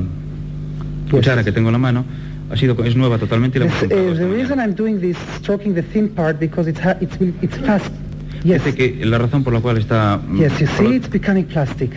cuchara 1.12 1.44
que 1.44 1.52
tengo 1.52 1.70
en 1.70 1.74
la 1.74 1.80
mano 1.80 2.06
ha 2.52 2.56
sido, 2.58 2.76
es 2.84 2.96
nueva 2.96 3.18
totalmente 3.20 3.58
y 3.60 3.62
la 3.62 3.68
uh, 3.68 4.16
the 4.16 4.28
reason 4.28 4.60
I'm 4.60 4.74
doing 4.76 5.00
this, 5.00 5.18
stroking 5.40 5.74
the 5.76 5.84
thin 5.84 6.10
part, 6.10 6.40
because 6.40 6.68
it's 6.70 6.80
ha- 6.84 6.98
it's 7.02 7.16
it's 7.42 7.58
fast. 7.58 7.92
Yes, 8.44 8.64
Dice 8.66 8.76
que 8.76 9.06
la 9.06 9.18
razón 9.20 9.44
por 9.44 9.54
la 9.54 9.60
cual 9.60 9.78
está... 9.78 10.18
mm, 10.18 10.38
yes. 10.40 10.60
You 10.60 10.68
see, 10.68 10.96
it's 10.96 11.10
becoming 11.10 11.46
plastic. 11.46 11.92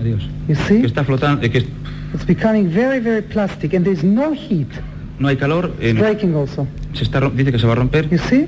Adiós. 0.00 0.22
You 0.48 0.54
see, 0.66 0.80
Que 0.80 0.86
está 0.86 1.04
flotando, 1.04 1.44
eh, 1.44 1.50
que 1.50 1.58
es- 1.58 1.66
it's 2.14 2.24
becoming 2.26 2.68
very, 2.70 3.00
very 3.00 3.22
plastic, 3.22 3.74
and 3.74 3.84
there's 3.84 4.02
no 4.02 4.32
heat. 4.32 4.68
no 5.18 5.28
hay 5.28 5.36
calor, 5.36 5.70
eh, 5.80 5.90
It's 5.90 5.98
breaking 6.00 6.34
also. 6.34 6.66
se 6.94 7.04
está, 7.04 7.20
dice 7.30 7.52
que 7.52 7.58
se 7.58 7.66
va 7.66 7.72
a 7.72 7.76
romper, 7.76 8.08
You 8.10 8.18
see, 8.18 8.46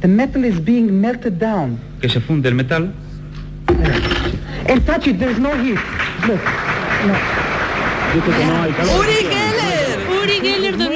the 0.00 0.08
metal 0.08 0.44
is 0.44 0.62
being 0.62 0.90
melted 1.00 1.38
down. 1.38 1.78
que 2.00 2.08
se 2.08 2.20
funde 2.20 2.48
el 2.48 2.54
metal. 2.54 2.92
And 4.68 4.84
touch 4.84 5.06
it. 5.08 5.18
There's 5.18 5.38
no 5.40 5.50
heat. 5.56 5.78
Look. 6.26 6.40
No. 7.06 7.14
Dice 8.14 8.38
que 8.38 8.44
no 8.46 8.62
hay 8.62 8.72
calor. 8.72 9.00
¡Uri 9.00 9.12
Geller! 9.24 9.61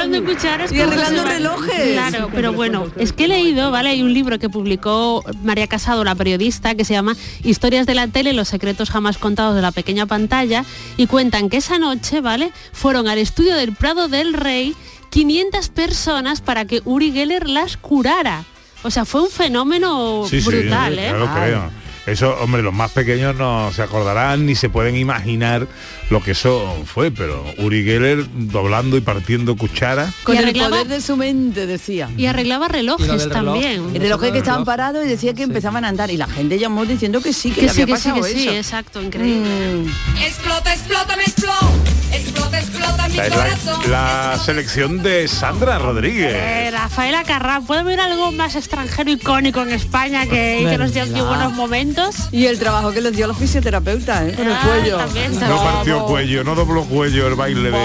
Doblando 0.06 0.32
cucharas 0.32 0.72
Y 0.72 0.80
arreglando 0.80 1.24
relojes. 1.24 1.92
Claro, 1.92 2.30
pero 2.32 2.52
bueno, 2.52 2.86
es 2.96 3.12
que 3.12 3.24
he 3.24 3.28
leído, 3.28 3.70
¿vale? 3.70 3.90
Hay 3.90 4.02
un 4.02 4.12
libro 4.12 4.38
que 4.38 4.48
publicó 4.48 5.24
María 5.42 5.66
Casado, 5.66 6.04
la 6.04 6.14
periodista, 6.14 6.74
que 6.74 6.84
se 6.84 6.94
llama 6.94 7.16
Historias 7.42 7.86
de 7.86 7.94
la 7.94 8.08
tele, 8.08 8.32
los 8.32 8.48
secretos 8.48 8.90
jamás 8.90 9.18
contados 9.18 9.54
de 9.54 9.62
la 9.62 9.72
pequeña 9.72 10.06
pantalla, 10.06 10.64
y 10.96 11.06
cuentan 11.06 11.48
que 11.48 11.58
esa 11.58 11.78
noche, 11.78 12.20
¿vale? 12.20 12.52
Fueron 12.72 13.08
al 13.08 13.18
estudio 13.18 13.54
del 13.54 13.72
Prado 13.72 14.08
del 14.08 14.34
Rey 14.34 14.74
500 15.10 15.68
personas 15.70 16.40
para 16.40 16.64
que 16.66 16.82
Uri 16.84 17.12
Geller 17.12 17.48
las 17.48 17.76
curara. 17.76 18.44
O 18.82 18.90
sea, 18.90 19.04
fue 19.04 19.22
un 19.22 19.30
fenómeno 19.30 20.24
Sí, 20.28 20.40
sí, 20.40 20.46
brutal, 20.46 20.98
¿eh? 20.98 21.08
claro, 21.08 21.30
creo. 21.34 21.70
Eso, 22.06 22.36
hombre, 22.40 22.62
los 22.62 22.72
más 22.72 22.92
pequeños 22.92 23.34
no 23.36 23.72
se 23.72 23.82
acordarán 23.82 24.46
ni 24.46 24.54
se 24.54 24.68
pueden 24.68 24.96
imaginar 24.96 25.66
lo 26.10 26.22
que 26.22 26.30
eso 26.32 26.76
fue, 26.86 27.10
pero 27.10 27.44
Uri 27.58 27.84
Geller 27.84 28.24
doblando 28.32 28.96
y 28.96 29.00
partiendo 29.00 29.56
cuchara. 29.56 30.12
Con 30.22 30.34
Y 30.36 30.38
el 30.38 30.44
arreglaba- 30.44 30.70
poder 30.70 30.86
de 30.88 31.00
su 31.00 31.16
mente, 31.16 31.66
decía. 31.66 32.08
Y 32.16 32.26
arreglaba 32.26 32.68
relojes 32.68 33.06
Y 33.08 33.10
reloj. 33.10 33.32
también. 33.32 33.90
El 33.94 34.00
reloj 34.02 34.20
que 34.22 34.38
estaban 34.38 34.64
parados 34.64 35.04
y 35.04 35.08
decía 35.08 35.34
que 35.34 35.42
empezaban 35.42 35.84
a 35.84 35.88
andar 35.88 36.10
y 36.10 36.16
la 36.16 36.28
gente 36.28 36.58
llamó 36.58 36.84
diciendo 36.86 37.20
que 37.20 37.32
sí, 37.32 37.50
que, 37.50 37.62
Que 37.62 37.66
le 37.66 37.72
sí, 37.72 37.82
había 37.82 37.94
que 37.96 38.00
sí, 38.00 38.08
pasado 38.10 38.24
sí, 38.26 38.48
eso. 38.48 38.56
exacto, 38.56 39.02
increíble. 39.02 39.48
Mm. 39.48 40.18
Explota, 40.22 40.72
explota, 40.74 41.16
me 41.16 41.22
explota. 41.24 41.66
Explota, 42.12 42.58
explota 42.60 43.08
mi 43.08 43.16
corazón. 43.16 43.90
la, 43.90 44.30
la 44.36 44.38
selección 44.38 45.02
de 45.02 45.26
Sandra 45.28 45.78
Rodríguez. 45.78 46.32
Eh, 46.34 46.70
Rafaela 46.70 47.24
Carrá, 47.24 47.60
¿puede 47.60 47.80
haber 47.80 47.98
algo 48.00 48.30
más 48.32 48.54
extranjero 48.54 49.10
icónico 49.10 49.60
en 49.62 49.70
España 49.70 50.24
que, 50.26 50.60
y 50.62 50.64
que 50.66 50.78
nos 50.78 50.92
Verdad. 50.94 51.26
buenos 51.26 51.52
momentos? 51.54 51.95
Y 52.32 52.46
el 52.46 52.58
trabajo 52.58 52.92
que 52.92 53.00
les 53.00 53.14
dio 53.16 53.26
la 53.26 53.34
fisioterapeuta, 53.34 54.26
¿eh? 54.26 54.32
Con 54.34 54.46
el 54.46 54.52
Ah, 54.52 54.60
cuello. 54.64 54.96
también, 54.98 55.38
No 55.40 55.56
partió 55.62 56.04
cuello, 56.06 56.44
no 56.44 56.54
dobló 56.54 56.84
cuello 56.84 57.26
el 57.28 57.34
baile 57.34 57.70
de, 57.70 57.78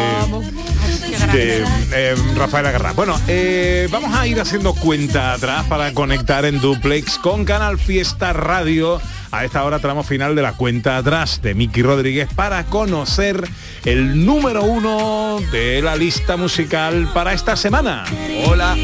de 1.33 1.65
eh, 1.93 2.15
Rafael 2.35 2.65
Agarra. 2.65 2.93
Bueno, 2.93 3.19
eh, 3.27 3.87
vamos 3.91 4.13
a 4.15 4.27
ir 4.27 4.39
haciendo 4.39 4.73
cuenta 4.73 5.33
atrás 5.33 5.65
para 5.67 5.93
conectar 5.93 6.45
en 6.45 6.59
duplex 6.59 7.17
con 7.17 7.45
Canal 7.45 7.77
Fiesta 7.79 8.33
Radio. 8.33 9.01
A 9.33 9.45
esta 9.45 9.63
hora 9.63 9.79
tramo 9.79 10.03
final 10.03 10.35
de 10.35 10.41
la 10.41 10.51
cuenta 10.53 10.97
atrás 10.97 11.41
de 11.41 11.53
Miki 11.53 11.81
Rodríguez 11.81 12.27
para 12.35 12.65
conocer 12.65 13.47
el 13.85 14.25
número 14.25 14.63
uno 14.63 15.39
de 15.53 15.81
la 15.81 15.95
lista 15.95 16.35
musical 16.35 17.09
para 17.13 17.31
esta 17.31 17.55
semana. 17.55 18.03
Hola. 18.45 18.75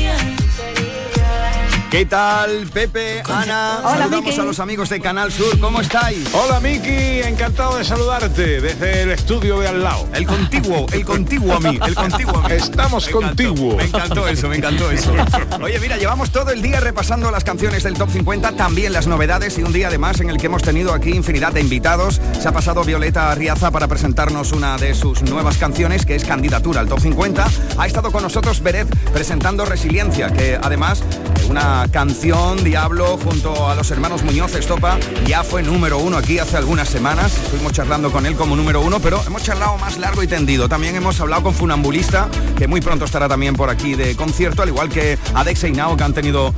¿Qué 1.89 2.05
tal, 2.05 2.67
Pepe, 2.73 3.23
Ana? 3.29 3.79
Hola, 3.79 3.97
Saludamos 3.97 4.25
Miki. 4.25 4.39
a 4.41 4.43
los 4.43 4.59
amigos 4.59 4.89
de 4.89 4.99
Canal 4.99 5.31
Sur. 5.31 5.57
¿Cómo 5.57 5.79
estáis? 5.79 6.27
Hola 6.33 6.59
Miki, 6.59 7.21
encantado 7.23 7.77
de 7.77 7.85
saludarte 7.85 8.59
desde 8.59 9.03
el 9.03 9.11
estudio 9.11 9.59
de 9.61 9.69
al 9.69 9.83
lado. 9.83 10.05
El 10.13 10.27
contiguo, 10.27 10.85
el 10.91 11.05
contiguo 11.05 11.53
a 11.53 11.59
mí, 11.61 11.79
el 11.87 11.95
contiguo 11.95 12.39
a 12.39 12.49
mí. 12.49 12.55
Estamos 12.55 13.05
Me 13.05 13.11
encantó, 13.11 13.27
contiguo. 13.27 13.77
Me 13.77 13.83
encantó 13.85 14.27
eso, 14.27 14.49
me 14.49 14.57
encantó 14.57 14.91
eso. 14.91 15.13
Oye, 15.61 15.79
mira, 15.79 15.95
llevamos 15.95 16.29
todo 16.29 16.51
el 16.51 16.61
día 16.61 16.81
repasando 16.81 17.31
las 17.31 17.45
canciones 17.45 17.83
del 17.83 17.93
Top 17.93 18.09
50, 18.11 18.51
también 18.51 18.91
las 18.91 19.07
novedades 19.07 19.57
y 19.57 19.63
un 19.63 19.71
día 19.71 19.87
además 19.87 20.19
en 20.19 20.29
el 20.29 20.37
que 20.37 20.47
hemos 20.47 20.63
tenido 20.63 20.93
aquí 20.93 21.11
infinidad 21.11 21.53
de 21.53 21.61
invitados. 21.61 22.19
Se 22.41 22.49
ha 22.49 22.51
pasado 22.51 22.83
Violeta 22.83 23.31
Arriaza 23.31 23.71
para 23.71 23.87
presentarnos 23.87 24.51
una 24.51 24.77
de 24.77 24.93
sus 24.93 25.21
nuevas 25.21 25.57
canciones, 25.57 26.05
que 26.05 26.15
es 26.15 26.25
candidatura 26.25 26.81
al 26.81 26.89
Top 26.89 26.99
50. 26.99 27.47
Ha 27.77 27.87
estado 27.87 28.11
con 28.11 28.23
nosotros 28.23 28.61
Beret 28.61 28.93
presentando 29.13 29.63
Resiliencia, 29.63 30.29
que 30.31 30.59
además 30.61 31.01
una 31.49 31.76
canción 31.91 32.63
Diablo 32.63 33.17
junto 33.23 33.69
a 33.69 33.75
los 33.75 33.91
hermanos 33.91 34.23
Muñoz 34.23 34.55
Estopa 34.55 34.97
ya 35.25 35.43
fue 35.43 35.61
número 35.61 35.99
uno 35.99 36.17
aquí 36.17 36.39
hace 36.39 36.57
algunas 36.57 36.89
semanas. 36.89 37.37
Estuvimos 37.37 37.73
charlando 37.73 38.11
con 38.11 38.25
él 38.25 38.35
como 38.35 38.55
número 38.55 38.81
uno, 38.81 38.99
pero 38.99 39.21
hemos 39.27 39.43
charlado 39.43 39.77
más 39.77 39.97
largo 39.97 40.23
y 40.23 40.27
tendido. 40.27 40.67
También 40.67 40.95
hemos 40.95 41.19
hablado 41.19 41.43
con 41.43 41.53
Funambulista, 41.53 42.29
que 42.57 42.67
muy 42.67 42.81
pronto 42.81 43.05
estará 43.05 43.27
también 43.27 43.55
por 43.55 43.69
aquí 43.69 43.95
de 43.95 44.15
concierto, 44.15 44.63
al 44.63 44.69
igual 44.69 44.89
que 44.89 45.17
Adex 45.35 45.63
y 45.65 45.71
Nao, 45.71 45.95
que 45.95 46.03
han 46.03 46.13
tenido 46.13 46.53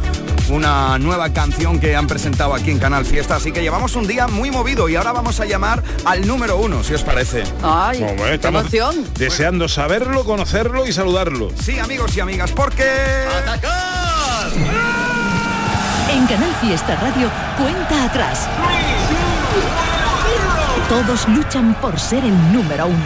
una 0.50 0.98
nueva 0.98 1.32
canción 1.32 1.80
que 1.80 1.96
han 1.96 2.08
presentado 2.08 2.54
aquí 2.54 2.72
en 2.72 2.80
Canal 2.80 3.06
Fiesta. 3.06 3.36
Así 3.36 3.52
que 3.52 3.62
llevamos 3.62 3.96
un 3.96 4.08
día 4.08 4.28
muy 4.28 4.52
movido 4.52 4.90
y 4.90 4.96
ahora 4.96 5.12
vamos 5.12 5.40
a 5.40 5.46
llamar 5.46 5.84
al 6.06 6.28
número 6.28 6.58
uno, 6.58 6.84
si 6.84 6.94
os 6.94 7.04
parece. 7.04 7.44
Ay, 7.62 8.02
ves, 8.02 8.32
estamos 8.32 8.66
deseando 9.18 9.68
saberlo, 9.68 10.24
conocerlo 10.24 10.88
y 10.88 10.94
saludarlo. 10.94 11.50
Sí, 11.62 11.80
amigos 11.80 12.16
y 12.18 12.20
amigas, 12.20 12.52
porque... 12.52 12.86
En 16.12 16.26
Canal 16.26 16.54
Fiesta 16.56 16.96
Radio, 16.96 17.30
cuenta 17.58 18.06
atrás. 18.06 18.48
Todos 20.90 21.28
luchan 21.28 21.76
por 21.76 22.00
ser 22.00 22.26
el 22.26 22.52
número 22.52 22.88
uno. 22.88 23.04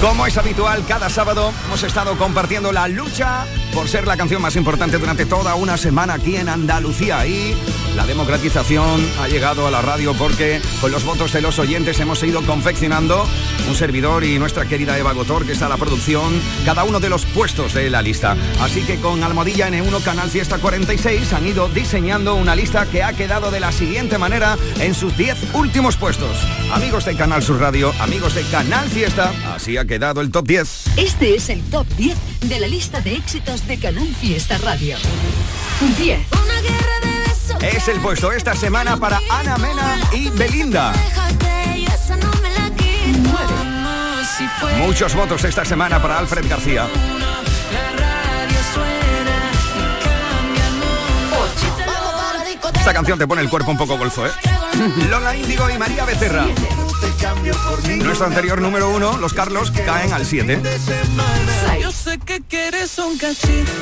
Como 0.00 0.26
es 0.26 0.36
habitual, 0.36 0.84
cada 0.88 1.08
sábado 1.08 1.52
hemos 1.66 1.82
estado 1.84 2.18
compartiendo 2.18 2.72
la 2.72 2.88
lucha 2.88 3.46
por 3.72 3.88
ser 3.88 4.06
la 4.06 4.16
canción 4.16 4.42
más 4.42 4.56
importante 4.56 4.98
durante 4.98 5.26
toda 5.26 5.54
una 5.54 5.76
semana 5.76 6.14
aquí 6.14 6.36
en 6.36 6.48
Andalucía. 6.48 7.26
Y 7.26 7.54
la 7.96 8.06
democratización 8.06 9.06
ha 9.20 9.28
llegado 9.28 9.66
a 9.66 9.70
la 9.70 9.82
radio 9.82 10.14
porque 10.14 10.60
con 10.80 10.90
los 10.92 11.04
votos 11.04 11.32
de 11.32 11.40
los 11.40 11.58
oyentes 11.58 11.98
hemos 12.00 12.22
ido 12.22 12.42
confeccionando 12.42 13.26
un 13.68 13.74
servidor 13.74 14.24
y 14.24 14.38
nuestra 14.38 14.66
querida 14.66 14.98
Eva 14.98 15.12
Gotor, 15.12 15.46
que 15.46 15.52
está 15.52 15.66
a 15.66 15.68
la 15.68 15.76
producción, 15.76 16.40
cada 16.64 16.84
uno 16.84 17.00
de 17.00 17.08
los 17.08 17.26
puestos 17.26 17.74
de 17.74 17.90
la 17.90 18.02
lista. 18.02 18.36
Así 18.60 18.82
que 18.82 18.96
con 18.96 19.22
Almohadilla 19.22 19.68
N1 19.68 20.02
Canal 20.02 20.30
Fiesta 20.30 20.58
46 20.58 21.32
han 21.32 21.46
ido 21.46 21.68
diseñando 21.68 22.34
una 22.34 22.56
lista 22.56 22.86
que 22.86 23.02
ha 23.02 23.12
quedado 23.12 23.50
de 23.50 23.60
la 23.60 23.72
siguiente 23.72 24.18
manera 24.18 24.56
en 24.80 24.94
sus 24.94 25.16
10 25.16 25.54
últimos 25.54 25.96
puestos. 25.96 26.36
Amigos 26.72 27.04
de 27.04 27.16
Canal 27.16 27.42
Sur 27.42 27.60
Radio, 27.60 27.92
amigos 28.00 28.34
de 28.34 28.42
Canal 28.44 28.88
Fiesta, 28.88 29.32
así 29.54 29.76
ha 29.76 29.84
quedado 29.84 30.20
el 30.20 30.30
top 30.30 30.46
10. 30.46 30.98
Este 30.98 31.34
es 31.34 31.48
el 31.48 31.62
top 31.64 31.86
10 31.96 32.31
de 32.42 32.60
la 32.60 32.66
lista 32.66 33.00
de 33.00 33.14
éxitos 33.14 33.66
de 33.66 33.78
Canal 33.78 34.06
Fiesta 34.20 34.58
Radio. 34.58 34.96
10. 35.98 36.20
Es 37.60 37.88
el 37.88 38.00
puesto 38.00 38.32
esta 38.32 38.54
semana 38.54 38.96
para 38.96 39.20
Ana 39.30 39.56
Mena 39.58 39.98
y 40.12 40.28
Belinda. 40.30 40.92
Muchos 44.78 45.14
votos 45.14 45.44
esta 45.44 45.64
semana 45.64 46.02
para 46.02 46.18
Alfred 46.18 46.48
García. 46.48 46.88
Esta 52.74 52.92
canción 52.92 53.18
te 53.18 53.26
pone 53.26 53.42
el 53.42 53.48
cuerpo 53.48 53.70
un 53.70 53.78
poco 53.78 53.96
golfo, 53.96 54.26
¿eh? 54.26 54.30
Lola 55.08 55.36
Índigo 55.36 55.70
y 55.70 55.78
María 55.78 56.04
Becerra. 56.04 56.46
Nuestro 57.98 58.26
anterior 58.26 58.60
número 58.60 58.90
uno, 58.90 59.16
los 59.16 59.32
Carlos, 59.32 59.70
caen 59.70 60.12
al 60.12 60.26
7. 60.26 60.60
Yo 61.80 61.92
sé 61.92 62.18
que 62.18 62.40
quieres 62.42 62.98
un 62.98 63.16
cachito 63.16 63.72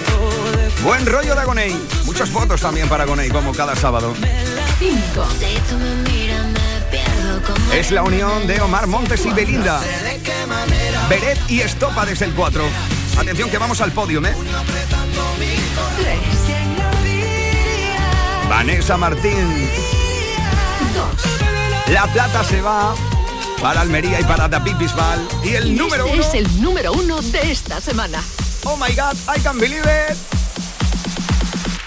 de 0.52 0.82
Buen 0.82 1.06
rollo 1.06 1.34
de 1.34 1.40
Agoney. 1.40 1.88
Muchos 2.04 2.30
votos 2.32 2.60
también 2.60 2.88
para 2.88 3.04
Agoney, 3.04 3.30
como 3.30 3.52
cada 3.52 3.74
sábado. 3.74 4.14
5. 4.78 5.24
Es 7.72 7.90
la 7.90 8.02
unión 8.02 8.46
de 8.46 8.60
Omar 8.60 8.86
Montes 8.86 9.24
y 9.24 9.30
Belinda. 9.30 9.80
Beret 11.08 11.38
y 11.48 11.60
Estopa 11.60 12.04
desde 12.04 12.26
el 12.26 12.34
4. 12.34 12.62
Atención 13.18 13.48
que 13.50 13.58
vamos 13.58 13.80
al 13.80 13.92
podio, 13.92 14.24
¿eh? 14.24 14.34
Vanessa 18.48 18.96
Martín. 18.96 19.70
La 21.88 22.06
plata 22.12 22.44
se 22.44 22.60
va 22.60 22.94
para 23.60 23.80
Almería 23.82 24.20
y 24.20 24.24
para 24.24 24.48
David 24.48 24.76
Bisbal. 24.78 25.26
Y 25.44 25.50
el 25.54 25.76
número 25.76 26.06
este 26.06 26.14
uno. 26.18 26.22
es 26.22 26.34
el 26.34 26.62
número 26.62 26.92
uno 26.92 27.20
de 27.20 27.50
esta 27.52 27.80
semana. 27.80 28.22
Oh 28.64 28.76
my 28.76 28.94
God, 28.94 29.14
I 29.36 29.40
can 29.42 29.58
believe 29.58 29.82
it. 29.84 30.16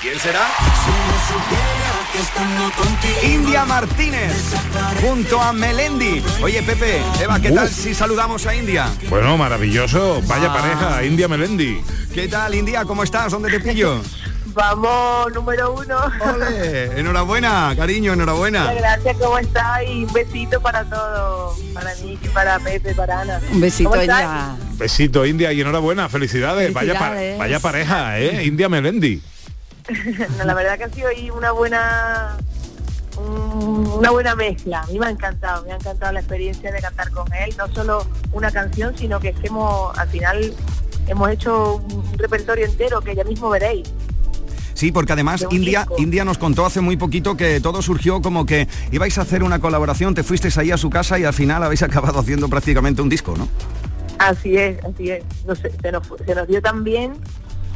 ¿Quién 0.01 0.19
será? 0.19 0.41
India 3.23 3.65
Martínez 3.65 4.33
junto 5.01 5.41
a 5.41 5.53
Melendi. 5.53 6.21
Oye 6.41 6.61
Pepe, 6.61 7.01
Eva, 7.21 7.39
¿qué 7.39 7.51
tal 7.51 7.69
si 7.69 7.93
saludamos 7.93 8.45
a 8.45 8.53
India? 8.53 8.87
Bueno, 9.09 9.37
maravilloso. 9.37 10.21
Vaya 10.27 10.51
Ah. 10.51 10.53
pareja, 10.53 11.03
India 11.05 11.27
Melendi. 11.27 11.81
¿Qué 12.13 12.27
tal 12.27 12.53
India? 12.53 12.85
¿Cómo 12.85 13.03
estás? 13.03 13.31
¿Dónde 13.31 13.49
te 13.49 13.59
pillo? 13.61 14.01
Vamos, 14.47 15.33
número 15.33 15.73
uno. 15.73 15.97
Ole, 16.35 16.99
enhorabuena, 16.99 17.73
cariño, 17.75 18.13
enhorabuena. 18.13 18.59
Muchas 18.65 18.77
gracias, 18.77 19.17
¿cómo 19.17 19.37
estás? 19.39 19.81
Y 19.87 20.03
un 20.03 20.13
besito 20.13 20.61
para 20.61 20.83
todos, 20.83 21.57
para 21.73 21.95
mí, 21.95 22.19
para 22.33 22.59
Pepe, 22.59 22.93
para 22.93 23.21
Ana. 23.21 23.41
Un 23.51 23.61
besito, 23.61 23.89
¿Cómo 23.89 24.01
estás? 24.01 24.21
India. 24.21 24.55
Besito, 24.77 25.25
India, 25.25 25.51
y 25.53 25.61
enhorabuena, 25.61 26.09
felicidades. 26.09 26.73
Vaya, 26.73 26.99
pa- 26.99 27.13
vaya 27.37 27.59
pareja, 27.59 28.19
¿eh? 28.19 28.43
India 28.45 28.69
Melendi. 28.69 29.21
No, 30.37 30.45
la 30.45 30.53
verdad 30.53 30.77
que 30.77 30.83
ha 30.85 30.89
sido 30.89 31.09
ahí 31.09 31.29
una 31.29 31.51
buena 31.51 32.37
un- 33.17 33.85
una 33.87 34.11
buena 34.11 34.35
mezcla. 34.35 34.81
A 34.81 34.85
mí 34.87 34.97
me 34.99 35.07
ha 35.07 35.09
encantado, 35.09 35.63
me 35.65 35.71
ha 35.71 35.75
encantado 35.75 36.11
la 36.13 36.19
experiencia 36.19 36.71
de 36.71 36.79
cantar 36.81 37.09
con 37.11 37.31
él, 37.33 37.53
no 37.57 37.67
solo 37.73 38.05
una 38.31 38.49
canción, 38.51 38.97
sino 38.97 39.19
que 39.19 39.29
es 39.29 39.39
que 39.39 39.47
hemos, 39.47 39.97
al 39.97 40.07
final 40.09 40.53
hemos 41.07 41.29
hecho 41.29 41.75
un 41.75 42.17
repertorio 42.17 42.65
entero 42.65 43.01
que 43.01 43.15
ya 43.15 43.23
mismo 43.23 43.49
veréis. 43.49 43.87
Sí, 44.73 44.91
porque 44.91 45.13
además 45.13 45.45
India. 45.51 45.87
India 45.97 46.25
nos 46.25 46.37
contó 46.37 46.65
hace 46.65 46.81
muy 46.81 46.97
poquito 46.97 47.37
que 47.37 47.59
todo 47.61 47.81
surgió 47.81 48.21
como 48.21 48.45
que 48.45 48.67
ibais 48.91 49.17
a 49.17 49.21
hacer 49.21 49.43
una 49.43 49.59
colaboración, 49.59 50.13
te 50.13 50.23
fuisteis 50.23 50.57
ahí 50.57 50.71
a 50.71 50.77
su 50.77 50.89
casa 50.89 51.19
y 51.19 51.25
al 51.25 51.33
final 51.33 51.63
habéis 51.63 51.83
acabado 51.83 52.19
haciendo 52.19 52.49
prácticamente 52.49 53.01
un 53.01 53.09
disco, 53.09 53.35
¿no? 53.37 53.47
Así 54.19 54.55
es, 54.55 54.83
así 54.83 55.11
es. 55.11 55.23
No 55.45 55.55
sé, 55.55 55.71
se, 55.81 55.91
nos, 55.91 56.07
se 56.25 56.35
nos 56.35 56.47
dio 56.47 56.61
tan 56.61 56.83
bien 56.83 57.13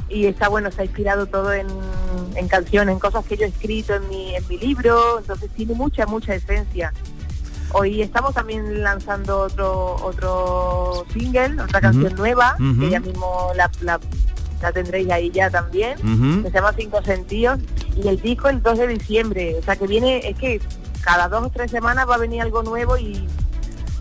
y 0.09 0.25
está 0.25 0.47
bueno, 0.47 0.71
se 0.71 0.81
ha 0.81 0.85
inspirado 0.85 1.25
todo 1.25 1.51
en, 1.53 1.67
en 2.35 2.47
canciones, 2.47 2.93
en 2.93 2.99
cosas 2.99 3.25
que 3.25 3.35
yo 3.35 3.45
he 3.45 3.49
escrito 3.49 3.95
en 3.95 4.07
mi, 4.07 4.35
en 4.35 4.47
mi 4.47 4.57
libro, 4.57 5.19
entonces 5.19 5.49
tiene 5.55 5.73
mucha, 5.73 6.05
mucha 6.05 6.33
esencia. 6.33 6.93
Hoy 7.73 8.01
estamos 8.01 8.33
también 8.33 8.81
lanzando 8.81 9.41
otro 9.41 9.95
otro 10.01 11.05
single, 11.11 11.61
otra 11.61 11.81
canción 11.81 12.15
nueva, 12.15 12.55
ujú. 12.57 12.79
que 12.79 12.89
ya 12.91 12.99
mismo 13.01 13.51
la, 13.55 13.69
la, 13.81 13.99
la 14.61 14.71
tendréis 14.71 15.09
ahí 15.11 15.29
ya 15.31 15.49
también, 15.49 15.97
que 16.43 16.49
se 16.49 16.55
llama 16.55 16.73
Cinco 16.77 17.01
Sentidos, 17.03 17.59
y 17.95 18.07
el 18.07 18.19
disco 18.19 18.49
el 18.49 18.61
2 18.61 18.77
de 18.77 18.87
diciembre, 18.87 19.55
o 19.59 19.63
sea 19.63 19.75
que 19.75 19.87
viene, 19.87 20.27
es 20.27 20.37
que 20.37 20.61
cada 21.03 21.29
dos 21.29 21.45
o 21.45 21.49
tres 21.49 21.71
semanas 21.71 22.07
va 22.09 22.15
a 22.15 22.17
venir 22.17 22.41
algo 22.41 22.63
nuevo 22.63 22.97
y 22.97 23.27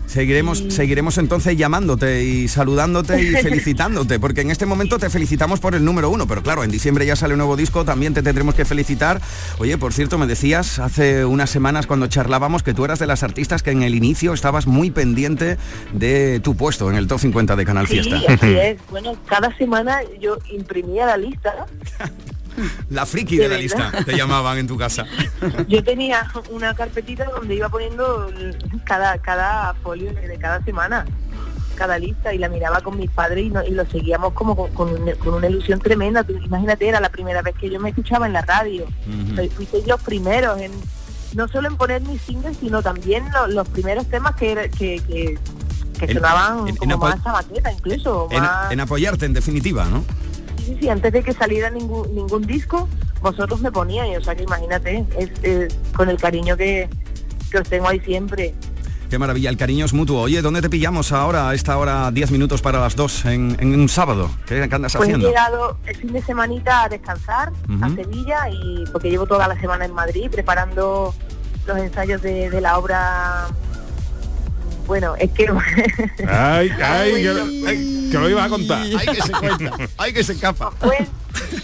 Seguiremos, 0.07 0.63
seguiremos 0.69 1.17
entonces 1.17 1.57
llamándote 1.57 2.23
y 2.23 2.47
saludándote 2.47 3.21
y 3.21 3.27
felicitándote, 3.43 4.19
porque 4.19 4.41
en 4.41 4.51
este 4.51 4.65
momento 4.65 4.97
te 4.97 5.09
felicitamos 5.09 5.59
por 5.59 5.75
el 5.75 5.83
número 5.83 6.09
uno, 6.09 6.25
pero 6.27 6.41
claro, 6.41 6.63
en 6.63 6.71
diciembre 6.71 7.05
ya 7.05 7.15
sale 7.17 7.33
un 7.33 7.39
nuevo 7.39 7.57
disco, 7.57 7.83
también 7.85 8.13
te 8.13 8.23
tendremos 8.23 8.55
que 8.55 8.63
felicitar. 8.65 9.21
Oye, 9.59 9.77
por 9.77 9.91
cierto, 9.93 10.17
me 10.17 10.25
decías 10.25 10.79
hace 10.79 11.25
unas 11.25 11.49
semanas 11.49 11.87
cuando 11.87 12.07
charlábamos 12.07 12.63
que 12.63 12.73
tú 12.73 12.85
eras 12.85 12.99
de 12.99 13.05
las 13.07 13.21
artistas 13.21 13.61
que 13.63 13.71
en 13.71 13.83
el 13.83 13.95
inicio 13.95 14.33
estabas 14.33 14.65
muy 14.65 14.91
pendiente 14.91 15.57
de 15.93 16.39
tu 16.39 16.55
puesto 16.55 16.89
en 16.89 16.95
el 16.95 17.07
top 17.07 17.19
50 17.19 17.55
de 17.57 17.65
Canal 17.65 17.87
Sí, 17.87 17.95
Fiesta. 18.01 18.15
así 18.33 18.53
es. 18.57 18.77
Bueno, 18.89 19.15
cada 19.27 19.55
semana 19.57 19.99
yo 20.21 20.37
imprimía 20.51 21.05
la 21.05 21.17
lista 21.17 21.65
La 22.89 23.05
friki 23.05 23.37
De 23.37 23.43
de 23.43 23.49
la 23.49 23.57
lista, 23.61 23.91
te 24.05 24.15
llamaban 24.15 24.57
en 24.57 24.67
tu 24.67 24.77
casa. 24.77 25.05
Yo 25.67 25.83
tenía 25.83 26.31
una 26.51 26.73
carpetita 26.73 27.25
donde 27.25 27.55
iba 27.55 27.69
poniendo 27.69 28.31
cada, 28.83 29.17
cada 29.19 29.73
folio 29.83 30.11
de 30.13 30.37
cada 30.39 30.63
semana, 30.63 31.05
cada 31.75 31.99
lista, 31.99 32.33
y 32.33 32.39
la 32.39 32.49
miraba 32.49 32.81
con 32.81 32.97
mis 32.97 33.09
padres 33.11 33.45
y, 33.45 33.49
no- 33.49 33.63
y 33.63 33.71
lo 33.71 33.85
seguíamos 33.85 34.33
como 34.33 34.55
con, 34.55 34.71
con 34.73 34.89
un- 34.89 35.11
con 35.17 35.35
una 35.35 35.47
ilusión 35.47 35.79
tremenda. 35.79 36.23
Tú 36.23 36.33
imagínate, 36.33 36.87
era 36.87 36.99
la 36.99 37.09
primera 37.09 37.41
vez 37.41 37.55
que 37.55 37.69
yo 37.69 37.79
me 37.79 37.89
escuchaba 37.89 38.25
en 38.25 38.33
la 38.33 38.41
radio. 38.41 38.85
Soy- 39.35 39.49
Fuisteis 39.49 39.85
los 39.87 40.01
primeros 40.01 40.59
en 40.59 40.71
no 41.35 41.47
solo 41.49 41.67
en 41.67 41.75
poner 41.75 42.01
mis 42.01 42.21
singles, 42.21 42.57
sino 42.59 42.81
también 42.81 43.25
lo- 43.33 43.47
los 43.47 43.67
primeros 43.69 44.07
temas 44.07 44.35
que, 44.35 44.71
que, 44.77 44.99
que, 45.01 45.37
que 45.99 46.05
En- 46.05 46.13
sonaban 46.13 46.67
en- 46.67 46.75
como 46.77 46.95
apo- 46.95 47.09
más 47.09 47.25
a 47.27 47.31
maqueta 47.33 47.71
incluso. 47.71 48.27
Más- 48.31 48.71
en 48.71 48.79
apoyarte, 48.79 49.25
en 49.25 49.33
definitiva, 49.33 49.85
¿no? 49.85 50.03
Sí, 50.67 50.77
sí, 50.81 50.89
antes 50.89 51.13
de 51.13 51.23
que 51.23 51.31
saliera 51.31 51.69
ningún, 51.69 52.13
ningún 52.13 52.45
disco, 52.45 52.89
vosotros 53.21 53.61
me 53.61 53.71
poníais, 53.71 54.17
o 54.17 54.21
sea 54.21 54.35
que 54.35 54.43
imagínate, 54.43 55.05
es, 55.17 55.29
es 55.41 55.73
con 55.95 56.09
el 56.09 56.17
cariño 56.17 56.57
que, 56.57 56.89
que 57.49 57.57
os 57.59 57.69
tengo 57.69 57.87
ahí 57.87 58.01
siempre. 58.01 58.53
Qué 59.09 59.17
maravilla, 59.17 59.49
el 59.49 59.55
cariño 59.55 59.85
es 59.85 59.93
mutuo. 59.93 60.19
Oye, 60.23 60.41
¿dónde 60.41 60.61
te 60.61 60.69
pillamos 60.69 61.13
ahora, 61.13 61.47
a 61.47 61.53
esta 61.55 61.77
hora, 61.77 62.11
10 62.11 62.31
minutos 62.31 62.61
para 62.61 62.81
las 62.81 62.97
2, 62.97 63.23
en, 63.27 63.55
en 63.61 63.79
un 63.79 63.87
sábado? 63.87 64.29
¿Qué, 64.45 64.61
andas 64.61 64.91
Pues 64.91 64.95
he 64.95 64.97
haciendo? 65.13 65.29
llegado 65.29 65.77
el 65.85 65.95
fin 65.95 66.11
de 66.11 66.21
semanita 66.21 66.83
a 66.83 66.89
descansar 66.89 67.53
a. 67.69 67.95
Sevilla 67.95 68.49
y 68.49 68.83
porque 68.91 69.09
llevo 69.09 69.25
toda 69.25 69.47
la 69.47 69.57
semana 69.61 69.85
en 69.85 69.93
Madrid 69.93 70.29
preparando 70.29 71.15
los 71.65 71.77
ensayos 71.77 72.21
de, 72.21 72.49
de 72.49 72.59
la 72.59 72.77
obra. 72.77 73.47
Bueno, 74.87 75.15
es 75.17 75.29
que 75.31 75.47
Ay, 76.27 76.71
ay, 76.81 77.11
que, 77.21 77.29
ay, 77.67 78.09
que 78.09 78.17
lo 78.17 78.29
ibas 78.29 78.45
a 78.45 78.49
contar. 78.49 78.81
Ay, 78.81 79.05
que 79.05 79.21
se 79.21 79.31
cuenta, 79.31 79.77
ay, 79.97 80.13
que 80.13 80.23
se 80.23 80.33
escapa. 80.33 80.71
Pues, 80.79 80.99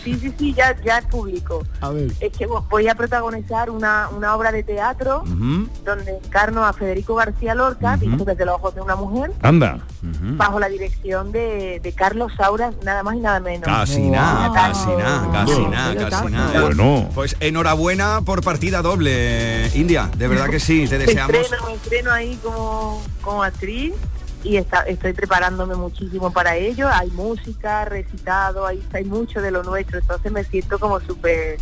sí, 0.03 0.15
sí, 0.19 0.33
sí, 0.37 0.53
ya, 0.53 0.75
ya 0.83 0.99
es 0.99 1.05
público. 1.05 1.63
A 1.81 1.89
ver. 1.89 2.11
Es 2.19 2.31
que 2.37 2.45
voy 2.45 2.87
a 2.87 2.95
protagonizar 2.95 3.69
una, 3.69 4.09
una 4.09 4.35
obra 4.35 4.51
de 4.51 4.63
teatro 4.63 5.23
donde 5.83 6.17
encarno 6.23 6.65
a 6.65 6.73
Federico 6.73 7.15
García 7.15 7.55
Lorca, 7.55 7.95
visto 7.97 8.25
desde 8.25 8.45
los 8.45 8.55
ojos 8.55 8.75
de 8.75 8.81
una 8.81 8.95
mujer, 8.95 9.31
Anda. 9.41 9.79
bajo 10.01 10.59
la 10.59 10.69
dirección 10.69 11.31
de, 11.31 11.79
de 11.81 11.91
Carlos 11.93 12.31
Saura, 12.37 12.71
nada 12.83 13.03
más 13.03 13.15
y 13.15 13.19
nada 13.19 13.39
menos. 13.39 13.65
Casi 13.65 14.09
nada, 14.09 14.51
casi 14.53 14.89
nada, 14.89 15.29
casi 15.31 15.61
nada, 15.67 16.09
casi 16.09 16.31
nada. 16.31 16.61
Bueno. 16.61 17.09
Pues 17.13 17.35
enhorabuena 17.39 18.21
por 18.25 18.43
partida 18.43 18.81
doble, 18.81 19.69
India. 19.75 20.09
De 20.17 20.27
verdad 20.27 20.49
que 20.49 20.59
sí, 20.59 20.87
te 20.87 20.97
Me 20.97 21.05
deseamos. 21.05 21.35
estreno, 21.35 21.65
me 21.65 21.73
estreno 21.73 22.11
ahí 22.11 22.39
como, 22.43 23.01
como 23.21 23.43
actriz 23.43 23.93
y 24.43 24.57
está- 24.57 24.81
estoy 24.81 25.13
preparándome 25.13 25.75
muchísimo 25.75 26.31
para 26.31 26.55
ello. 26.55 26.87
Hay 26.91 27.09
música, 27.11 27.85
recitado, 27.85 28.65
hay, 28.67 28.85
hay 28.93 29.03
mucho 29.05 29.41
de 29.41 29.51
lo 29.51 29.63
nuestro, 29.63 29.99
entonces 29.99 30.31
me 30.31 30.43
siento 30.43 30.79
como 30.79 30.99
súper 30.99 31.57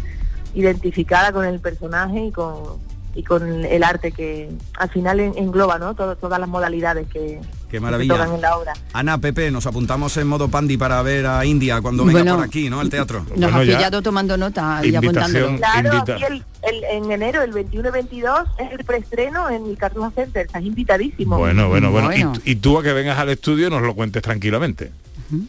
identificada 0.53 1.32
con 1.32 1.45
el 1.45 1.59
personaje 1.59 2.25
y 2.25 2.32
con 2.32 2.79
y 3.14 3.24
con 3.24 3.66
el 3.66 3.84
arte 3.84 4.12
que 4.12 4.49
al 4.78 4.89
final 4.89 5.20
en- 5.20 5.38
engloba 5.38 5.78
¿no? 5.80 5.93
Todo- 5.95 6.16
todas 6.16 6.39
las 6.39 6.47
modalidades 6.49 7.07
que, 7.07 7.39
Qué 7.70 7.78
que 7.78 7.80
maravilla. 7.80 8.14
se 8.16 8.20
tocan 8.20 8.36
en 8.36 8.41
la 8.41 8.57
obra. 8.57 8.74
Ana, 8.93 9.18
Pepe, 9.18 9.51
nos 9.51 9.66
apuntamos 9.66 10.16
en 10.18 10.28
modo 10.28 10.47
pandi 10.49 10.78
para 10.78 11.01
ver 11.01 11.26
a 11.28 11.45
India 11.45 11.82
cuando 11.82 12.03
venga 12.05 12.20
Bueno, 12.20 12.36
por 12.38 12.45
aquí, 12.45 12.70
¿no? 12.70 12.80
Al 12.80 12.89
teatro. 12.89 13.26
Nos 13.36 13.53
ha 13.53 13.59
pillado 13.62 14.01
tomando 14.01 14.38
nota 14.38 14.82
y 14.84 14.95
apuntándolo. 14.95 15.57
Claro, 15.57 15.97
aquí 15.99 16.24
el- 16.24 16.43
el- 16.64 16.84
en 16.86 17.12
enero, 17.12 17.41
el 17.41 17.51
21 17.51 17.89
y 17.89 17.91
22, 17.91 18.47
es 18.59 18.72
el 18.72 18.86
preestreno 18.86 19.49
en 19.49 19.66
el 19.66 19.78
Cartuja 19.78 20.12
Center, 20.12 20.45
estás 20.45 20.64
invitadísimo. 20.64 21.38
Bueno, 21.38 21.70
bueno, 21.70 21.91
bueno. 21.91 22.12
Y, 22.14 22.51
y 22.51 22.55
tú 22.55 22.78
a 22.80 22.84
que 22.84 22.93
vengas 22.93 23.18
al 23.20 23.30
estudio 23.30 23.70
nos 23.70 23.82
lo 23.82 23.93
cuentes 23.95 24.22
tranquilamente. 24.22 24.91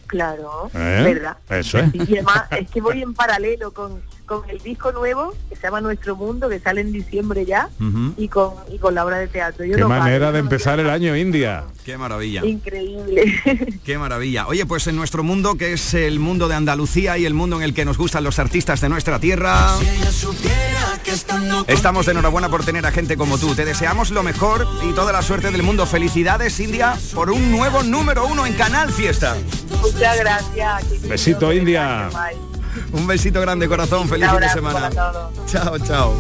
Claro, 0.06 0.70
¿Eh? 0.74 1.00
¿verdad? 1.04 1.36
Eso 1.50 1.78
es. 1.78 1.92
Y 1.94 2.14
además 2.14 2.42
es 2.52 2.70
que 2.70 2.80
voy 2.80 3.02
en 3.02 3.14
paralelo 3.14 3.72
con, 3.72 4.00
con 4.40 4.48
el 4.48 4.58
disco 4.58 4.92
nuevo 4.92 5.34
que 5.48 5.56
se 5.56 5.62
llama 5.62 5.80
Nuestro 5.80 6.16
Mundo, 6.16 6.48
que 6.48 6.58
sale 6.58 6.80
en 6.80 6.92
diciembre 6.92 7.44
ya, 7.44 7.68
y 8.16 8.28
con 8.28 8.54
y 8.72 8.78
con 8.78 8.94
la 8.94 9.04
obra 9.04 9.18
de 9.18 9.28
teatro. 9.28 9.64
Yo 9.64 9.74
Qué 9.74 9.80
no 9.80 9.88
manera 9.88 10.32
de 10.32 10.38
no 10.38 10.44
empezar 10.44 10.80
el 10.80 10.88
año, 10.88 11.14
India. 11.16 11.64
Qué 11.84 11.98
maravilla. 11.98 12.44
Increíble. 12.44 13.80
Qué 13.84 13.98
maravilla. 13.98 14.46
Oye, 14.46 14.64
pues 14.64 14.86
en 14.86 14.96
nuestro 14.96 15.22
mundo, 15.22 15.56
que 15.56 15.74
es 15.74 15.92
el 15.94 16.18
mundo 16.18 16.48
de 16.48 16.54
Andalucía 16.54 17.18
y 17.18 17.26
el 17.26 17.34
mundo 17.34 17.56
en 17.56 17.62
el 17.62 17.74
que 17.74 17.84
nos 17.84 17.98
gustan 17.98 18.24
los 18.24 18.38
artistas 18.38 18.80
de 18.80 18.88
nuestra 18.88 19.18
tierra, 19.18 19.74
estamos 21.66 22.06
de 22.06 22.12
enhorabuena 22.12 22.48
por 22.48 22.64
tener 22.64 22.86
a 22.86 22.92
gente 22.92 23.16
como 23.16 23.36
tú. 23.36 23.54
Te 23.54 23.64
deseamos 23.64 24.10
lo 24.10 24.22
mejor 24.22 24.66
y 24.88 24.92
toda 24.92 25.12
la 25.12 25.20
suerte 25.20 25.50
del 25.50 25.62
mundo. 25.62 25.84
Felicidades, 25.84 26.58
India, 26.60 26.96
por 27.14 27.30
un 27.30 27.50
nuevo 27.50 27.82
número 27.82 28.26
uno 28.26 28.46
en 28.46 28.54
Canal 28.54 28.90
Fiesta. 28.92 29.36
Muchas 29.82 30.18
gracias. 30.18 31.02
Besito, 31.08 31.52
India. 31.52 32.08
bye. 32.12 32.51
Un 32.92 33.06
besito 33.06 33.40
grande, 33.40 33.68
corazón. 33.68 34.08
Feliz 34.08 34.28
fin 34.30 34.40
de 34.40 34.48
semana. 34.48 34.90
Chao, 35.46 35.78
chao. 35.78 36.14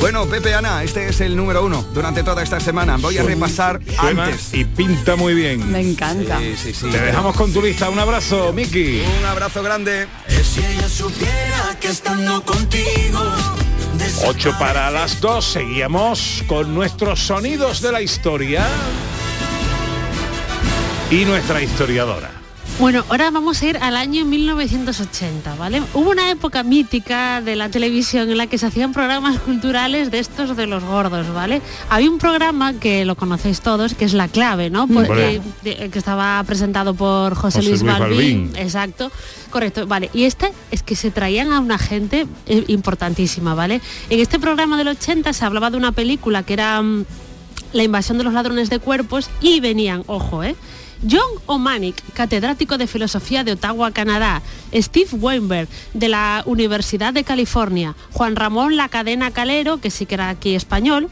Bueno, 0.00 0.26
Pepe 0.26 0.54
Ana, 0.54 0.82
este 0.82 1.08
es 1.08 1.20
el 1.22 1.34
número 1.34 1.64
uno 1.64 1.82
durante 1.94 2.22
toda 2.22 2.42
esta 2.42 2.60
semana. 2.60 2.98
Voy 2.98 3.16
a 3.16 3.22
repasar 3.22 3.80
Suena 3.98 4.24
antes. 4.24 4.52
y 4.52 4.64
pinta 4.66 5.16
muy 5.16 5.32
bien. 5.32 5.70
Me 5.72 5.80
encanta. 5.80 6.38
Sí, 6.40 6.54
sí, 6.62 6.74
sí. 6.74 6.90
Te 6.90 7.00
dejamos 7.00 7.34
con 7.36 7.52
tu 7.52 7.62
lista. 7.62 7.88
Un 7.88 7.98
abrazo, 7.98 8.52
Miki. 8.52 9.02
Un 9.20 9.24
abrazo 9.24 9.62
grande. 9.62 10.06
Si 10.28 10.60
ella 10.60 10.88
supiera 10.88 11.76
que 11.80 11.88
estando 11.88 12.42
contigo 12.44 13.20
8 14.26 14.56
para 14.58 14.90
las 14.90 15.20
2. 15.20 15.44
Seguíamos 15.44 16.44
con 16.46 16.74
nuestros 16.74 17.20
sonidos 17.20 17.80
de 17.80 17.92
la 17.92 18.02
historia 18.02 18.66
y 21.10 21.24
nuestra 21.24 21.62
historiadora. 21.62 22.33
Bueno, 22.80 23.04
ahora 23.08 23.30
vamos 23.30 23.62
a 23.62 23.66
ir 23.66 23.76
al 23.78 23.96
año 23.96 24.24
1980, 24.24 25.54
¿vale? 25.54 25.80
Hubo 25.94 26.10
una 26.10 26.28
época 26.30 26.64
mítica 26.64 27.40
de 27.40 27.54
la 27.54 27.68
televisión 27.68 28.28
en 28.30 28.36
la 28.36 28.48
que 28.48 28.58
se 28.58 28.66
hacían 28.66 28.92
programas 28.92 29.38
culturales 29.38 30.10
de 30.10 30.18
estos 30.18 30.56
de 30.56 30.66
los 30.66 30.82
gordos, 30.82 31.32
¿vale? 31.32 31.62
Había 31.88 32.10
un 32.10 32.18
programa 32.18 32.74
que 32.74 33.04
lo 33.04 33.14
conocéis 33.14 33.60
todos, 33.60 33.94
que 33.94 34.04
es 34.04 34.12
La 34.12 34.26
Clave, 34.26 34.70
¿no? 34.70 34.88
Por- 34.88 35.08
Hombre. 35.08 35.40
eh, 35.64 35.88
que 35.90 35.98
estaba 35.98 36.42
presentado 36.44 36.94
por 36.94 37.36
José, 37.36 37.58
José 37.58 37.68
Luis, 37.70 37.82
Luis. 37.82 38.50
Exacto, 38.56 39.10
correcto, 39.50 39.86
vale. 39.86 40.10
Y 40.12 40.24
este 40.24 40.50
es 40.72 40.82
que 40.82 40.96
se 40.96 41.12
traían 41.12 41.52
a 41.52 41.60
una 41.60 41.78
gente 41.78 42.26
eh, 42.46 42.64
importantísima, 42.66 43.54
¿vale? 43.54 43.80
En 44.10 44.18
este 44.18 44.40
programa 44.40 44.76
del 44.76 44.88
80 44.88 45.32
se 45.32 45.44
hablaba 45.44 45.70
de 45.70 45.76
una 45.76 45.92
película 45.92 46.42
que 46.42 46.54
era... 46.54 46.82
mm, 46.82 47.04
la 47.72 47.82
invasión 47.82 48.18
de 48.18 48.24
los 48.24 48.32
ladrones 48.32 48.70
de 48.70 48.78
cuerpos 48.78 49.28
y 49.40 49.58
venían, 49.58 50.04
ojo, 50.06 50.44
¿eh? 50.44 50.54
John 51.08 51.40
O'Manic, 51.46 52.02
catedrático 52.14 52.78
de 52.78 52.86
filosofía 52.86 53.44
de 53.44 53.52
Ottawa, 53.52 53.90
Canadá, 53.90 54.42
Steve 54.72 55.10
Weinberg, 55.12 55.68
de 55.92 56.08
la 56.08 56.42
Universidad 56.46 57.12
de 57.12 57.24
California, 57.24 57.94
Juan 58.12 58.36
Ramón 58.36 58.76
La 58.76 58.88
Cadena 58.88 59.30
Calero, 59.30 59.78
que 59.78 59.90
sí 59.90 60.06
que 60.06 60.14
era 60.14 60.30
aquí 60.30 60.54
español, 60.54 61.10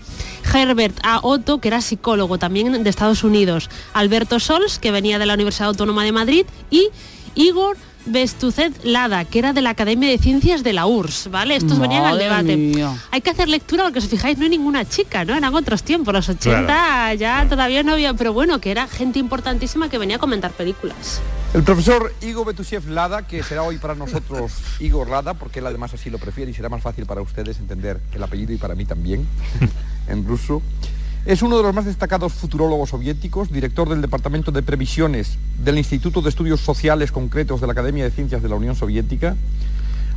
Herbert 0.52 0.98
A. 1.02 1.20
Otto, 1.22 1.58
que 1.58 1.68
era 1.68 1.80
psicólogo 1.80 2.38
también 2.38 2.82
de 2.82 2.90
Estados 2.90 3.22
Unidos, 3.22 3.68
Alberto 3.92 4.40
Sols, 4.40 4.78
que 4.78 4.90
venía 4.90 5.18
de 5.18 5.26
la 5.26 5.34
Universidad 5.34 5.68
Autónoma 5.68 6.04
de 6.04 6.12
Madrid, 6.12 6.46
y 6.70 6.88
Igor 7.34 7.76
Bestuzet 8.06 8.72
Lada, 8.84 9.24
que 9.24 9.38
era 9.38 9.52
de 9.52 9.60
la 9.62 9.70
Academia 9.70 10.08
de 10.08 10.18
Ciencias 10.18 10.62
de 10.62 10.72
la 10.72 10.86
URSS, 10.86 11.30
¿vale? 11.30 11.56
Estos 11.56 11.78
venían 11.78 12.04
al 12.04 12.12
Madre 12.14 12.24
debate. 12.24 12.56
mía. 12.56 12.96
Hay 13.10 13.20
que 13.20 13.30
hacer 13.30 13.48
lectura 13.48 13.84
porque 13.84 14.00
si 14.00 14.06
os 14.06 14.10
fijáis 14.10 14.38
no 14.38 14.44
hay 14.44 14.50
ninguna 14.50 14.84
chica, 14.84 15.24
¿no? 15.24 15.34
Eran 15.34 15.54
otros 15.54 15.82
tiempos, 15.82 16.12
los 16.12 16.28
80 16.28 16.64
Claro. 16.66 17.14
ya 17.18 17.46
todavía 17.48 17.82
no 17.82 17.92
había, 17.92 18.14
pero 18.14 18.32
bueno, 18.32 18.60
que 18.60 18.70
era 18.70 18.86
gente 18.88 19.18
importantísima 19.18 19.88
que 19.88 19.98
venía 19.98 20.16
a 20.16 20.18
comentar 20.18 20.50
películas. 20.52 21.20
El 21.54 21.62
profesor 21.64 22.14
Igor 22.22 22.46
Betushev 22.46 22.88
Lada, 22.88 23.26
que 23.26 23.42
será 23.42 23.62
hoy 23.62 23.76
para 23.78 23.94
nosotros 23.94 24.52
Igor 24.80 25.08
Lada, 25.08 25.34
porque 25.34 25.58
él 25.58 25.66
además 25.66 25.92
así 25.94 26.08
lo 26.10 26.18
prefiere 26.18 26.50
y 26.50 26.54
será 26.54 26.68
más 26.68 26.82
fácil 26.82 27.04
para 27.06 27.20
ustedes 27.20 27.58
entender 27.58 28.00
el 28.14 28.22
apellido 28.22 28.52
y 28.52 28.56
para 28.56 28.74
mí 28.74 28.84
también, 28.86 29.26
en 30.08 30.26
ruso. 30.26 30.62
Es 31.24 31.40
uno 31.40 31.56
de 31.56 31.62
los 31.62 31.72
más 31.72 31.84
destacados 31.84 32.32
futurólogos 32.32 32.90
soviéticos, 32.90 33.52
director 33.52 33.88
del 33.88 34.02
Departamento 34.02 34.50
de 34.50 34.60
Previsiones 34.60 35.38
del 35.62 35.78
Instituto 35.78 36.20
de 36.20 36.28
Estudios 36.28 36.60
Sociales 36.60 37.12
Concretos 37.12 37.60
de 37.60 37.68
la 37.68 37.74
Academia 37.74 38.02
de 38.02 38.10
Ciencias 38.10 38.42
de 38.42 38.48
la 38.48 38.56
Unión 38.56 38.74
Soviética, 38.74 39.36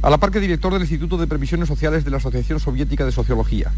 a 0.02 0.10
la 0.10 0.18
par 0.18 0.32
que 0.32 0.40
director 0.40 0.74
del 0.74 0.82
Instituto 0.82 1.18
de 1.18 1.28
Previsiones 1.28 1.68
Sociales 1.68 2.06
de 2.06 2.10
la 2.10 2.18
Asociación 2.18 2.60
Soviética 2.60 3.06
de 3.06 3.12
Sociología. 3.12 3.72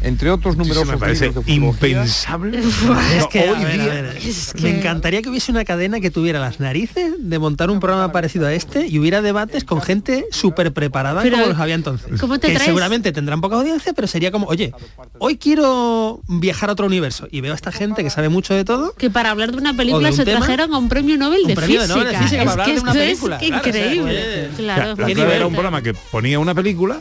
Entre 0.00 0.30
otros 0.30 0.56
numerosos 0.56 0.86
me 0.86 0.96
parece 0.96 1.30
de 1.30 1.52
impensable. 1.52 2.58
es 2.60 2.64
No, 2.84 3.28
que, 3.28 3.48
a 3.48 3.52
hoy 3.52 3.64
ver, 3.64 3.80
a 3.80 3.84
día- 3.84 3.92
ver, 4.02 4.22
me 4.62 4.78
encantaría 4.78 5.22
que 5.22 5.28
hubiese 5.28 5.50
una 5.50 5.64
cadena 5.64 6.00
que 6.00 6.10
tuviera 6.10 6.38
las 6.38 6.60
narices 6.60 7.14
de 7.18 7.38
montar 7.38 7.70
un 7.70 7.80
programa 7.80 8.12
parecido 8.12 8.46
a 8.46 8.52
este 8.54 8.86
y 8.86 8.98
hubiera 8.98 9.22
debates 9.22 9.64
con 9.64 9.82
gente 9.82 10.26
súper 10.30 10.72
preparada 10.72 11.22
Pero, 11.22 11.36
como 11.38 11.48
los 11.48 11.58
había 11.58 11.74
entonces. 11.74 12.20
¿cómo 12.20 12.38
te 12.38 12.46
que 12.48 12.52
traes? 12.54 12.66
seguramente 12.66 13.10
tendrán 13.12 13.40
poca 13.40 13.56
audiencia, 13.56 13.92
pero 13.92 14.06
sería 14.06 14.30
como, 14.30 14.46
oye, 14.46 14.72
hoy 15.18 15.36
quiero 15.36 16.20
viajar 16.28 16.68
a 16.70 16.72
otro 16.74 16.86
universo 16.86 17.26
y 17.30 17.40
veo 17.40 17.52
a 17.52 17.56
esta 17.56 17.72
gente 17.72 18.04
que 18.04 18.10
sabe 18.10 18.28
mucho 18.28 18.54
de 18.54 18.64
todo. 18.64 18.94
Que 18.96 19.10
para 19.10 19.30
hablar 19.30 19.50
de 19.50 19.58
una 19.58 19.74
película 19.74 20.08
de 20.08 20.12
un 20.12 20.16
se 20.16 20.24
tema. 20.24 20.38
trajeron 20.38 20.74
a 20.74 20.78
un 20.78 20.88
premio 20.88 21.16
Nobel 21.18 21.40
Un 21.42 21.48
de 21.48 21.54
premio 21.56 21.80
de 21.80 21.86
física. 21.86 21.98
Nobel 22.00 22.12
de 22.12 22.18
física 22.22 22.42
es 22.42 22.48
para 22.48 22.52
hablar 22.52 22.66
que 22.66 22.74
de 22.74 22.80
una 22.80 22.90
esto 22.92 23.00
película, 23.00 23.36
es 23.36 23.42
claro, 23.42 23.60
o 23.60 23.62
sea, 23.62 23.68
increíble. 23.80 24.10
oye, 24.10 24.48
claro, 24.56 24.94
La 25.26 25.34
era 25.34 25.46
un 25.46 25.52
programa 25.52 25.82
que 25.82 25.94
ponía 25.94 26.38
una 26.38 26.54
película 26.54 27.00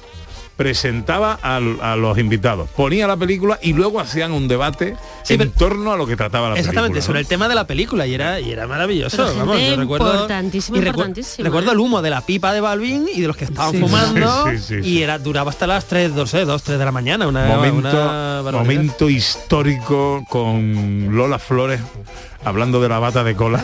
presentaba 0.57 1.37
al- 1.41 1.77
a, 1.81 1.95
los 1.95 2.17
invitados, 2.17 2.67
ponía 2.75 3.07
la 3.07 3.15
película 3.15 3.59
y 3.61 3.73
luego 3.73 3.99
hacían 3.99 4.31
un 4.33 4.47
debate 4.47 4.95
en 5.29 5.51
torno 5.51 5.91
a 5.93 5.97
lo 5.97 6.05
que 6.07 6.15
trataba 6.17 6.49
la 6.49 6.55
Exactamente, 6.55 6.95
película. 6.95 7.05
sobre 7.05 7.17
¿no? 7.17 7.21
el 7.21 7.27
tema 7.27 7.47
de 7.47 7.55
la 7.55 7.67
película 7.67 8.05
y 8.07 8.13
era, 8.15 8.39
y 8.39 8.51
era 8.51 8.67
maravilloso. 8.67 9.17
Pero 9.17 9.37
vamos, 9.37 9.59
yo 9.61 9.75
recuerdo, 9.75 10.25
y 10.27 10.29
recu- 10.79 11.37
recuerdo 11.43 11.69
¿eh? 11.69 11.73
el 11.73 11.79
humo 11.79 12.01
de 12.01 12.09
la 12.09 12.21
pipa 12.21 12.53
de 12.53 12.59
Balvin 12.61 13.05
y 13.13 13.21
de 13.21 13.27
los 13.27 13.37
que 13.37 13.45
estaban 13.45 13.71
Sí. 13.71 13.79
fumando 13.79 14.45
Sí, 14.51 14.57
sí, 14.57 14.83
sí, 14.83 14.89
y 14.89 15.01
era 15.03 15.19
duraba 15.19 15.51
hasta 15.51 15.67
las 15.67 15.85
3, 15.85 16.15
2, 16.15 16.31
2, 16.45 16.63
3 16.63 16.79
de 16.79 16.85
la 16.85 16.91
mañana. 16.91 17.27
Una, 17.27 17.45
momento, 17.45 17.87
una 17.89 18.51
momento 18.51 19.09
histórico 19.09 20.25
con 20.27 21.09
Lola 21.15 21.37
Flores 21.39 21.79
hablando 22.43 22.81
de 22.81 22.89
la 22.89 22.99
bata 22.99 23.23
de 23.23 23.35
cola. 23.35 23.63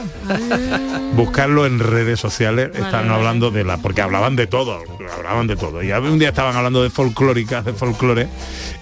Buscarlo 1.16 1.66
en 1.66 1.80
redes 1.80 2.20
sociales, 2.20 2.72
están 2.74 3.10
hablando 3.10 3.52
de 3.52 3.64
la, 3.64 3.78
porque 3.78 4.02
hablaban 4.02 4.36
de 4.36 4.48
todo, 4.48 4.82
hablaban 5.18 5.48
de 5.48 5.56
todo. 5.56 5.84
Y 5.84 5.92
un 5.92 6.20
día 6.20 6.30
estaban 6.30 6.56
hablando 6.56 6.82
de 6.84 6.90
folclóricas, 6.90 7.66
de 7.66 7.74
folclore, 7.74 8.28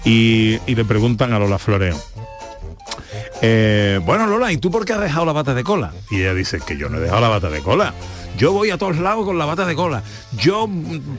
y, 0.05 0.57
y 0.65 0.75
le 0.75 0.85
preguntan 0.85 1.33
a 1.33 1.39
Lola 1.39 1.59
Flores. 1.59 1.95
eh, 3.41 3.99
bueno 4.03 4.27
Lola, 4.27 4.51
¿y 4.51 4.57
tú 4.57 4.71
por 4.71 4.85
qué 4.85 4.93
has 4.93 5.01
dejado 5.01 5.25
la 5.25 5.33
bata 5.33 5.53
de 5.53 5.63
cola? 5.63 5.91
Y 6.09 6.21
ella 6.21 6.33
dice 6.33 6.59
que 6.65 6.77
yo 6.77 6.89
no 6.89 6.97
he 6.97 7.01
dejado 7.01 7.21
la 7.21 7.29
bata 7.29 7.49
de 7.49 7.61
cola. 7.61 7.93
Yo 8.37 8.53
voy 8.53 8.71
a 8.71 8.77
todos 8.77 8.97
lados 8.97 9.25
con 9.25 9.37
la 9.37 9.45
bata 9.45 9.65
de 9.65 9.75
cola. 9.75 10.03
Yo 10.37 10.67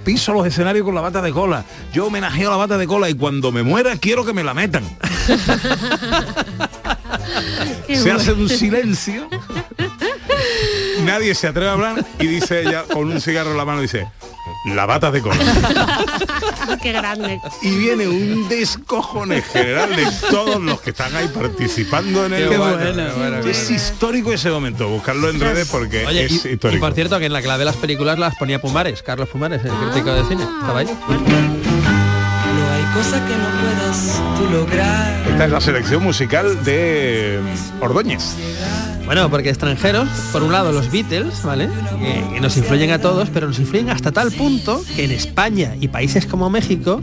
piso 0.03 0.33
los 0.33 0.47
escenarios 0.47 0.85
con 0.85 0.95
la 0.95 1.03
bata 1.03 1.21
de 1.21 1.31
cola. 1.31 1.63
Yo 1.93 2.07
homenajeo 2.07 2.51
la 2.51 2.57
bata 2.57 2.79
de 2.79 2.87
cola 2.87 3.11
y 3.11 3.15
cuando 3.15 3.53
me 3.53 3.63
muera 3.63 3.97
quiero 3.97 4.25
que 4.25 4.33
me 4.33 4.43
la 4.43 4.55
metan. 4.55 4.83
Qué 7.93 7.97
se 7.99 8.03
bueno. 8.05 8.19
hace 8.21 8.33
un 8.33 8.49
silencio. 8.49 9.29
Nadie 11.05 11.35
se 11.35 11.49
atreve 11.49 11.69
a 11.69 11.73
hablar 11.73 12.05
y 12.21 12.27
dice 12.27 12.63
ella 12.63 12.85
con 12.93 13.11
un 13.11 13.21
cigarro 13.21 13.51
en 13.53 13.57
la 13.57 13.65
mano 13.65 13.81
dice, 13.81 14.07
la 14.67 14.87
bata 14.87 15.11
de 15.11 15.21
cola. 15.21 15.37
Qué 16.83 16.93
grande. 16.93 17.41
Y 17.63 17.77
viene 17.77 18.07
un 18.09 18.49
descojone 18.49 19.43
general 19.43 19.95
de 19.97 20.07
todos 20.31 20.61
los 20.61 20.81
que 20.81 20.91
están 20.91 21.15
ahí 21.17 21.29
participando 21.29 22.27
en 22.27 22.35
el 22.35 22.45
Qué 22.45 22.51
debate. 22.51 22.93
bueno, 22.93 23.13
bueno, 23.17 23.39
Es 23.39 23.71
histórico 23.71 24.33
ese 24.33 24.51
momento, 24.51 24.89
buscarlo 24.89 25.29
en 25.31 25.41
redes 25.41 25.69
porque 25.69 26.07
Oye, 26.07 26.25
es 26.27 26.45
y, 26.45 26.49
y 26.49 26.53
histórico. 26.53 26.81
por 26.85 26.95
cierto 26.95 27.19
que 27.19 27.27
en 27.27 27.33
la 27.33 27.43
clave 27.43 27.61
de 27.61 27.65
las 27.67 27.77
películas 27.77 28.19
las 28.19 28.37
ponía 28.37 28.61
Pumares, 28.61 29.03
Carlos 29.03 29.29
Pumares, 29.29 29.63
el 29.65 29.71
crítico 29.73 30.13
de 30.15 30.25
cine. 30.27 30.43
Estaba 30.45 30.79
ahí. 30.81 30.89
Cosa 32.95 33.27
que 33.27 33.35
no 33.37 33.49
puedas 33.63 34.23
tú 34.37 34.51
lograr. 34.51 35.29
Esta 35.29 35.45
es 35.47 35.51
la 35.51 35.61
selección 35.61 36.03
musical 36.03 36.63
de 36.63 37.41
Ordóñez. 37.81 38.35
Bueno, 39.07 39.31
porque 39.31 39.49
extranjeros, 39.49 40.09
por 40.31 40.43
un 40.43 40.53
lado 40.53 40.73
los 40.73 40.91
Beatles, 40.93 41.43
¿vale? 41.43 41.71
Que, 41.99 42.35
que 42.35 42.41
nos 42.41 42.57
influyen 42.57 42.91
a 42.91 42.99
todos, 42.99 43.31
pero 43.31 43.47
nos 43.49 43.59
influyen 43.59 43.89
hasta 43.91 44.13
tal 44.13 44.31
punto 44.31 44.85
que 44.95 45.05
en 45.05 45.11
España 45.11 45.75
y 45.81 45.89
países 45.89 46.27
como 46.27 46.51
México 46.51 47.01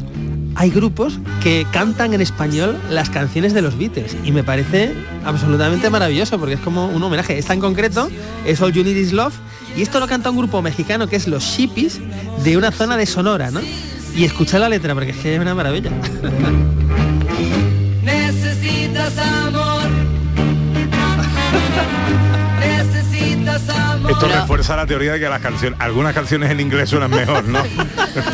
hay 0.55 0.69
grupos 0.69 1.19
que 1.41 1.65
cantan 1.71 2.13
en 2.13 2.21
español 2.21 2.77
las 2.89 3.09
canciones 3.09 3.53
de 3.53 3.61
los 3.61 3.77
Beatles 3.77 4.15
y 4.23 4.31
me 4.31 4.43
parece 4.43 4.93
absolutamente 5.25 5.89
maravilloso 5.89 6.37
porque 6.37 6.55
es 6.55 6.59
como 6.59 6.87
un 6.87 7.01
homenaje. 7.01 7.37
Esta 7.37 7.53
en 7.53 7.61
concreto 7.61 8.09
es 8.45 8.61
All 8.61 8.73
You 8.73 8.83
Need 8.83 8.95
Is 8.95 9.13
Love 9.13 9.33
y 9.75 9.81
esto 9.81 9.99
lo 9.99 10.07
canta 10.07 10.29
un 10.29 10.37
grupo 10.37 10.61
mexicano 10.61 11.07
que 11.07 11.15
es 11.15 11.27
Los 11.27 11.43
Shippies 11.43 11.99
de 12.43 12.57
una 12.57 12.71
zona 12.71 12.97
de 12.97 13.05
Sonora, 13.05 13.51
¿no? 13.51 13.61
Y 14.15 14.25
escucha 14.25 14.59
la 14.59 14.69
letra 14.69 14.93
porque 14.93 15.11
es 15.11 15.17
que 15.17 15.35
es 15.35 15.41
una 15.41 15.55
maravilla. 15.55 15.89
Necesitas 18.03 19.17
amor. 19.17 19.83
Necesitas 22.59 23.69
amor. 23.69 24.11
Esto 24.11 24.27
refuerza 24.27 24.75
la 24.75 24.85
teoría 24.85 25.13
de 25.13 25.19
que 25.19 25.29
las 25.29 25.41
canciones, 25.41 25.79
algunas 25.79 26.13
canciones 26.13 26.51
en 26.51 26.59
inglés 26.59 26.89
suenan 26.89 27.11
mejor, 27.11 27.45
¿no? 27.45 27.59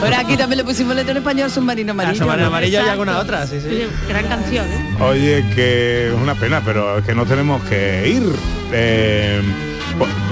Ahora 0.02 0.20
aquí 0.22 0.36
también 0.38 0.58
le 0.58 0.64
pusimos 0.64 0.96
letra 0.96 1.12
en 1.12 1.18
español, 1.18 1.52
submarino 1.52 1.92
amarillo. 1.92 2.16
Submarino 2.16 2.44
¿no? 2.44 2.48
amarillo 2.48 2.80
y 2.84 2.88
alguna 2.90 3.20
otra, 3.20 3.46
sí, 3.46 3.60
sí. 3.60 3.68
Oye, 3.68 3.88
Gran 4.08 4.26
canción, 4.28 4.66
¿eh? 4.72 4.96
Oye, 5.02 5.46
que 5.54 6.08
es 6.08 6.14
una 6.14 6.34
pena, 6.36 6.62
pero 6.66 7.00
es 7.00 7.06
que 7.06 7.14
no 7.14 7.26
tenemos 7.26 7.62
que 7.64 8.08
ir. 8.08 8.24
Eh, 8.72 9.42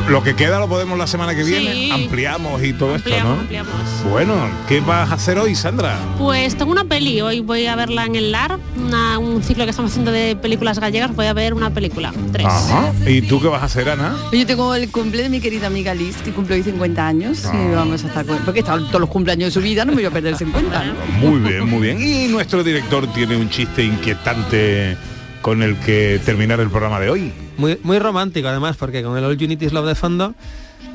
lo 0.09 0.22
que 0.24 0.36
queda 0.36 0.59
lo 0.59 0.68
podemos 0.68 0.97
la 0.97 1.07
semana 1.07 1.36
que 1.36 1.43
viene. 1.43 1.72
Sí. 1.74 1.91
Ampliamos 1.91 2.61
y 2.64 2.74
todo 2.74 2.95
esto, 2.95 3.09
¿no? 3.24 3.34
ampliamos. 3.34 3.72
Bueno, 4.09 4.36
¿qué 4.68 4.80
vas 4.82 5.09
a 5.11 5.14
hacer 5.16 5.38
hoy, 5.38 5.55
Sandra? 5.55 5.97
Pues 6.18 6.55
tengo 6.57 6.72
una 6.72 6.84
peli, 6.84 7.22
hoy 7.22 7.39
voy 7.39 7.66
a 7.68 7.76
verla 7.76 8.05
en 8.05 8.16
el 8.16 8.32
LAR, 8.32 8.59
una- 8.78 9.18
un 9.20 9.41
ciclo 9.43 9.64
que 9.64 9.70
estamos 9.70 9.91
haciendo 9.91 10.11
de 10.11 10.36
películas 10.36 10.80
gallegas, 10.80 11.16
voy 11.16 11.28
a 11.28 11.34
ver 11.34 11.53
una 11.53 11.70
película, 11.70 12.11
tres. 12.32 12.47
Ajá. 12.47 12.91
¿Y 13.07 13.22
tú 13.22 13.41
qué 13.41 13.47
vas 13.47 13.61
a 13.61 13.66
hacer, 13.66 13.89
Ana? 13.89 14.16
Yo 14.32 14.45
tengo 14.45 14.76
el 14.76 14.89
cumple 14.91 15.24
de 15.24 15.30
mi 15.30 15.39
querida 15.39 15.68
amiga 15.68 15.93
Liz, 15.93 16.18
que 16.18 16.32
cumple 16.32 16.55
hoy 16.55 16.64
50 16.64 17.07
años 17.07 17.45
Ah. 17.45 17.53
y 17.55 17.76
vamos 17.76 18.03
a 18.03 18.07
estar 18.07 18.26
con... 18.26 18.38
Porque 18.39 18.59
están 18.59 18.88
todos 18.88 19.01
los 19.01 19.09
cumpleaños 19.09 19.47
de 19.47 19.51
su 19.51 19.61
vida, 19.61 19.86
no 19.86 19.91
me 19.91 19.97
voy 19.97 20.05
a 20.05 20.11
perder 20.11 20.36
50, 20.36 20.84
¿no? 20.86 20.93
Muy 21.20 21.39
bien, 21.39 21.70
muy 21.70 21.82
bien. 21.82 22.01
Y 22.01 22.28
nuestro 22.28 22.64
director 22.64 23.07
tiene 23.14 23.38
un 23.38 23.49
chiste 23.49 23.84
inquietante 23.84 24.97
con 25.41 25.61
el 25.64 25.76
que 25.78 26.20
terminar 26.26 26.59
el 26.59 26.70
programa 26.70 26.99
de 26.99 27.09
hoy. 27.09 27.32
Muy, 27.58 27.80
muy 27.84 27.99
romántico 27.99 28.47
además, 28.47 28.78
porque 28.78 29.04
con 29.04 29.18
el 29.18 29.24
All 29.24 29.38
Unity 29.39 29.70
Love 29.70 29.88
de 29.88 29.95
fondo 29.95 30.34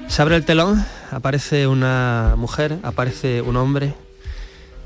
se 0.09 0.23
abre 0.23 0.37
el 0.37 0.45
telón, 0.45 0.85
aparece 1.11 1.67
una 1.67 2.35
mujer, 2.37 2.79
aparece 2.83 3.43
un 3.43 3.57
hombre, 3.57 3.95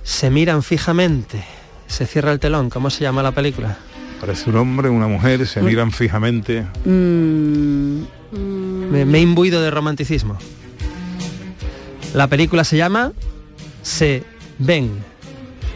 se 0.03 0.31
miran 0.31 0.63
fijamente, 0.63 1.45
se 1.87 2.07
cierra 2.07 2.33
el 2.33 2.41
telón. 2.41 2.69
¿Cómo 2.71 2.91
se 2.91 3.01
llama 3.03 3.23
la 3.23 3.33
película? 3.33 3.77
Parece 4.21 4.51
un 4.51 4.57
hombre, 4.57 4.89
una 4.89 5.09
mujer, 5.09 5.47
se 5.47 5.63
miran 5.63 5.91
fijamente. 5.93 6.67
Mm, 6.85 8.03
Me, 8.91 9.05
me 9.05 9.19
he 9.19 9.21
imbuido 9.23 9.61
de 9.63 9.71
romanticismo. 9.71 10.39
La 12.15 12.27
película 12.29 12.63
se 12.65 12.77
llama 12.77 13.13
Se 13.83 14.23
ven. 14.59 14.93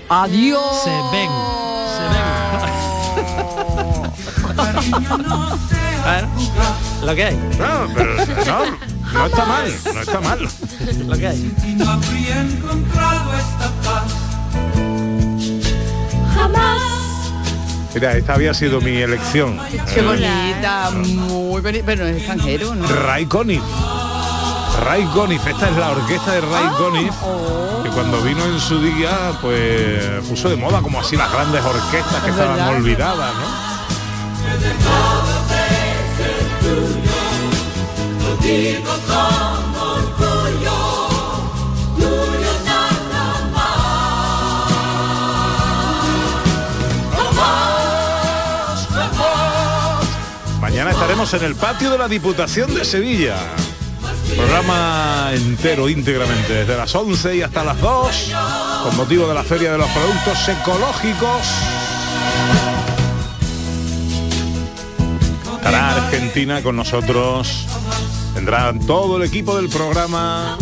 Adiós. 0.08 0.60
Se 0.84 0.90
ven. 1.12 1.30
Lo 7.04 7.14
que 7.14 7.24
hay. 7.24 7.36
No, 7.58 7.88
pero 7.94 8.14
no, 8.46 8.64
no 9.12 9.26
está 9.26 9.44
mal, 9.44 9.74
no 9.94 10.00
está 10.00 10.20
mal. 10.20 10.48
Lo 11.06 11.16
que 11.16 11.26
hay. 11.26 11.54
Y 11.66 11.74
no 11.74 11.90
habría 11.90 12.40
encontrado 12.42 13.32
esta 13.34 13.70
paz. 13.84 14.12
Jamás. 16.34 16.82
Mira, 17.94 18.16
esta 18.16 18.34
había 18.34 18.52
sido 18.54 18.80
mi 18.80 18.96
elección. 18.98 19.58
Qué 19.94 20.02
bonita, 20.02 20.90
muy 20.92 21.60
bonita. 21.60 21.84
Bueno, 21.84 22.04
es 22.04 22.16
extranjero, 22.18 22.74
¿no? 22.74 22.86
Ray 22.86 23.26
Conniff. 23.26 23.62
Ray 24.84 25.04
Conniff, 25.06 25.46
esta 25.46 25.70
es 25.70 25.76
la 25.76 25.90
orquesta 25.92 26.32
de 26.32 26.40
Ray 26.42 26.66
Conniff, 26.76 27.14
que 27.82 27.88
cuando 27.90 28.20
vino 28.22 28.44
en 28.44 28.60
su 28.60 28.78
día, 28.82 29.32
pues 29.40 30.02
puso 30.28 30.50
de 30.50 30.56
moda 30.56 30.82
como 30.82 31.00
así 31.00 31.16
las 31.16 31.32
grandes 31.32 31.64
orquestas 31.64 32.22
que 32.22 32.28
Es 32.30 32.34
estaban 32.36 32.56
verdad. 32.56 32.76
olvidadas, 32.76 33.34
¿no? 33.34 33.66
Mañana 50.60 50.92
estaremos 50.92 51.34
en 51.34 51.42
el 51.42 51.56
patio 51.56 51.90
de 51.90 51.98
la 51.98 52.06
Diputación 52.06 52.72
de 52.72 52.84
Sevilla. 52.84 53.36
Programa 54.36 55.30
entero, 55.32 55.88
íntegramente, 55.88 56.52
desde 56.52 56.76
las 56.76 56.94
11 56.94 57.34
y 57.36 57.42
hasta 57.42 57.64
las 57.64 57.80
2, 57.80 58.32
con 58.84 58.96
motivo 58.96 59.26
de 59.26 59.34
la 59.34 59.42
Feria 59.42 59.72
de 59.72 59.78
los 59.78 59.88
Productos 59.88 60.48
Ecológicos. 60.48 61.48
Estará 65.56 65.96
Argentina 65.96 66.62
con 66.62 66.76
nosotros. 66.76 67.66
Tendrán 68.36 68.80
todo 68.80 69.16
el 69.16 69.22
equipo 69.22 69.56
del 69.56 69.70
programa 69.70 70.58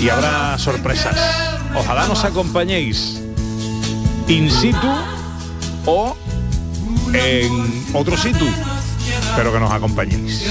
y 0.00 0.08
habrá 0.08 0.56
sorpresas. 0.56 1.16
Ojalá 1.74 2.06
nos 2.06 2.24
acompañéis 2.24 3.20
in 4.28 4.48
situ 4.48 4.86
o 5.84 6.16
en 7.12 7.86
otro 7.92 8.16
sitio, 8.16 8.46
pero 9.34 9.52
que 9.52 9.58
nos 9.58 9.72
acompañéis. 9.72 10.46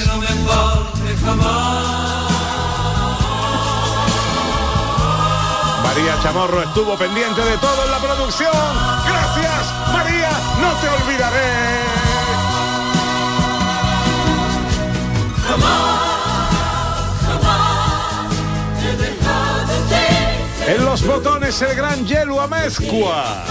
María 5.84 6.19
Chamorro 6.21 6.63
estuvo 6.63 6.97
pendiente 6.97 7.41
de 7.41 7.57
todo 7.59 7.86
en 7.86 7.91
la 7.91 7.99
producción. 7.99 8.51
Gracias, 9.07 9.93
María, 9.93 10.32
no 10.59 10.73
te 10.73 10.89
olvidaré. 10.89 11.85
En 20.68 20.84
los 20.84 21.06
botones 21.06 21.62
el 21.62 21.76
gran 21.76 22.06
Yelu 22.06 22.39
Amezcua. 22.39 23.45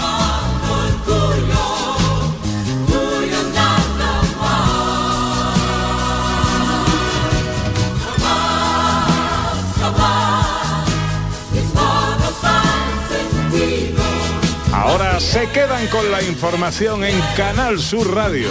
Ahora 14.73 15.19
se 15.19 15.49
quedan 15.49 15.87
con 15.87 16.11
la 16.11 16.21
información 16.21 17.03
en 17.03 17.19
Canal 17.35 17.79
Sur 17.79 18.13
Radio. 18.13 18.49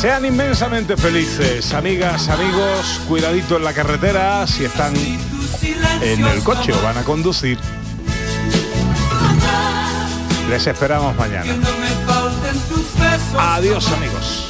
Sean 0.00 0.24
inmensamente 0.24 0.96
felices, 0.96 1.74
amigas, 1.74 2.30
amigos, 2.30 3.02
cuidadito 3.06 3.58
en 3.58 3.64
la 3.64 3.74
carretera 3.74 4.46
si 4.46 4.64
están 4.64 4.94
en 4.96 6.24
el 6.24 6.42
coche 6.42 6.72
o 6.72 6.80
van 6.80 6.96
a 6.96 7.02
conducir. 7.02 7.58
Les 10.48 10.66
esperamos 10.66 11.14
mañana. 11.16 11.54
Adiós 13.36 13.92
amigos. 13.92 14.49